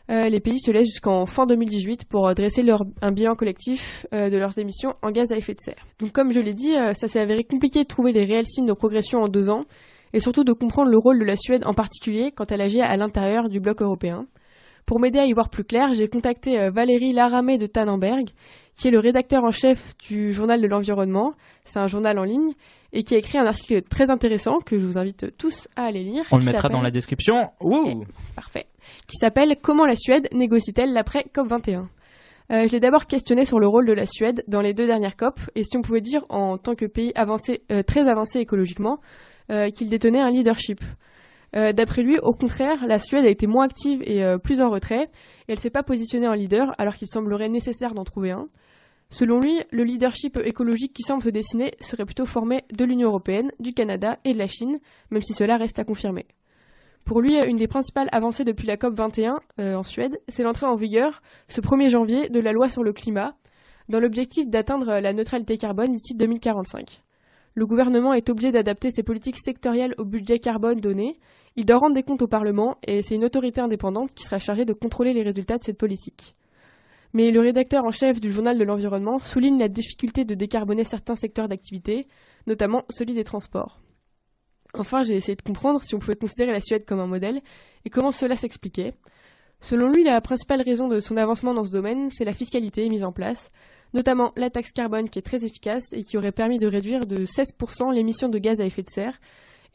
Euh, 0.08 0.22
les 0.22 0.38
pays 0.38 0.60
se 0.60 0.70
laissent 0.70 0.86
jusqu'en 0.86 1.26
fin 1.26 1.46
2018 1.46 2.08
pour 2.08 2.28
euh, 2.28 2.34
dresser 2.34 2.64
un 3.02 3.10
bilan 3.10 3.34
collectif 3.34 4.06
euh, 4.14 4.30
de 4.30 4.36
leurs 4.36 4.56
émissions 4.58 4.94
en 5.02 5.10
gaz 5.10 5.32
à 5.32 5.36
effet 5.36 5.54
de 5.54 5.60
serre. 5.60 5.84
Donc 5.98 6.12
comme 6.12 6.32
je 6.32 6.38
l'ai 6.38 6.54
dit, 6.54 6.74
ça 6.94 7.08
s'est 7.08 7.20
avéré 7.20 7.42
compliqué 7.42 7.82
de 7.82 7.88
trouver 7.88 8.12
des 8.12 8.24
réels 8.24 8.46
signes 8.46 8.66
de 8.66 8.72
progression 8.72 9.20
en 9.20 9.28
deux 9.28 9.50
ans, 9.50 9.64
et 10.12 10.20
surtout 10.20 10.44
de 10.44 10.52
comprendre 10.52 10.90
le 10.90 10.98
rôle 10.98 11.18
de 11.18 11.24
la 11.24 11.36
Suède 11.36 11.62
en 11.66 11.74
particulier 11.74 12.32
quand 12.34 12.52
elle 12.52 12.60
agit 12.60 12.80
à 12.80 12.96
l'intérieur 12.96 13.48
du 13.48 13.58
bloc 13.60 13.82
européen. 13.82 14.26
Pour 14.86 15.00
m'aider 15.00 15.18
à 15.18 15.26
y 15.26 15.32
voir 15.32 15.50
plus 15.50 15.64
clair, 15.64 15.92
j'ai 15.92 16.08
contacté 16.08 16.70
Valérie 16.70 17.12
Laramé 17.12 17.58
de 17.58 17.66
Tannenberg, 17.66 18.30
qui 18.76 18.88
est 18.88 18.92
le 18.92 19.00
rédacteur 19.00 19.42
en 19.44 19.50
chef 19.50 19.96
du 19.98 20.32
journal 20.32 20.60
de 20.60 20.66
l'environnement. 20.66 21.34
C'est 21.64 21.80
un 21.80 21.88
journal 21.88 22.18
en 22.18 22.24
ligne 22.24 22.52
et 22.92 23.02
qui 23.02 23.14
a 23.14 23.18
écrit 23.18 23.36
un 23.36 23.46
article 23.46 23.82
très 23.82 24.10
intéressant 24.10 24.58
que 24.64 24.78
je 24.78 24.86
vous 24.86 24.96
invite 24.96 25.36
tous 25.36 25.68
à 25.74 25.86
aller 25.86 26.04
lire. 26.04 26.24
On 26.30 26.38
le 26.38 26.44
mettra 26.44 26.68
dans 26.68 26.82
la 26.82 26.92
description. 26.92 27.50
Ouh 27.60 28.04
Parfait 28.36 28.66
qui 29.06 29.16
s'appelle 29.16 29.56
Comment 29.60 29.86
la 29.86 29.96
Suède 29.96 30.28
négocie-t-elle 30.32 30.92
l'après 30.92 31.26
COP21 31.34 31.86
euh, 32.52 32.68
je 32.68 32.70
l'ai 32.70 32.78
d'abord 32.78 33.06
questionné 33.06 33.44
sur 33.44 33.58
le 33.58 33.66
rôle 33.66 33.86
de 33.86 33.92
la 33.92 34.06
Suède 34.06 34.44
dans 34.46 34.60
les 34.60 34.72
deux 34.72 34.86
dernières 34.86 35.16
COP 35.16 35.40
et 35.56 35.64
si 35.64 35.76
on 35.76 35.82
pouvait 35.82 36.00
dire 36.00 36.24
en 36.28 36.58
tant 36.58 36.76
que 36.76 36.86
pays 36.86 37.10
avancé, 37.16 37.62
euh, 37.72 37.82
très 37.82 38.08
avancé 38.08 38.38
écologiquement 38.38 39.00
euh, 39.50 39.68
qu'il 39.70 39.90
détenait 39.90 40.20
un 40.20 40.30
leadership. 40.30 40.78
D'après 41.56 42.02
lui, 42.02 42.18
au 42.18 42.32
contraire, 42.32 42.86
la 42.86 42.98
Suède 42.98 43.24
a 43.24 43.30
été 43.30 43.46
moins 43.46 43.64
active 43.64 44.02
et 44.04 44.22
plus 44.44 44.60
en 44.60 44.68
retrait 44.68 45.08
et 45.48 45.52
elle 45.52 45.58
s'est 45.58 45.70
pas 45.70 45.82
positionnée 45.82 46.28
en 46.28 46.34
leader 46.34 46.74
alors 46.76 46.94
qu'il 46.94 47.08
semblerait 47.08 47.48
nécessaire 47.48 47.94
d'en 47.94 48.04
trouver 48.04 48.30
un. 48.32 48.48
Selon 49.10 49.40
lui, 49.40 49.62
le 49.70 49.84
leadership 49.84 50.38
écologique 50.44 50.92
qui 50.92 51.02
semble 51.02 51.22
se 51.22 51.30
dessiner 51.30 51.72
serait 51.80 52.04
plutôt 52.04 52.26
formé 52.26 52.64
de 52.76 52.84
l'Union 52.84 53.08
européenne, 53.08 53.52
du 53.60 53.72
Canada 53.72 54.18
et 54.24 54.32
de 54.32 54.38
la 54.38 54.48
Chine, 54.48 54.80
même 55.10 55.22
si 55.22 55.32
cela 55.32 55.56
reste 55.56 55.78
à 55.78 55.84
confirmer. 55.84 56.26
Pour 57.04 57.20
lui, 57.20 57.38
une 57.46 57.56
des 57.56 57.68
principales 57.68 58.08
avancées 58.10 58.42
depuis 58.42 58.66
la 58.66 58.76
COP 58.76 58.94
21 58.94 59.38
euh, 59.60 59.76
en 59.76 59.84
Suède, 59.84 60.18
c'est 60.26 60.42
l'entrée 60.42 60.66
en 60.66 60.74
vigueur, 60.74 61.22
ce 61.46 61.60
1er 61.60 61.88
janvier, 61.88 62.28
de 62.28 62.40
la 62.40 62.50
loi 62.50 62.68
sur 62.68 62.82
le 62.82 62.92
climat, 62.92 63.36
dans 63.88 64.00
l'objectif 64.00 64.48
d'atteindre 64.48 64.98
la 64.98 65.12
neutralité 65.12 65.56
carbone 65.56 65.92
d'ici 65.92 66.16
2045. 66.16 67.02
Le 67.54 67.64
gouvernement 67.64 68.12
est 68.12 68.28
obligé 68.28 68.50
d'adapter 68.50 68.90
ses 68.90 69.04
politiques 69.04 69.38
sectorielles 69.38 69.94
au 69.98 70.04
budget 70.04 70.40
carbone 70.40 70.80
donné. 70.80 71.20
Il 71.56 71.64
doit 71.64 71.78
rendre 71.78 71.94
des 71.94 72.02
comptes 72.02 72.22
au 72.22 72.26
Parlement 72.26 72.76
et 72.86 73.00
c'est 73.02 73.14
une 73.14 73.24
autorité 73.24 73.62
indépendante 73.62 74.12
qui 74.14 74.24
sera 74.24 74.38
chargée 74.38 74.66
de 74.66 74.74
contrôler 74.74 75.14
les 75.14 75.22
résultats 75.22 75.56
de 75.56 75.64
cette 75.64 75.78
politique. 75.78 76.34
Mais 77.14 77.30
le 77.30 77.40
rédacteur 77.40 77.84
en 77.84 77.90
chef 77.90 78.20
du 78.20 78.30
journal 78.30 78.58
de 78.58 78.64
l'environnement 78.64 79.18
souligne 79.18 79.58
la 79.58 79.68
difficulté 79.68 80.24
de 80.24 80.34
décarboner 80.34 80.84
certains 80.84 81.14
secteurs 81.14 81.48
d'activité, 81.48 82.08
notamment 82.46 82.84
celui 82.90 83.14
des 83.14 83.24
transports. 83.24 83.80
Enfin, 84.74 85.02
j'ai 85.02 85.14
essayé 85.14 85.34
de 85.34 85.42
comprendre 85.42 85.82
si 85.82 85.94
on 85.94 85.98
pouvait 85.98 86.16
considérer 86.16 86.52
la 86.52 86.60
Suède 86.60 86.84
comme 86.84 87.00
un 87.00 87.06
modèle 87.06 87.40
et 87.86 87.90
comment 87.90 88.12
cela 88.12 88.36
s'expliquait. 88.36 88.92
Selon 89.62 89.90
lui, 89.90 90.04
la 90.04 90.20
principale 90.20 90.60
raison 90.60 90.88
de 90.88 91.00
son 91.00 91.16
avancement 91.16 91.54
dans 91.54 91.64
ce 91.64 91.72
domaine, 91.72 92.10
c'est 92.10 92.26
la 92.26 92.34
fiscalité 92.34 92.86
mise 92.90 93.04
en 93.04 93.12
place, 93.12 93.50
notamment 93.94 94.32
la 94.36 94.50
taxe 94.50 94.72
carbone 94.72 95.08
qui 95.08 95.18
est 95.18 95.22
très 95.22 95.42
efficace 95.42 95.84
et 95.92 96.02
qui 96.02 96.18
aurait 96.18 96.32
permis 96.32 96.58
de 96.58 96.66
réduire 96.66 97.06
de 97.06 97.24
16% 97.24 97.94
l'émission 97.94 98.28
de 98.28 98.38
gaz 98.38 98.60
à 98.60 98.66
effet 98.66 98.82
de 98.82 98.90
serre 98.90 99.18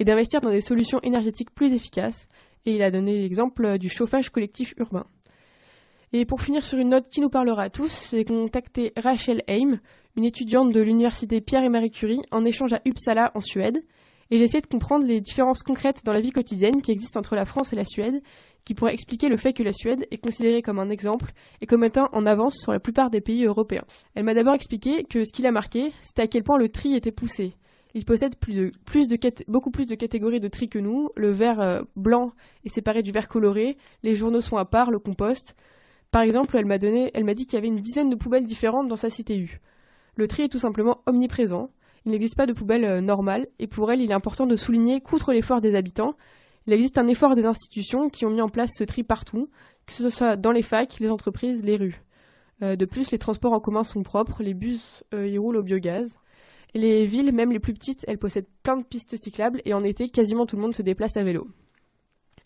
et 0.01 0.03
d'investir 0.03 0.41
dans 0.41 0.49
des 0.49 0.61
solutions 0.61 0.99
énergétiques 1.03 1.53
plus 1.53 1.73
efficaces. 1.73 2.27
Et 2.65 2.73
il 2.73 2.81
a 2.81 2.89
donné 2.89 3.19
l'exemple 3.19 3.77
du 3.77 3.87
chauffage 3.87 4.31
collectif 4.31 4.73
urbain. 4.77 5.05
Et 6.11 6.25
pour 6.25 6.41
finir 6.41 6.63
sur 6.63 6.79
une 6.79 6.89
note 6.89 7.07
qui 7.07 7.21
nous 7.21 7.29
parlera 7.29 7.63
à 7.65 7.69
tous, 7.69 8.09
j'ai 8.09 8.25
contacté 8.25 8.93
Rachel 8.97 9.43
Heim, 9.47 9.79
une 10.17 10.23
étudiante 10.23 10.73
de 10.73 10.81
l'université 10.81 11.39
Pierre 11.39 11.63
et 11.63 11.69
Marie 11.69 11.91
Curie, 11.91 12.23
en 12.31 12.45
échange 12.45 12.73
à 12.73 12.81
Uppsala 12.83 13.31
en 13.35 13.41
Suède 13.41 13.83
et 14.31 14.37
j'ai 14.37 14.45
essayé 14.45 14.61
de 14.61 14.67
comprendre 14.67 15.05
les 15.05 15.21
différences 15.21 15.61
concrètes 15.61 16.03
dans 16.03 16.13
la 16.13 16.21
vie 16.21 16.31
quotidienne 16.31 16.81
qui 16.81 16.91
existent 16.91 17.19
entre 17.19 17.35
la 17.35 17.45
France 17.45 17.73
et 17.73 17.75
la 17.75 17.85
Suède, 17.85 18.23
qui 18.63 18.73
pourraient 18.73 18.93
expliquer 18.93 19.27
le 19.27 19.37
fait 19.37 19.53
que 19.53 19.61
la 19.61 19.73
Suède 19.73 20.07
est 20.09 20.17
considérée 20.17 20.61
comme 20.61 20.79
un 20.79 20.89
exemple 20.89 21.33
et 21.59 21.67
comme 21.67 21.83
étant 21.83 22.07
en 22.13 22.25
avance 22.25 22.55
sur 22.57 22.71
la 22.71 22.79
plupart 22.79 23.09
des 23.09 23.21
pays 23.21 23.45
européens. 23.45 23.83
Elle 24.15 24.23
m'a 24.23 24.33
d'abord 24.33 24.55
expliqué 24.55 25.03
que 25.03 25.25
ce 25.25 25.31
qui 25.33 25.41
l'a 25.41 25.51
marqué, 25.51 25.91
c'était 26.01 26.23
à 26.23 26.27
quel 26.27 26.43
point 26.43 26.57
le 26.57 26.69
tri 26.69 26.95
était 26.95 27.11
poussé. 27.11 27.53
Il 27.93 28.05
possède 28.05 28.35
beaucoup 29.47 29.71
plus 29.71 29.87
de 29.87 29.95
catégories 29.95 30.39
de 30.39 30.47
tri 30.47 30.69
que 30.69 30.79
nous. 30.79 31.09
Le 31.15 31.31
verre 31.31 31.59
euh, 31.59 31.81
blanc 31.95 32.31
est 32.63 32.69
séparé 32.69 33.03
du 33.03 33.11
verre 33.11 33.27
coloré, 33.27 33.77
les 34.03 34.15
journaux 34.15 34.41
sont 34.41 34.57
à 34.57 34.65
part, 34.65 34.91
le 34.91 34.99
compost. 34.99 35.55
Par 36.11 36.21
exemple, 36.21 36.57
elle 36.57 36.65
m'a 36.65 36.77
dit 36.77 37.45
qu'il 37.45 37.53
y 37.53 37.57
avait 37.57 37.67
une 37.67 37.81
dizaine 37.81 38.09
de 38.09 38.15
poubelles 38.15 38.45
différentes 38.45 38.87
dans 38.87 38.95
sa 38.95 39.09
CTU. 39.09 39.59
Le 40.15 40.27
tri 40.27 40.43
est 40.43 40.49
tout 40.49 40.59
simplement 40.59 41.01
omniprésent. 41.05 41.69
Il 42.05 42.11
n'existe 42.11 42.35
pas 42.35 42.45
de 42.45 42.53
poubelle 42.53 42.85
euh, 42.85 43.01
normale, 43.01 43.47
et 43.59 43.67
pour 43.67 43.91
elle, 43.91 44.01
il 44.01 44.09
est 44.09 44.15
important 44.15 44.47
de 44.47 44.55
souligner 44.55 45.01
qu'outre 45.01 45.33
l'effort 45.33 45.61
des 45.61 45.75
habitants, 45.75 46.15
il 46.67 46.73
existe 46.73 46.97
un 46.97 47.07
effort 47.07 47.35
des 47.35 47.45
institutions 47.45 48.09
qui 48.09 48.25
ont 48.25 48.29
mis 48.29 48.41
en 48.41 48.49
place 48.49 48.71
ce 48.75 48.83
tri 48.83 49.03
partout, 49.03 49.49
que 49.85 49.93
ce 49.93 50.09
soit 50.09 50.35
dans 50.35 50.51
les 50.51 50.61
facs, 50.61 50.99
les 50.99 51.09
entreprises, 51.09 51.63
les 51.63 51.75
rues. 51.75 52.03
Euh, 52.61 52.75
de 52.75 52.85
plus, 52.85 53.11
les 53.11 53.17
transports 53.17 53.53
en 53.53 53.59
commun 53.59 53.83
sont 53.83 54.03
propres, 54.03 54.43
les 54.43 54.53
bus 54.53 55.03
y 55.13 55.37
roulent 55.37 55.57
au 55.57 55.63
biogaz. 55.63 56.17
Et 56.73 56.79
les 56.79 57.05
villes, 57.05 57.31
même 57.31 57.51
les 57.51 57.59
plus 57.59 57.73
petites, 57.73 58.05
elles 58.07 58.17
possèdent 58.17 58.47
plein 58.63 58.77
de 58.77 58.85
pistes 58.85 59.17
cyclables 59.17 59.61
et 59.65 59.73
en 59.73 59.83
été, 59.83 60.09
quasiment 60.09 60.45
tout 60.45 60.55
le 60.55 60.61
monde 60.61 60.75
se 60.75 60.81
déplace 60.81 61.17
à 61.17 61.23
vélo. 61.23 61.47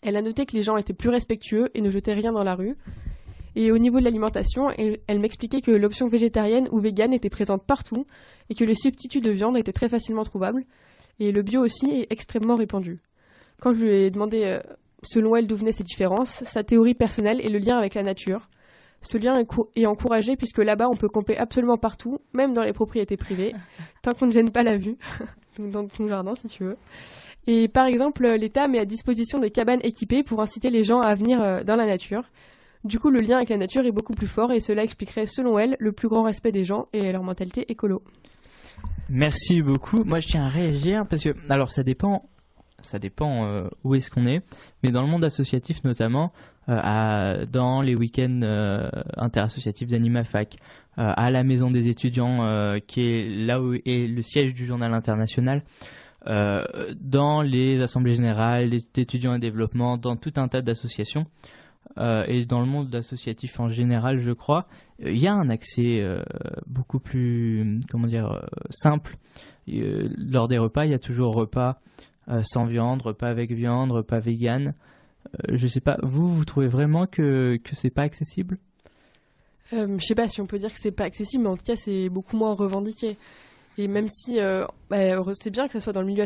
Elle 0.02 0.16
a 0.16 0.22
noté 0.22 0.46
que 0.46 0.56
les 0.56 0.62
gens 0.62 0.76
étaient 0.76 0.92
plus 0.92 1.10
respectueux 1.10 1.70
et 1.74 1.80
ne 1.80 1.90
jetaient 1.90 2.14
rien 2.14 2.32
dans 2.32 2.44
la 2.44 2.54
rue, 2.54 2.76
et 3.56 3.72
au 3.72 3.78
niveau 3.78 3.98
de 3.98 4.04
l'alimentation, 4.04 4.68
elle, 4.70 5.18
m'expliquait 5.18 5.62
que 5.62 5.70
l'option 5.70 6.08
végétarienne 6.08 6.68
ou 6.72 6.78
végane 6.78 7.14
était 7.14 7.30
présente 7.30 7.64
partout 7.64 8.06
et 8.50 8.54
que 8.54 8.64
les 8.64 8.74
substituts 8.74 9.22
de 9.22 9.30
viande 9.30 9.56
étaient 9.56 9.72
très 9.72 9.88
facilement 9.88 10.24
trouvables. 10.24 10.64
Et 11.20 11.32
le 11.32 11.40
bio 11.40 11.64
aussi 11.64 11.90
est 11.90 12.06
extrêmement 12.10 12.56
répandu. 12.56 13.00
Quand 13.62 13.72
je 13.72 13.82
lui 13.82 13.90
ai 13.94 14.10
demandé 14.10 14.42
euh, 14.44 14.60
selon 15.02 15.34
elle 15.34 15.46
d'où 15.46 15.56
venaient 15.56 15.72
ces 15.72 15.84
différences, 15.84 16.44
sa 16.44 16.64
théorie 16.64 16.92
personnelle 16.92 17.40
est 17.40 17.48
le 17.48 17.58
lien 17.58 17.78
avec 17.78 17.94
la 17.94 18.02
nature. 18.02 18.50
Ce 19.02 19.18
lien 19.18 19.38
est, 19.38 19.86
encouragé 19.86 20.36
puisque 20.36 20.58
là-bas 20.58 20.88
on 20.88 20.96
peut 20.96 21.08
camper 21.08 21.36
absolument 21.36 21.76
partout, 21.76 22.18
même 22.32 22.54
dans 22.54 22.62
les 22.62 22.72
propriétés 22.72 23.16
privées, 23.16 23.52
tant 24.02 24.12
qu'on 24.12 24.26
ne 24.26 24.32
gêne 24.32 24.50
pas 24.50 24.62
la 24.62 24.76
vue, 24.76 24.96
dans 25.58 25.86
ton 25.86 26.08
jardin 26.08 26.34
si 26.34 26.48
tu 26.48 26.64
veux. 26.64 26.76
Et 27.46 27.68
par 27.68 27.86
exemple, 27.86 28.26
l'État 28.26 28.66
met 28.66 28.80
à 28.80 28.84
disposition 28.84 29.38
des 29.38 29.50
cabanes 29.50 29.80
équipées 29.84 30.24
pour 30.24 30.40
inciter 30.42 30.70
les 30.70 30.82
gens 30.82 31.00
à 31.00 31.14
venir 31.14 31.40
euh, 31.40 31.62
dans 31.62 31.76
la 31.76 31.86
nature. 31.86 32.24
Du 32.84 32.98
coup, 32.98 33.10
le 33.10 33.20
lien 33.20 33.36
avec 33.36 33.48
la 33.48 33.56
nature 33.56 33.84
est 33.84 33.92
beaucoup 33.92 34.14
plus 34.14 34.26
fort 34.26 34.52
et 34.52 34.60
cela 34.60 34.82
expliquerait, 34.82 35.26
selon 35.26 35.58
elle, 35.58 35.76
le 35.78 35.92
plus 35.92 36.08
grand 36.08 36.22
respect 36.22 36.52
des 36.52 36.64
gens 36.64 36.86
et 36.92 37.12
leur 37.12 37.22
mentalité 37.22 37.70
écolo. 37.70 38.02
Merci 39.08 39.62
beaucoup. 39.62 40.04
Moi, 40.04 40.20
je 40.20 40.28
tiens 40.28 40.44
à 40.44 40.48
réagir 40.48 41.06
parce 41.08 41.22
que, 41.22 41.30
alors, 41.48 41.70
ça 41.70 41.82
dépend, 41.82 42.28
ça 42.82 42.98
dépend 42.98 43.44
euh, 43.44 43.68
où 43.84 43.94
est-ce 43.94 44.10
qu'on 44.10 44.26
est, 44.26 44.42
mais 44.82 44.90
dans 44.90 45.02
le 45.02 45.08
monde 45.08 45.24
associatif 45.24 45.82
notamment, 45.84 46.32
euh, 46.68 47.46
dans 47.46 47.80
les 47.80 47.94
week-ends 47.94 48.40
euh, 48.42 48.88
interassociatifs 49.16 49.88
d'AnimaFac, 49.88 50.56
à 50.98 51.30
la 51.30 51.42
maison 51.42 51.70
des 51.70 51.88
étudiants, 51.88 52.78
qui 52.86 53.02
est 53.02 53.28
là 53.28 53.60
où 53.60 53.74
est 53.74 54.08
le 54.08 54.22
siège 54.22 54.54
du 54.54 54.64
journal 54.64 54.94
international. 54.94 55.62
dans 56.24 57.42
les 57.42 57.82
assemblées 57.82 58.14
générales 58.14 58.70
d'étudiants 58.94 59.34
et 59.34 59.38
développement, 59.38 59.98
dans 59.98 60.16
tout 60.16 60.32
un 60.36 60.48
tas 60.48 60.62
d'associations, 60.62 61.26
euh, 61.98 62.24
et 62.26 62.44
dans 62.44 62.60
le 62.60 62.66
monde 62.66 62.94
associatif 62.94 63.58
en 63.58 63.68
général, 63.68 64.18
je 64.18 64.32
crois, 64.32 64.66
euh, 65.02 65.10
il 65.10 65.18
y 65.18 65.26
a 65.26 65.32
un 65.32 65.48
accès 65.48 66.00
euh, 66.00 66.22
beaucoup 66.66 66.98
plus, 66.98 67.80
comment 67.90 68.06
dire, 68.06 68.44
simple. 68.70 69.16
lors 69.66 70.48
des 70.48 70.58
repas, 70.58 70.84
il 70.84 70.90
y 70.90 70.94
a 70.94 70.98
toujours 70.98 71.34
repas 71.34 71.80
sans 72.42 72.64
viande, 72.64 73.02
repas 73.02 73.28
avec 73.28 73.52
viande, 73.52 73.92
repas 73.92 74.18
vegan. 74.18 74.74
Je 75.52 75.66
sais 75.66 75.80
pas, 75.80 75.98
vous, 76.02 76.28
vous 76.28 76.44
trouvez 76.44 76.68
vraiment 76.68 77.06
que 77.06 77.58
que 77.62 77.74
c'est 77.74 77.90
pas 77.90 78.02
accessible? 78.02 78.58
Je 79.72 79.98
sais 79.98 80.14
pas 80.14 80.28
si 80.28 80.40
on 80.40 80.46
peut 80.46 80.58
dire 80.58 80.72
que 80.72 80.78
c'est 80.80 80.92
pas 80.92 81.04
accessible, 81.04 81.44
mais 81.44 81.50
en 81.50 81.56
tout 81.56 81.64
cas, 81.64 81.76
c'est 81.76 82.08
beaucoup 82.08 82.36
moins 82.36 82.54
revendiqué. 82.54 83.16
Et 83.78 83.88
même 83.88 84.08
si 84.08 84.40
euh, 84.40 84.64
bah, 84.88 84.98
c'est 85.34 85.50
bien 85.50 85.66
que 85.66 85.72
ce 85.74 85.80
soit 85.80 85.92
dans 85.92 86.00
le 86.00 86.06
milieu 86.06 86.24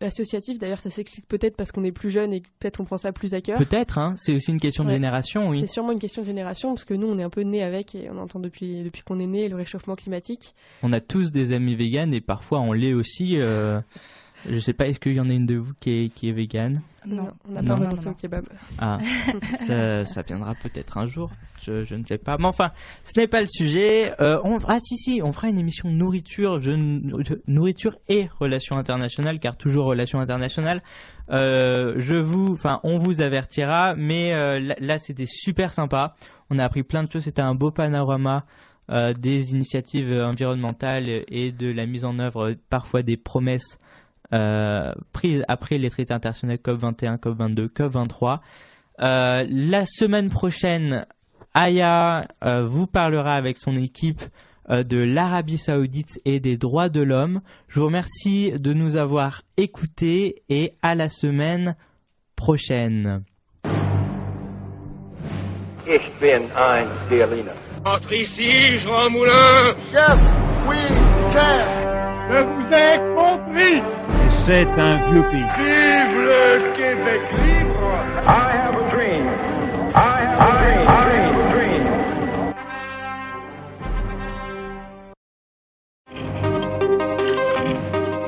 associatif, 0.00 0.58
d'ailleurs 0.60 0.78
ça 0.78 0.88
s'explique 0.88 1.26
peut-être 1.26 1.56
parce 1.56 1.72
qu'on 1.72 1.82
est 1.82 1.90
plus 1.90 2.10
jeune 2.10 2.32
et 2.32 2.42
peut-être 2.60 2.80
on 2.80 2.84
prend 2.84 2.96
ça 2.96 3.10
plus 3.10 3.34
à 3.34 3.40
cœur. 3.40 3.58
Peut-être, 3.58 3.98
hein, 3.98 4.14
c'est 4.16 4.32
aussi 4.32 4.52
une 4.52 4.60
question 4.60 4.84
de 4.84 4.90
génération, 4.90 5.48
oui. 5.48 5.60
C'est 5.60 5.72
sûrement 5.72 5.90
une 5.90 5.98
question 5.98 6.22
de 6.22 6.26
génération 6.26 6.68
parce 6.74 6.84
que 6.84 6.94
nous 6.94 7.08
on 7.08 7.18
est 7.18 7.24
un 7.24 7.30
peu 7.30 7.42
nés 7.42 7.64
avec 7.64 7.96
et 7.96 8.08
on 8.08 8.18
entend 8.18 8.38
depuis, 8.38 8.84
depuis 8.84 9.02
qu'on 9.02 9.18
est 9.18 9.26
né 9.26 9.48
le 9.48 9.56
réchauffement 9.56 9.96
climatique. 9.96 10.54
On 10.84 10.92
a 10.92 11.00
tous 11.00 11.32
des 11.32 11.52
amis 11.52 11.74
véganes 11.74 12.14
et 12.14 12.20
parfois 12.20 12.60
on 12.60 12.72
l'est 12.72 12.94
aussi. 12.94 13.36
Euh, 13.36 13.80
je 14.48 14.58
sais 14.58 14.72
pas, 14.72 14.86
est-ce 14.88 14.98
qu'il 14.98 15.14
y 15.14 15.20
en 15.20 15.28
a 15.28 15.32
une 15.32 15.46
de 15.46 15.56
vous 15.56 15.72
qui 15.80 15.90
est, 15.90 16.08
qui 16.08 16.28
est 16.28 16.32
végane 16.32 16.82
Non, 17.06 17.28
on 17.48 17.52
n'a 17.52 17.62
pas 17.62 17.74
renoncé 17.74 18.08
au 18.08 18.14
kebab. 18.14 18.44
Ah, 18.78 18.98
ça, 19.58 20.04
ça 20.04 20.22
viendra 20.22 20.54
peut-être 20.54 20.98
un 20.98 21.06
jour, 21.06 21.30
je, 21.62 21.84
je, 21.84 21.94
ne 21.94 22.04
sais 22.04 22.18
pas. 22.18 22.36
Mais 22.38 22.46
enfin, 22.46 22.72
ce 23.04 23.20
n'est 23.20 23.28
pas 23.28 23.40
le 23.40 23.46
sujet. 23.48 24.14
Euh, 24.20 24.40
on, 24.44 24.58
ah 24.66 24.78
si, 24.80 24.96
si, 24.96 25.20
on 25.22 25.32
fera 25.32 25.48
une 25.48 25.58
émission 25.58 25.90
nourriture, 25.90 26.60
je, 26.60 26.72
nourriture 27.46 27.96
et 28.08 28.28
relations 28.40 28.76
internationales, 28.76 29.38
car 29.38 29.56
toujours 29.56 29.86
relations 29.86 30.20
internationales. 30.20 30.82
Euh, 31.30 31.94
je 31.98 32.16
vous, 32.16 32.52
enfin, 32.52 32.80
on 32.82 32.98
vous 32.98 33.22
avertira, 33.22 33.94
mais 33.96 34.34
euh, 34.34 34.58
là, 34.58 34.74
là 34.80 34.98
c'était 34.98 35.26
super 35.26 35.72
sympa. 35.72 36.14
On 36.50 36.58
a 36.58 36.64
appris 36.64 36.82
plein 36.82 37.04
de 37.04 37.10
choses, 37.10 37.24
c'était 37.24 37.42
un 37.42 37.54
beau 37.54 37.70
panorama. 37.70 38.44
Euh, 38.90 39.14
des 39.14 39.52
initiatives 39.52 40.12
environnementales 40.12 41.08
et 41.28 41.52
de 41.52 41.70
la 41.70 41.86
mise 41.86 42.04
en 42.04 42.18
œuvre 42.18 42.56
parfois 42.68 43.04
des 43.04 43.16
promesses 43.16 43.78
euh, 44.32 44.92
prise 45.12 45.44
après 45.48 45.78
les 45.78 45.90
traités 45.90 46.14
internationaux 46.14 46.54
COP21, 46.54 47.18
COP22, 47.18 47.68
COP23. 47.68 48.40
Euh, 49.00 49.44
la 49.48 49.84
semaine 49.86 50.30
prochaine, 50.30 51.06
Aya 51.54 52.22
euh, 52.44 52.66
vous 52.66 52.86
parlera 52.86 53.34
avec 53.34 53.56
son 53.56 53.76
équipe 53.76 54.22
de 54.68 54.98
l'Arabie 54.98 55.58
Saoudite 55.58 56.20
et 56.24 56.38
des 56.38 56.56
droits 56.56 56.88
de 56.88 57.02
l'homme. 57.02 57.40
Je 57.68 57.80
vous 57.80 57.86
remercie 57.86 58.52
de 58.52 58.72
nous 58.72 58.96
avoir 58.96 59.42
écoutés 59.56 60.44
et 60.48 60.74
à 60.82 60.94
la 60.94 61.08
semaine 61.08 61.74
prochaine. 62.36 63.24
Ich 65.84 66.08
bin 66.20 66.44
ein 66.56 66.86
Entre 67.84 68.12
ici, 68.12 68.78
Jean 68.78 69.10
Moulin. 69.10 69.74
Yes, 69.92 70.34
we 70.68 70.78
can. 71.32 71.82
Je 72.30 72.38
vous 72.44 72.72
ai 72.72 72.98
compris 73.16 74.21
c'est 74.46 74.66
un 74.66 74.96
Vloopy. 75.08 75.44
Vive 75.56 76.18
le 76.18 76.72
Québec 76.76 77.22
libre 77.44 77.92
I 78.26 78.56
have 78.56 78.76
a 78.76 78.90
dream. 78.90 79.26
I 79.94 80.20
have 80.20 80.48
a 80.48 80.60
dream. 80.60 80.78
I 80.78 81.00
have 81.14 81.36
a 81.38 81.50
dream. 81.52 81.84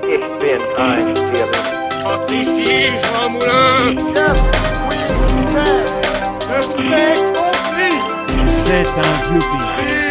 Ich 0.02 0.24
bin 0.40 0.62
ein 0.78 1.06
ici, 2.30 2.72
Jean 3.02 3.30
Moulin. 3.32 3.94
C'est 8.66 8.88
un 8.98 9.14
Vloopy. 9.28 10.03